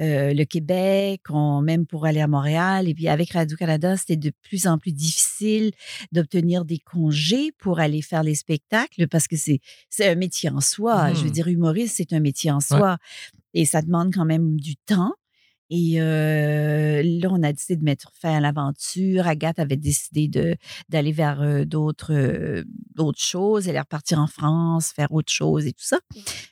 euh, 0.00 0.32
le 0.34 0.44
Québec, 0.44 1.22
on- 1.30 1.62
même 1.62 1.86
pour 1.86 2.06
aller 2.06 2.20
à 2.20 2.28
Montréal. 2.28 2.88
Et 2.88 2.94
puis 2.94 3.08
avec 3.08 3.32
Radio-Canada, 3.32 3.96
c'était 3.96 4.16
de 4.16 4.32
plus 4.42 4.66
en 4.66 4.78
plus 4.78 4.92
difficile 4.92 5.72
d'obtenir 6.12 6.64
des 6.64 6.78
congés 6.78 7.52
pour 7.58 7.80
aller 7.80 8.02
faire 8.02 8.22
les 8.22 8.34
spectacles 8.34 9.08
parce 9.08 9.26
que 9.26 9.36
c'est 9.36 9.60
un 10.00 10.14
métier 10.14 10.50
en 10.50 10.60
soi. 10.60 11.12
Je 11.14 11.20
veux 11.20 11.24
Mhm. 11.26 11.30
dire, 11.32 11.48
humoriste, 11.48 11.93
c'est 11.94 12.12
un 12.12 12.20
métier 12.20 12.50
en 12.50 12.60
soi. 12.60 12.98
Et 13.54 13.64
ça 13.64 13.82
demande 13.82 14.12
quand 14.12 14.24
même 14.24 14.60
du 14.60 14.76
temps. 14.76 15.14
Et 15.70 15.94
euh, 15.98 17.02
là, 17.02 17.28
on 17.32 17.42
a 17.42 17.52
décidé 17.52 17.76
de 17.76 17.84
mettre 17.84 18.12
fin 18.20 18.36
à 18.36 18.40
l'aventure. 18.40 19.26
Agathe 19.26 19.58
avait 19.58 19.78
décidé 19.78 20.28
de 20.28 20.56
d'aller 20.90 21.12
vers 21.12 21.40
euh, 21.40 21.64
d'autres 21.64 22.12
euh, 22.12 22.64
d'autres 22.94 23.22
choses. 23.22 23.66
Elle 23.66 23.76
est 23.76 23.80
repartie 23.80 24.14
en 24.14 24.26
France, 24.26 24.92
faire 24.94 25.10
autre 25.10 25.32
chose 25.32 25.66
et 25.66 25.72
tout 25.72 25.84
ça. 25.84 25.98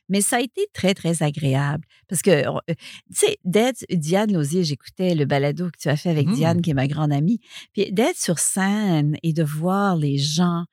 Mais 0.09 0.23
ça 0.23 0.37
a 0.37 0.41
été 0.41 0.67
très, 0.73 0.95
très 0.95 1.23
agréable. 1.23 1.85
Parce 2.09 2.23
que, 2.23 2.43
tu 2.69 2.75
sais, 3.11 3.37
d'être 3.45 3.85
Diane 3.91 4.33
Lausier, 4.33 4.65
j'écoutais 4.65 5.15
le 5.15 5.27
balado 5.27 5.67
que 5.71 5.79
tu 5.79 5.89
as 5.89 5.97
fait 5.97 6.11
avec. 6.11 6.29
Diane, 6.31 6.63
qui 6.63 6.71
est 6.71 6.75
ma 6.75 6.89
grande 6.89 7.13
amie. 7.13 7.41
Puis 7.75 7.93
d'être 7.93 8.19
sur 8.19 8.39
scène 8.39 9.17
et 9.23 9.33
de 9.33 9.43
voir 9.43 9.97
les 9.97 10.17
gens 10.17 10.65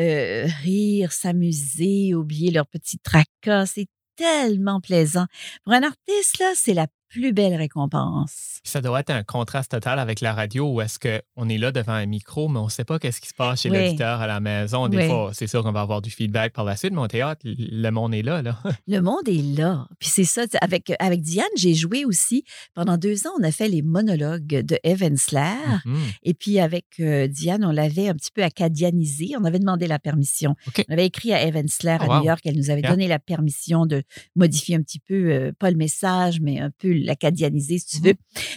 euh, 0.00 0.46
rire, 0.62 1.12
s'amuser, 1.12 2.14
oublier 2.14 2.50
leurs 2.50 2.66
petits 2.66 2.98
tracas, 2.98 3.66
c'est 3.66 3.86
tellement 4.16 4.80
plaisant. 4.80 5.26
Pour 5.64 5.72
un 5.74 5.82
artiste, 5.82 6.38
là, 6.38 6.52
c'est 6.54 6.74
la 6.74 6.86
plus 7.10 7.32
belle 7.32 7.54
récompense. 7.56 8.60
Ça 8.64 8.80
doit 8.80 9.00
être 9.00 9.10
un 9.10 9.22
contraste 9.22 9.70
total 9.72 9.98
avec 9.98 10.20
la 10.20 10.32
radio 10.32 10.70
où 10.72 10.80
est-ce 10.80 10.98
qu'on 10.98 11.48
est 11.48 11.58
là 11.58 11.72
devant 11.72 11.92
un 11.92 12.06
micro, 12.06 12.48
mais 12.48 12.58
on 12.60 12.66
ne 12.66 12.70
sait 12.70 12.84
pas 12.84 12.98
qu'est-ce 12.98 13.20
qui 13.20 13.28
se 13.28 13.34
passe 13.34 13.62
chez 13.62 13.70
Oui. 13.70 13.78
l'auditeur 13.78 14.20
à 14.20 14.26
la 14.26 14.40
maison. 14.40 14.88
Des 14.88 14.96
Oui. 14.98 15.06
fois, 15.08 15.30
c'est 15.34 15.46
sûr 15.46 15.62
qu'on 15.62 15.72
va 15.72 15.80
avoir 15.80 16.00
du 16.02 16.10
feedback 16.10 16.52
par 16.52 16.64
la 16.64 16.76
suite, 16.76 16.92
mais 16.92 17.00
au 17.00 17.08
théâtre, 17.08 17.40
le 17.44 17.90
monde 17.90 18.14
est 18.14 18.22
là. 18.22 18.42
là. 18.42 18.58
Le 18.88 19.00
monde 19.00 19.28
est 19.28 19.56
là. 19.58 19.86
Puis 19.98 20.08
c'est 20.08 20.24
ça. 20.24 20.42
Avec, 20.60 20.92
avec 20.98 21.20
Diane, 21.20 21.46
j'ai 21.56 21.74
joué 21.74 22.04
aussi. 22.04 22.44
Pendant 22.74 22.96
deux 22.96 23.26
ans, 23.26 23.30
on 23.38 23.42
a 23.42 23.50
fait 23.50 23.68
les 23.68 23.82
monologues 23.82 24.46
de 24.46 24.78
Evan 24.84 25.16
Slair. 25.16 25.82
Mhm. 25.84 25.96
Et 26.22 26.34
puis 26.34 26.60
avec 26.60 26.86
euh, 27.00 27.26
Diane, 27.26 27.64
on 27.64 27.72
l'avait 27.72 28.08
un 28.08 28.14
petit 28.14 28.30
peu 28.32 28.42
acadianisé. 28.42 29.30
On 29.38 29.44
avait 29.44 29.58
demandé 29.58 29.86
la 29.86 29.98
permission. 29.98 30.54
On 30.88 30.92
avait 30.92 31.06
écrit 31.06 31.32
à 31.32 31.42
Evan 31.44 31.66
Slair 31.68 31.98
Ah, 32.02 32.04
à 32.04 32.08
wow. 32.08 32.18
New 32.20 32.26
York. 32.26 32.40
Elle 32.44 32.56
nous 32.56 32.70
avait 32.70 32.80
Yeah. 32.80 32.90
donné 32.90 33.08
la 33.08 33.18
permission 33.18 33.84
de 33.84 34.02
modifier 34.36 34.74
un 34.76 34.80
petit 34.82 35.00
peu, 35.00 35.30
euh, 35.30 35.52
pas 35.58 35.70
le 35.70 35.76
message, 35.76 36.40
mais 36.40 36.60
un 36.60 36.70
peu 36.78 36.92
l'acadianiser, 37.04 37.78
si 37.78 37.86
tu 37.86 37.96
Mhm. 37.98 38.04
veux. 38.04 38.14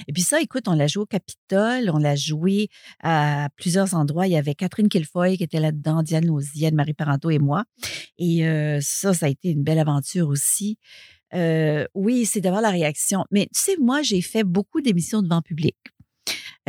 Et 0.07 0.13
puis 0.13 0.21
ça, 0.21 0.41
écoute, 0.41 0.67
on 0.67 0.73
l'a 0.73 0.87
joué 0.87 1.03
au 1.03 1.05
Capitole, 1.05 1.89
on 1.91 1.97
l'a 1.97 2.15
joué 2.15 2.69
à 3.01 3.49
plusieurs 3.57 3.93
endroits. 3.93 4.27
Il 4.27 4.33
y 4.33 4.37
avait 4.37 4.55
Catherine 4.55 4.89
Kilfoy 4.89 5.37
qui 5.37 5.43
était 5.43 5.59
là-dedans, 5.59 6.03
Diane 6.03 6.25
Lausienne, 6.25 6.75
Marie 6.75 6.93
Parenteau 6.93 7.29
et 7.29 7.39
moi. 7.39 7.63
Et 8.17 8.45
euh, 8.47 8.79
ça, 8.81 9.13
ça 9.13 9.25
a 9.25 9.29
été 9.29 9.49
une 9.49 9.63
belle 9.63 9.79
aventure 9.79 10.27
aussi. 10.27 10.77
Euh, 11.33 11.85
oui, 11.95 12.25
c'est 12.25 12.41
d'avoir 12.41 12.61
la 12.61 12.69
réaction. 12.69 13.25
Mais 13.31 13.47
tu 13.53 13.59
sais, 13.59 13.75
moi, 13.79 14.01
j'ai 14.03 14.21
fait 14.21 14.43
beaucoup 14.43 14.81
d'émissions 14.81 15.21
devant 15.21 15.41
public. 15.41 15.75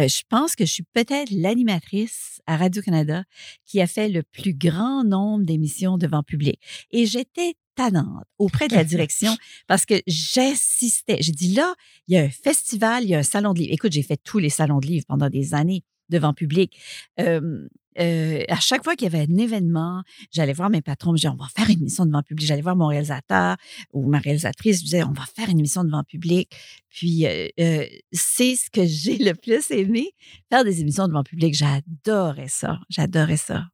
Euh, 0.00 0.08
je 0.08 0.22
pense 0.28 0.56
que 0.56 0.64
je 0.64 0.72
suis 0.72 0.82
peut-être 0.92 1.30
l'animatrice 1.30 2.40
à 2.46 2.56
Radio-Canada 2.56 3.24
qui 3.64 3.80
a 3.80 3.86
fait 3.86 4.08
le 4.08 4.22
plus 4.22 4.54
grand 4.54 5.04
nombre 5.04 5.44
d'émissions 5.44 5.98
devant 5.98 6.22
public. 6.22 6.58
Et 6.90 7.06
j'étais 7.06 7.54
tannante 7.74 8.24
auprès 8.38 8.68
de 8.68 8.74
la 8.74 8.84
direction 8.84 9.36
parce 9.66 9.86
que 9.86 9.94
j'insistais. 10.06 11.18
J'ai 11.20 11.32
dit 11.32 11.54
là, 11.54 11.74
il 12.08 12.14
y 12.14 12.18
a 12.18 12.22
un 12.22 12.30
festival, 12.30 13.04
il 13.04 13.10
y 13.10 13.14
a 13.14 13.18
un 13.18 13.24
salon 13.24 13.52
de 13.52 13.60
livres. 13.60 13.72
Écoute, 13.72 13.92
j'ai 13.92 14.02
fait 14.02 14.20
tous 14.22 14.38
les 14.38 14.50
salons 14.50 14.78
de 14.78 14.86
livres 14.86 15.06
pendant 15.06 15.30
des 15.30 15.54
années 15.54 15.82
devant 16.08 16.34
public. 16.34 16.78
Euh, 17.20 17.68
euh, 17.98 18.42
à 18.48 18.58
chaque 18.60 18.82
fois 18.82 18.96
qu'il 18.96 19.10
y 19.10 19.14
avait 19.14 19.26
un 19.30 19.36
événement, 19.36 20.02
j'allais 20.32 20.52
voir 20.52 20.70
mes 20.70 20.82
patrons, 20.82 21.12
je 21.12 21.22
disais, 21.22 21.28
on 21.28 21.36
va 21.36 21.46
faire 21.54 21.70
une 21.70 21.80
émission 21.80 22.06
devant 22.06 22.22
public. 22.22 22.46
J'allais 22.46 22.62
voir 22.62 22.76
mon 22.76 22.86
réalisateur 22.86 23.56
ou 23.92 24.08
ma 24.08 24.18
réalisatrice, 24.18 24.78
je 24.78 24.84
disais, 24.84 25.04
on 25.04 25.12
va 25.12 25.24
faire 25.34 25.48
une 25.48 25.58
émission 25.58 25.84
devant 25.84 26.02
public. 26.02 26.50
Puis, 26.88 27.26
euh, 27.26 27.48
euh, 27.60 27.86
c'est 28.12 28.56
ce 28.56 28.70
que 28.70 28.84
j'ai 28.86 29.18
le 29.18 29.34
plus 29.34 29.70
aimé, 29.70 30.10
faire 30.50 30.64
des 30.64 30.80
émissions 30.80 31.06
devant 31.08 31.22
public. 31.22 31.54
J'adorais 31.54 32.48
ça. 32.48 32.80
J'adorais 32.88 33.36
ça. 33.36 33.66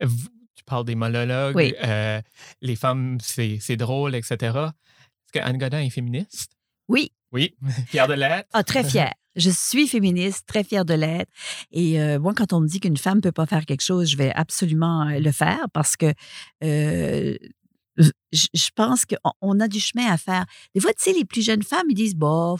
Tu 0.00 0.06
parles 0.64 0.84
des 0.84 0.94
monologues, 0.94 1.56
Oui. 1.56 1.74
euh, 1.84 2.20
les 2.62 2.76
femmes, 2.76 3.18
c'est 3.20 3.76
drôle, 3.76 4.14
etc. 4.14 4.36
Est-ce 4.40 5.32
que 5.32 5.38
Anne 5.38 5.58
Godin 5.58 5.80
est 5.80 5.90
féministe? 5.90 6.52
Oui, 6.88 7.12
Oui, 7.32 7.54
fière 7.88 8.06
de 8.08 8.14
l'être? 8.14 8.48
Ah, 8.52 8.62
très 8.64 8.84
fière. 8.84 9.12
Je 9.36 9.50
suis 9.50 9.88
féministe, 9.88 10.44
très 10.46 10.62
fière 10.62 10.84
de 10.84 10.94
l'être. 10.94 11.30
Et 11.72 12.00
euh, 12.00 12.20
moi, 12.20 12.34
quand 12.34 12.52
on 12.52 12.60
me 12.60 12.68
dit 12.68 12.78
qu'une 12.78 12.96
femme 12.96 13.16
ne 13.16 13.22
peut 13.22 13.32
pas 13.32 13.46
faire 13.46 13.66
quelque 13.66 13.80
chose, 13.82 14.08
je 14.08 14.16
vais 14.16 14.32
absolument 14.32 15.08
euh, 15.08 15.18
le 15.18 15.32
faire 15.32 15.64
parce 15.72 15.96
que 15.96 16.12
euh, 16.62 17.36
je, 17.96 18.10
je 18.32 18.68
pense 18.76 19.04
qu'on 19.04 19.32
on 19.40 19.58
a 19.58 19.66
du 19.66 19.80
chemin 19.80 20.06
à 20.06 20.16
faire. 20.18 20.44
Des 20.74 20.80
fois, 20.80 20.92
tu 20.92 21.02
sais, 21.02 21.12
les 21.12 21.24
plus 21.24 21.42
jeunes 21.42 21.64
femmes, 21.64 21.86
ils 21.88 21.94
disent, 21.96 22.14
bon, 22.14 22.56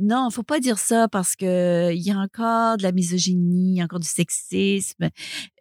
non, 0.00 0.30
faut 0.30 0.42
pas 0.42 0.60
dire 0.60 0.78
ça 0.78 1.08
parce 1.08 1.36
que 1.36 1.92
il 1.92 2.00
y 2.02 2.10
a 2.10 2.18
encore 2.18 2.76
de 2.78 2.82
la 2.82 2.92
misogynie, 2.92 3.72
il 3.72 3.76
y 3.76 3.80
a 3.80 3.84
encore 3.84 4.00
du 4.00 4.08
sexisme. 4.08 5.10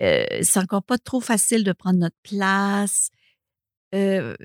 Euh, 0.02 0.26
c'est 0.42 0.60
encore 0.60 0.84
pas 0.84 0.98
trop 0.98 1.22
facile 1.22 1.64
de 1.64 1.74
prendre 1.74 2.00
notre 2.00 2.18
place. 2.24 3.10
Euh, 3.96 4.36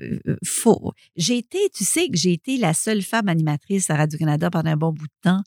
faut. 0.43 0.93
J'ai 1.15 1.37
été, 1.37 1.59
tu 1.73 1.83
sais 1.85 2.09
que 2.09 2.17
j'ai 2.17 2.33
été 2.33 2.57
la 2.57 2.73
seule 2.73 3.01
femme 3.01 3.29
animatrice 3.29 3.89
à 3.89 3.95
Radio-Canada 3.95 4.49
pendant 4.49 4.71
un 4.71 4.77
bon 4.77 4.91
bout 4.91 5.07
de 5.07 5.13
temps. 5.21 5.41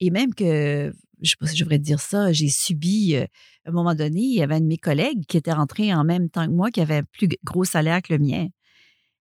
Et 0.00 0.10
même 0.10 0.34
que, 0.34 0.92
je 1.22 1.30
sais 1.30 1.36
pas 1.38 1.46
si 1.46 1.56
je 1.56 1.64
devrais 1.64 1.78
dire 1.78 2.00
ça, 2.00 2.32
j'ai 2.32 2.48
subi, 2.48 3.16
euh, 3.16 3.24
à 3.66 3.70
un 3.70 3.72
moment 3.72 3.94
donné, 3.94 4.20
il 4.20 4.34
y 4.34 4.42
avait 4.42 4.56
un 4.56 4.60
de 4.60 4.66
mes 4.66 4.78
collègues 4.78 5.26
qui 5.26 5.36
était 5.36 5.52
rentré 5.52 5.92
en 5.94 6.04
même 6.04 6.30
temps 6.30 6.46
que 6.46 6.52
moi, 6.52 6.70
qui 6.70 6.80
avait 6.80 6.96
un 6.98 7.02
plus 7.02 7.28
gros 7.44 7.64
salaire 7.64 8.02
que 8.02 8.14
le 8.14 8.18
mien. 8.18 8.48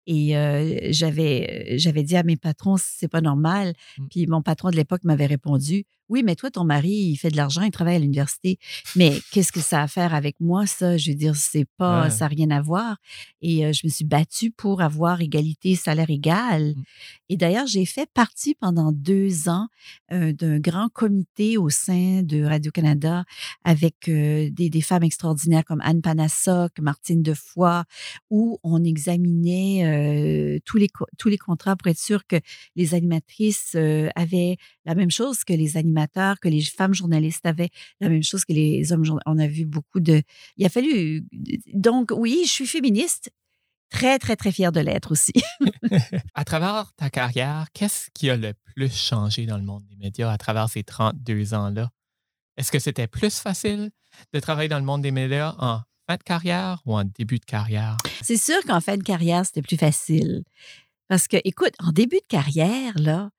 Et 0.08 0.38
euh, 0.38 0.78
j'avais, 0.92 1.78
j'avais 1.78 2.04
dit 2.04 2.16
à 2.16 2.24
mes 2.24 2.38
patrons, 2.38 2.76
c'est 2.78 3.08
pas 3.08 3.22
normal. 3.22 3.74
Mm. 3.98 4.08
Puis 4.10 4.28
mon 4.28 4.42
patron 4.42 4.70
de 4.70 4.76
l'époque 4.76 5.04
m'avait 5.04 5.26
répondu, 5.26 5.86
oui, 6.10 6.22
mais 6.24 6.36
toi, 6.36 6.52
ton 6.52 6.64
mari, 6.64 6.92
il 6.92 7.16
fait 7.18 7.30
de 7.32 7.38
l'argent, 7.38 7.62
il 7.62 7.72
travaille 7.72 7.96
à 7.96 8.00
l'université. 8.00 8.60
Mais 8.96 9.20
qu'est-ce 9.32 9.52
que 9.52 9.60
ça 9.62 9.80
a 9.80 9.84
à 9.86 9.88
faire 9.88 10.14
avec 10.16 10.40
moi, 10.40 10.66
ça? 10.66 10.98
Je 10.98 11.12
veux 11.12 11.18
dire, 11.18 11.36
c'est 11.36 11.66
pas, 11.78 12.04
Ouais. 12.04 12.10
ça 12.10 12.26
n'a 12.26 12.30
rien 12.30 12.50
à 12.52 12.62
voir. 12.62 12.98
Et 13.42 13.66
euh, 13.66 13.72
je 13.74 13.82
me 13.86 13.90
suis 13.92 14.06
battue 14.06 14.52
pour 14.52 14.82
avoir 14.82 15.22
égalité, 15.22 15.76
salaire 15.76 16.10
égal. 16.10 16.74
Mm. 16.76 16.84
Et 17.30 17.38
d'ailleurs, 17.38 17.68
j'ai 17.68 17.86
fait 17.86 18.10
partie 18.14 18.56
pendant 18.56 18.92
deux 18.92 19.50
ans 19.50 19.68
euh, 20.12 20.34
d'un 20.34 20.60
grand 20.60 20.90
comité 20.90 21.58
au 21.58 21.70
sein 21.70 22.22
de 22.24 22.44
Radio-Canada 22.44 23.26
avec 23.64 24.08
euh, 24.08 24.50
des, 24.52 24.70
des 24.70 24.82
femmes 24.82 25.04
extraordinaires 25.04 25.66
comme 25.66 25.82
Anne 25.82 26.02
Panassoc, 26.02 26.72
Martine 26.80 27.22
Defoy, 27.22 27.84
où 28.30 28.60
on 28.64 28.84
examinait 28.84 30.62
tous, 30.66 30.78
les, 30.78 30.90
tous 31.18 31.30
les 31.30 31.38
contrats 31.38 31.76
pour 31.76 31.88
être 31.88 32.00
sûr 32.00 32.26
que 32.28 32.38
les 32.76 32.94
animatrices 32.94 33.76
avaient 34.16 34.58
la 34.86 34.96
même 34.96 35.12
chose 35.12 35.44
que 35.44 35.54
les 35.54 35.78
animateurs, 35.96 36.40
que 36.40 36.50
les 36.50 36.62
femmes 36.62 36.94
journalistes 36.94 37.46
avaient 37.46 37.70
la 38.00 38.10
même 38.10 38.24
chose 38.24 38.46
que 38.46 38.54
les 38.54 38.92
hommes 38.92 39.04
journalistes. 39.04 39.28
On 39.28 39.40
a 39.40 39.48
vu 39.48 39.66
beaucoup 39.66 40.00
de... 40.00 40.22
Il 40.58 40.66
a 40.66 40.70
fallu... 40.70 41.26
Donc, 41.74 42.12
oui, 42.16 42.44
je 42.46 42.52
suis 42.52 42.68
féministe. 42.68 43.32
Très, 43.90 44.20
très, 44.20 44.36
très 44.36 44.52
fière 44.52 44.72
de 44.72 44.80
l'être 44.80 45.12
aussi. 45.12 45.34
À 46.34 46.44
travers 46.44 46.92
ta 46.98 47.10
carrière, 47.10 47.68
qu'est-ce 47.74 48.10
qui 48.14 48.30
a 48.30 48.36
le 48.36 48.54
plus 48.76 48.94
changé 48.94 49.46
dans 49.46 49.58
le 49.58 49.64
monde 49.64 49.84
des 49.88 49.96
médias 49.96 50.32
à 50.32 50.38
travers 50.38 50.70
ces 50.70 50.84
32 50.84 51.54
ans-là? 51.54 51.90
Est-ce 52.58 52.72
que 52.72 52.80
c'était 52.80 53.08
plus 53.08 53.40
facile 53.40 53.92
de 54.34 54.40
travailler 54.40 54.70
dans 54.70 54.80
le 54.80 54.86
monde 54.86 55.02
des 55.02 55.12
médias 55.12 55.56
en 55.60 55.82
fin 56.08 56.16
de 56.16 56.24
carrière 56.24 56.82
ou 56.86 56.98
en 56.98 57.04
début 57.04 57.38
de 57.40 57.46
carrière? 57.46 57.98
C'est 58.22 58.38
sûr 58.38 58.62
qu'en 58.66 58.82
fin 58.82 58.98
de 58.98 59.04
carrière, 59.04 59.46
c'était 59.46 59.62
plus 59.62 59.78
facile. 59.78 60.44
Parce 61.08 61.28
que, 61.28 61.38
écoute, 61.44 61.74
en 61.80 61.92
début 61.92 62.18
de 62.18 62.28
carrière, 62.28 62.94
là, 62.98 63.30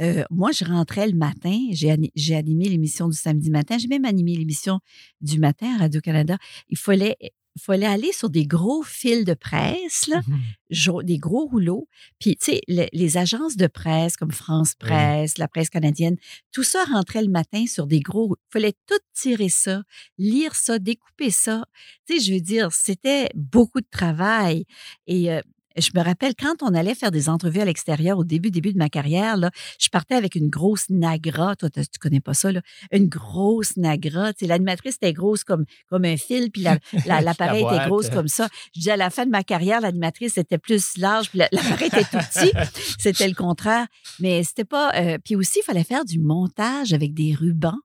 euh, 0.00 0.24
moi, 0.30 0.50
je 0.52 0.64
rentrais 0.64 1.06
le 1.08 1.16
matin, 1.16 1.58
j'ai 1.72 1.90
ani- 1.90 2.12
j'ai 2.14 2.34
animé 2.36 2.68
l'émission 2.68 3.08
du 3.08 3.16
samedi 3.16 3.50
matin, 3.50 3.78
j'ai 3.78 3.88
même 3.88 4.04
animé 4.04 4.34
l'émission 4.36 4.80
du 5.20 5.38
matin 5.38 5.74
à 5.76 5.78
Radio-Canada. 5.78 6.36
Il 6.68 6.76
fallait, 6.76 7.16
il 7.20 7.62
fallait 7.62 7.86
aller 7.86 8.12
sur 8.12 8.28
des 8.28 8.46
gros 8.46 8.82
fils 8.82 9.24
de 9.24 9.32
presse, 9.32 10.06
là, 10.08 10.20
des 11.04 11.16
gros 11.18 11.46
rouleaux. 11.46 11.88
Puis, 12.18 12.36
tu 12.36 12.44
sais, 12.52 12.60
le- 12.68 12.86
les 12.92 13.16
agences 13.16 13.56
de 13.56 13.66
presse 13.66 14.16
comme 14.18 14.32
France. 14.32 14.74
Presse, 14.74 15.38
la 15.38 15.48
presse 15.48 15.70
canadienne, 15.70 16.16
tout 16.52 16.62
ça 16.62 16.84
rentrait 16.92 17.22
le 17.22 17.30
matin 17.30 17.64
sur 17.66 17.86
des 17.86 18.00
gros. 18.00 18.36
Il 18.36 18.52
fallait 18.52 18.74
tout 18.86 18.98
tirer 19.14 19.48
ça, 19.48 19.82
lire 20.18 20.54
ça, 20.54 20.78
découper 20.78 21.30
ça. 21.30 21.64
Tu 22.06 22.18
sais, 22.18 22.24
je 22.26 22.34
veux 22.34 22.40
dire, 22.40 22.70
c'était 22.72 23.30
beaucoup 23.34 23.80
de 23.80 23.88
travail. 23.90 24.66
Et 25.06 25.32
euh, 25.32 25.40
je 25.76 25.90
me 25.94 26.02
rappelle 26.02 26.34
quand 26.34 26.62
on 26.62 26.74
allait 26.74 26.94
faire 26.94 27.10
des 27.10 27.28
entrevues 27.28 27.60
à 27.60 27.64
l'extérieur 27.64 28.18
au 28.18 28.24
début, 28.24 28.50
début 28.50 28.72
de 28.72 28.78
ma 28.78 28.88
carrière, 28.88 29.36
là, 29.36 29.50
je 29.80 29.88
partais 29.88 30.14
avec 30.14 30.34
une 30.34 30.48
grosse 30.48 30.88
nagra. 30.90 31.56
Toi, 31.56 31.70
tu 31.70 31.82
connais 32.00 32.20
pas 32.20 32.34
ça, 32.34 32.52
là? 32.52 32.60
Une 32.92 33.08
grosse 33.08 33.76
nagra. 33.76 34.32
Tu 34.32 34.40
sais, 34.40 34.46
l'animatrice 34.46 34.94
était 34.96 35.12
grosse 35.12 35.44
comme, 35.44 35.64
comme 35.88 36.04
un 36.04 36.16
fil, 36.16 36.50
puis 36.50 36.62
la- 36.62 36.78
la- 37.06 37.20
l'appareil 37.20 37.64
La 37.64 37.76
était 37.76 37.86
grosse 37.88 38.10
comme 38.10 38.28
ça. 38.28 38.48
Je 38.74 38.80
dis 38.80 38.90
à 38.90 38.96
la 38.96 39.10
fin 39.10 39.24
de 39.26 39.30
ma 39.30 39.42
carrière, 39.42 39.80
l'animatrice 39.80 40.38
était 40.38 40.58
plus 40.58 40.96
large, 40.98 41.30
puis 41.30 41.38
la- 41.38 41.48
l'appareil 41.52 41.88
était 41.88 42.04
tout 42.04 42.18
petit. 42.18 42.52
C'était 42.98 43.28
le 43.28 43.34
contraire. 43.34 43.86
Mais 44.20 44.42
c'était 44.44 44.64
pas. 44.64 44.92
euh, 44.94 45.18
puis 45.24 45.36
aussi, 45.36 45.58
il 45.60 45.64
fallait 45.64 45.84
faire 45.84 46.04
du 46.04 46.18
montage 46.18 46.92
avec 46.92 47.12
des 47.14 47.34
rubans. 47.34 47.78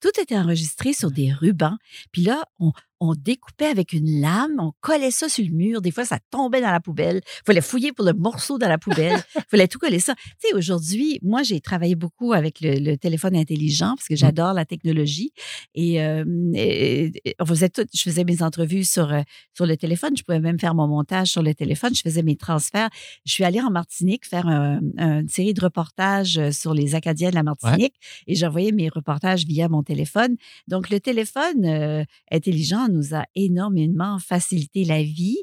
Tout 0.00 0.10
était 0.20 0.36
enregistré 0.36 0.92
sur 0.94 1.10
des 1.10 1.32
rubans. 1.32 1.76
Puis 2.10 2.22
là, 2.22 2.44
on, 2.60 2.72
on 3.00 3.14
découpait 3.14 3.66
avec 3.66 3.92
une 3.92 4.20
lame, 4.20 4.56
on 4.58 4.72
collait 4.80 5.10
ça 5.10 5.28
sur 5.28 5.44
le 5.44 5.50
mur. 5.50 5.82
Des 5.82 5.90
fois, 5.90 6.04
ça 6.04 6.18
tombait 6.30 6.60
dans 6.62 6.70
la 6.70 6.80
poubelle. 6.80 7.20
Il 7.24 7.42
fallait 7.44 7.60
fouiller 7.60 7.92
pour 7.92 8.04
le 8.06 8.12
morceau 8.14 8.56
dans 8.58 8.68
la 8.68 8.78
poubelle. 8.78 9.22
Il 9.34 9.42
fallait 9.50 9.68
tout 9.68 9.78
coller 9.78 10.00
ça. 10.00 10.14
Tu 10.40 10.48
sais, 10.48 10.54
aujourd'hui, 10.54 11.18
moi, 11.22 11.42
j'ai 11.42 11.60
travaillé 11.60 11.94
beaucoup 11.94 12.32
avec 12.32 12.60
le, 12.60 12.78
le 12.78 12.96
téléphone 12.96 13.36
intelligent 13.36 13.94
parce 13.96 14.08
que 14.08 14.16
j'adore 14.16 14.54
la 14.54 14.64
technologie. 14.64 15.30
Et, 15.74 16.00
euh, 16.02 16.24
et- 16.54 17.12
et 17.24 17.34
on 17.38 17.44
faisait 17.46 17.68
tout, 17.68 17.84
je 17.94 18.02
faisais 18.02 18.24
mes 18.24 18.42
entrevues 18.42 18.84
sur, 18.84 19.12
euh, 19.12 19.20
sur 19.54 19.66
le 19.66 19.76
téléphone. 19.76 20.16
Je 20.16 20.22
pouvais 20.22 20.40
même 20.40 20.58
faire 20.58 20.74
mon 20.74 20.88
montage 20.88 21.28
sur 21.28 21.42
le 21.42 21.54
téléphone. 21.54 21.94
Je 21.94 22.00
faisais 22.02 22.22
mes 22.22 22.36
transferts. 22.36 22.88
Je 23.26 23.32
suis 23.32 23.44
allée 23.44 23.60
en 23.60 23.70
Martinique 23.70 24.26
faire 24.26 24.46
un- 24.46 24.80
un- 24.96 25.20
une 25.20 25.28
série 25.28 25.52
de 25.54 25.60
reportages 25.60 26.38
euh, 26.38 26.50
sur 26.50 26.72
les 26.72 26.94
Acadiens 26.94 27.30
de 27.30 27.34
la 27.34 27.42
Martinique 27.42 27.94
et 28.26 28.34
j'envoyais 28.34 28.72
mes 28.72 28.88
reportages 28.88 29.44
via 29.44 29.68
mon 29.68 29.82
téléphone. 29.82 30.36
Donc, 30.66 30.88
le 30.90 30.98
téléphone 31.00 31.64
euh, 31.66 32.04
intelligent 32.30 32.85
nous 32.88 33.14
a 33.14 33.24
énormément 33.34 34.18
facilité 34.18 34.84
la 34.84 35.02
vie. 35.02 35.38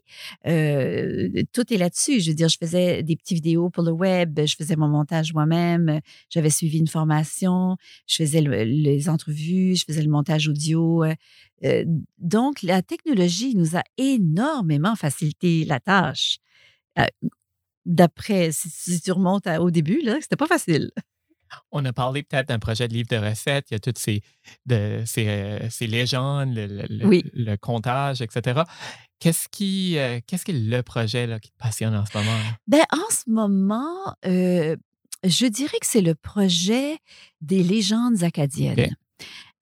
Euh, 0.47 1.29
tout 1.53 1.73
est 1.73 1.77
là-dessus. 1.77 2.19
Je 2.21 2.29
veux 2.31 2.35
dire, 2.35 2.49
je 2.49 2.57
faisais 2.59 3.03
des 3.03 3.15
petites 3.15 3.35
vidéos 3.35 3.69
pour 3.69 3.83
le 3.83 3.91
web, 3.91 4.39
je 4.45 4.55
faisais 4.55 4.75
mon 4.75 4.87
montage 4.87 5.33
moi-même, 5.33 5.99
j'avais 6.29 6.49
suivi 6.49 6.79
une 6.79 6.87
formation, 6.87 7.77
je 8.07 8.15
faisais 8.17 8.41
le- 8.41 8.63
les 8.63 9.09
entrevues, 9.09 9.75
je 9.75 9.85
faisais 9.85 10.01
le 10.03 10.09
montage 10.09 10.47
audio. 10.47 11.03
euh, 11.03 11.85
donc, 12.19 12.61
la 12.63 12.81
technologie 12.81 13.55
nous 13.55 13.77
a 13.77 13.83
énormément 13.97 14.95
facilité 14.95 15.65
la 15.65 15.79
tâche. 15.79 16.37
Euh, 16.99 17.05
D'après, 17.85 18.51
si, 18.53 19.01
tu 19.01 19.11
remontes 19.11 19.45
à- 19.47 19.61
au 19.61 19.69
début, 19.71 20.01
c'était 20.21 20.37
pas 20.37 20.47
facile. 20.47 20.91
On 21.71 21.83
a 21.85 21.93
parlé 21.93 22.23
peut-être 22.23 22.47
d'un 22.47 22.59
projet 22.59 22.87
de 22.87 22.93
livre 22.93 23.07
de 23.09 23.17
recettes. 23.17 23.67
Il 23.71 23.73
y 23.73 23.75
a 23.75 23.79
toutes 23.79 23.97
ces, 23.99 24.21
de, 24.65 25.03
ces, 25.05 25.27
euh, 25.27 25.69
ces 25.69 25.87
légendes, 25.87 26.53
le, 26.53 26.67
le- 26.67 26.85
le- 26.89 27.05
Oui. 27.07 27.23
le 27.33 27.55
comptage, 27.55 28.21
etc. 28.21 28.61
Qu'est-ce 29.19 29.47
qui, 29.49 29.97
euh, 29.97 30.19
qu'est-ce 30.27 30.45
qui 30.45 30.51
est 30.51 30.59
le 30.59 30.83
projet 30.83 31.27
là, 31.27 31.39
qui 31.39 31.49
te 31.51 31.57
passionne 31.57 31.95
en 31.95 32.05
ce 32.05 32.17
moment? 32.17 32.37
Ben, 32.67 32.83
en 32.91 33.09
ce 33.11 33.29
moment, 33.29 34.15
euh, 34.25 34.75
je 35.23 35.45
dirais 35.45 35.77
que 35.79 35.87
c'est 35.87 36.01
le 36.01 36.15
projet 36.15 36.97
des 37.41 37.63
légendes 37.63 38.23
acadiennes. 38.23 38.95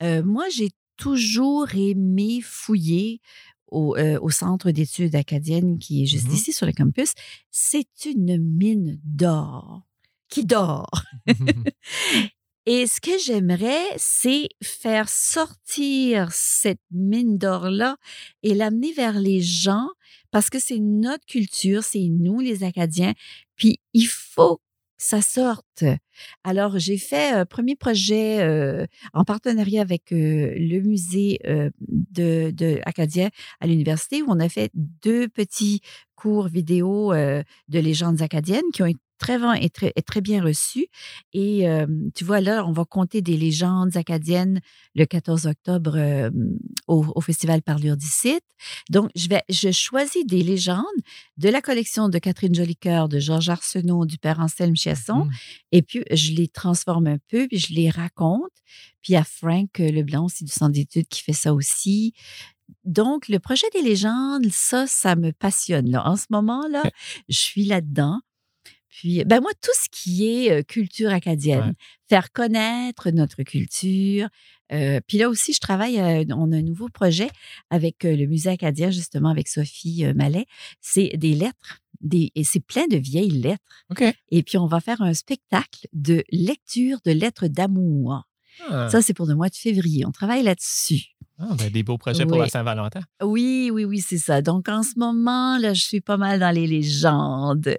Euh, 0.02 0.24
moi, 0.24 0.46
j'ai 0.56 0.70
toujours 0.98 1.74
aimé 1.76 2.42
fouiller 2.44 3.22
au, 3.68 3.96
euh, 3.96 4.20
au 4.22 4.30
Centre 4.32 4.72
d'études 4.72 5.16
acadiennes 5.16 5.78
qui 5.80 6.04
est 6.04 6.06
juste 6.08 6.28
Mhm. 6.28 6.34
ici 6.34 6.52
sur 6.54 6.66
le 6.66 6.74
campus. 6.74 7.14
C'est 7.52 7.88
une 8.06 8.38
mine 8.38 9.00
d'or 9.04 9.84
qui 10.28 10.46
dort. 10.46 11.01
Et 12.68 12.86
ce 12.86 13.02
que 13.02 13.18
j'aimerais, 13.18 13.84
c'est 13.98 14.48
faire 14.62 15.10
sortir 15.10 16.32
cette 16.32 16.82
mine 16.92 17.40
d'or-là 17.40 17.98
et 18.44 18.54
l'amener 18.54 18.94
vers 18.94 19.20
les 19.20 19.42
gens 19.42 19.88
parce 20.30 20.50
que 20.50 20.60
c'est 20.60 20.80
notre 20.80 21.26
culture, 21.26 21.84
c'est 21.84 22.08
nous 22.08 22.40
les 22.40 22.64
Acadiens. 22.64 23.14
Puis 23.56 23.80
il 23.94 24.06
faut 24.06 24.58
que 24.58 24.62
ça 25.00 25.22
sorte. 25.24 25.84
Alors, 26.44 26.78
j'ai 26.78 27.00
fait 27.00 27.30
un 27.30 27.46
premier 27.48 27.76
projet 27.76 28.42
euh, 28.42 28.86
en 29.14 29.24
partenariat 29.24 29.82
avec 29.82 30.12
euh, 30.12 30.54
le 30.56 30.80
musée 30.82 31.40
euh, 31.48 31.72
de, 31.80 32.80
acadien 32.86 33.30
à 33.60 33.66
l'université 33.66 34.22
où 34.22 34.26
on 34.28 34.40
a 34.40 34.48
fait 34.48 34.70
deux 34.76 35.28
petits 35.28 35.82
cours 36.16 36.48
vidéo 36.48 37.12
euh, 37.14 37.42
de 37.68 37.80
légendes 37.80 38.22
acadiennes 38.22 38.70
qui 38.72 38.84
ont 38.84 38.88
été 38.88 39.00
très, 39.22 39.38
bien- 39.38 39.54
et 39.54 39.70
très, 39.70 39.94
et 39.96 40.02
très 40.02 40.20
bien 40.22 40.44
reçus. 40.44 40.88
Et 41.34 41.70
euh, 41.70 41.86
tu 42.16 42.24
vois, 42.26 42.42
là, 42.42 42.66
on 42.66 42.72
va 42.72 42.84
compter 42.86 43.22
des 43.22 43.38
légendes 43.38 43.96
acadiennes 43.96 44.60
le 44.96 45.06
14 45.06 45.46
octobre 45.46 45.94
euh, 45.96 46.30
au, 46.88 47.06
au 47.16 47.22
Festival 47.22 47.62
Parlure 47.62 47.96
d'ici. 47.96 48.40
Donc, 48.90 49.10
je, 49.16 49.28
vais, 49.30 49.44
je 49.50 49.72
choisis 49.72 50.26
des 50.26 50.44
légendes 50.44 50.84
de 51.38 51.50
la 51.50 51.62
collection 51.62 52.10
de 52.10 52.18
Catherine 52.20 52.54
Jolicoeur, 52.56 53.08
de 53.10 53.20
Georges 53.20 53.50
Arsenault, 53.50 54.06
du 54.06 54.18
père 54.18 54.40
Anselme 54.40 54.76
Chiasson. 54.76 55.26
Mhm. 55.26 55.32
Et 55.72 55.82
puis, 55.84 56.04
je 56.12 56.34
les 56.34 56.48
transforme 56.48 57.08
un 57.08 57.18
peu, 57.30 57.48
puis 57.48 57.60
je 57.60 57.74
les 57.74 57.90
raconte. 57.90 58.52
Puis, 59.02 59.14
il 59.14 59.14
y 59.14 59.18
a 59.18 59.24
Frank 59.24 59.78
Leblanc 59.80 60.26
aussi 60.26 60.44
du 60.44 60.52
Centre 60.52 60.72
d'études 60.74 61.08
qui 61.08 61.22
fait 61.24 61.34
ça 61.34 61.54
aussi. 61.54 62.14
donc, 62.86 63.28
le 63.28 63.38
projet 63.40 63.68
des 63.74 63.82
légendes, 63.82 64.48
ça, 64.52 64.88
ça 64.88 65.16
me 65.16 65.32
passionne. 65.32 65.90
Là. 65.92 66.08
En 66.08 66.16
ce 66.16 66.26
moment, 66.30 66.66
là, 66.70 66.84
je 67.30 67.38
suis 67.38 67.66
là-dedans. 67.66 68.20
Puis, 68.92 69.24
ben 69.24 69.40
moi, 69.40 69.52
tout 69.62 69.72
ce 69.74 69.88
qui 69.90 70.28
est 70.28 70.52
euh, 70.52 70.64
culture 70.64 71.12
acadienne, 71.12 71.74
faire 72.10 72.32
connaître 72.32 73.10
notre 73.10 73.42
culture. 73.44 74.28
Euh, 74.74 75.00
puis 75.08 75.18
là 75.18 75.30
aussi, 75.30 75.54
je 75.54 75.60
travaille, 75.60 76.00
euh, 76.00 76.26
on 76.30 76.52
a 76.52 76.58
un 76.58 76.62
nouveau 76.62 76.90
projet 76.90 77.30
avec 77.70 78.04
le 78.04 78.26
musée 78.26 78.50
acadien, 78.50 78.92
justement, 78.92 79.30
avec 79.30 79.48
Sophie 79.48 80.04
Mallet. 80.14 80.46
C'est 80.82 81.12
des 81.16 81.34
lettres. 81.34 81.80
Des, 82.02 82.32
et 82.36 82.44
c'est 82.44 82.60
plein 82.60 82.88
de 82.88 82.98
vieilles 82.98 83.30
lettres. 83.30 83.86
OK. 83.92 84.04
Et 84.30 84.44
puis, 84.44 84.58
on 84.58 84.68
va 84.68 84.82
faire 84.82 85.02
un 85.02 85.14
spectacle 85.14 85.88
de 85.94 86.24
lecture 86.32 87.00
de 87.06 87.12
lettres 87.12 87.48
d'amour. 87.48 88.24
Ah. 88.70 88.90
Ça, 88.90 89.02
c'est 89.02 89.14
pour 89.14 89.26
le 89.26 89.36
mois 89.36 89.50
de 89.50 89.56
février. 89.56 90.06
On 90.06 90.12
travaille 90.12 90.44
là-dessus. 90.44 91.16
Ah, 91.42 91.56
ben, 91.58 91.70
des 91.72 91.82
beaux 91.84 91.98
projets 91.98 92.26
pour 92.26 92.38
la 92.38 92.48
Saint-Valentin. 92.50 93.00
Oui, 93.24 93.72
oui, 93.74 93.84
oui, 93.86 94.00
c'est 94.00 94.18
ça. 94.20 94.42
Donc, 94.42 94.70
en 94.70 94.84
ce 94.84 94.98
moment, 94.98 95.58
là, 95.58 95.74
je 95.74 95.82
suis 95.82 96.02
pas 96.02 96.18
mal 96.18 96.40
dans 96.40 96.52
les 96.54 96.68
légendes. 96.68 97.76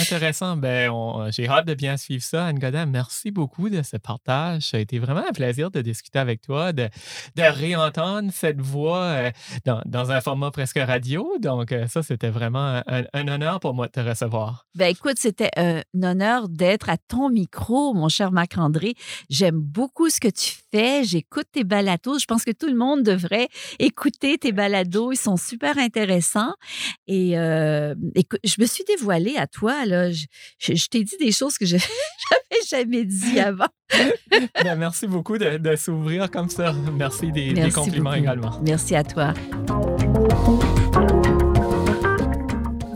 Intéressant. 0.00 0.56
Ben, 0.56 0.90
on- 0.90 1.30
j'ai 1.30 1.48
hâte 1.48 1.66
de 1.66 1.74
bien 1.74 1.96
suivre 1.96 2.22
ça. 2.22 2.46
Anne 2.46 2.58
Godin, 2.58 2.86
merci 2.86 3.30
beaucoup 3.30 3.68
de 3.68 3.82
ce 3.82 3.96
partage. 3.96 4.62
Ça 4.62 4.76
a 4.76 4.80
été 4.80 4.98
vraiment 4.98 5.22
un 5.28 5.32
plaisir 5.32 5.70
de 5.70 5.80
discuter 5.82 6.18
avec 6.18 6.40
toi, 6.42 6.72
de, 6.72 6.88
de 7.36 7.42
réentendre 7.42 8.30
cette 8.32 8.60
voix 8.60 9.02
euh, 9.02 9.30
dans, 9.64 9.82
dans 9.86 10.10
un 10.10 10.20
format 10.20 10.50
presque 10.50 10.78
radio. 10.78 11.28
Donc, 11.40 11.72
euh, 11.72 11.86
ça, 11.86 12.02
c'était 12.02 12.30
vraiment 12.30 12.82
un, 12.86 13.04
un 13.12 13.28
honneur 13.28 13.60
pour 13.60 13.74
moi 13.74 13.86
de 13.86 13.92
te 13.92 14.00
recevoir. 14.00 14.66
Ben 14.74 14.86
écoute, 14.86 15.16
c'était 15.18 15.50
un 15.56 15.82
honneur 16.02 16.48
d'être 16.48 16.88
à 16.88 16.96
ton 16.96 17.28
micro, 17.30 17.94
mon 17.94 18.08
cher 18.08 18.32
Marc-André. 18.32 18.94
J'aime 19.28 19.58
beaucoup 19.58 20.08
ce 20.08 20.20
que 20.20 20.28
tu 20.28 20.54
fais. 20.70 21.04
J'écoute 21.04 21.46
tes 21.52 21.64
balados. 21.64 22.18
Je 22.18 22.26
pense 22.26 22.44
que 22.44 22.52
tout 22.52 22.68
le 22.68 22.76
monde 22.76 22.97
devrait 23.02 23.48
écouter 23.78 24.38
tes 24.38 24.52
balados. 24.52 25.12
Ils 25.12 25.16
sont 25.16 25.36
super 25.36 25.78
intéressants. 25.78 26.52
Et 27.06 27.38
euh, 27.38 27.94
écoute, 28.14 28.40
je 28.44 28.54
me 28.60 28.66
suis 28.66 28.84
dévoilée 28.84 29.36
à 29.36 29.46
toi. 29.46 29.84
Là. 29.86 30.10
Je, 30.10 30.26
je- 30.58 30.74
je 30.74 30.88
t'ai 30.88 31.04
dit 31.04 31.16
des 31.20 31.32
choses 31.32 31.58
que 31.58 31.66
je 31.66 31.76
n'avais 32.30 32.64
jamais 32.68 33.04
dit 33.04 33.38
avant. 33.40 33.66
Ben, 34.62 34.76
merci 34.76 35.06
beaucoup 35.06 35.38
de, 35.38 35.56
de 35.56 35.76
s'ouvrir 35.76 36.30
comme 36.30 36.48
ça. 36.50 36.72
Merci 36.96 37.32
des, 37.32 37.54
compliments 37.74 38.10
beaucoup. 38.10 38.22
également. 38.22 38.60
Merci 38.62 38.94
à 38.94 39.02
toi. 39.02 39.32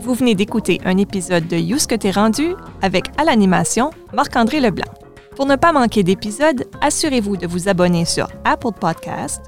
Vous 0.01 0.13
venez 0.13 0.35
d'écouter 0.35 0.79
un 0.85 0.97
épisode 0.97 1.47
de 1.47 1.55
You 1.57 1.79
ce 1.79 1.87
que 1.87 1.95
t'es 1.95 2.11
rendu 2.11 2.53
avec 2.81 3.05
à 3.17 3.23
l'animation 3.23 3.89
Marc-André 4.13 4.59
Leblanc. 4.59 4.91
Pour 5.35 5.45
ne 5.45 5.55
pas 5.55 5.71
manquer 5.71 6.03
d'épisodes, 6.03 6.65
assurez-vous 6.81 7.37
de 7.37 7.47
vous 7.47 7.67
abonner 7.69 8.05
sur 8.05 8.27
Apple 8.45 8.73
Podcast, 8.79 9.41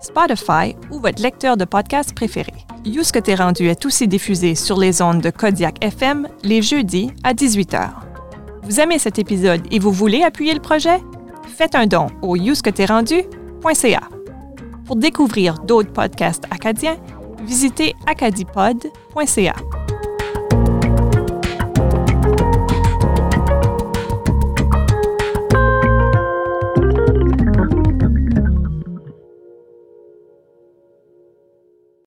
Spotify 0.00 0.76
ou 0.90 1.00
votre 1.00 1.22
lecteur 1.22 1.56
de 1.56 1.64
podcast 1.64 2.14
préféré. 2.14 2.52
You 2.84 3.02
ce 3.02 3.12
que 3.12 3.18
t'es 3.18 3.34
rendu 3.34 3.68
est 3.68 3.84
aussi 3.84 4.06
diffusé 4.06 4.54
sur 4.54 4.78
les 4.78 5.02
ondes 5.02 5.20
de 5.20 5.30
Kodiak 5.30 5.82
FM 5.84 6.28
les 6.42 6.62
jeudis 6.62 7.10
à 7.24 7.34
18h. 7.34 7.90
Vous 8.62 8.80
aimez 8.80 8.98
cet 8.98 9.18
épisode 9.18 9.62
et 9.70 9.78
vous 9.78 9.92
voulez 9.92 10.22
appuyer 10.22 10.54
le 10.54 10.60
projet? 10.60 11.00
Faites 11.56 11.74
un 11.74 11.86
don 11.86 12.08
au 12.22 12.36
yousqueterrendu.ca. 12.36 14.00
Pour 14.84 14.96
découvrir 14.96 15.58
d'autres 15.60 15.92
podcasts 15.92 16.44
acadiens, 16.50 16.96
visitez 17.44 17.94
acadipod.ca. 18.06 19.54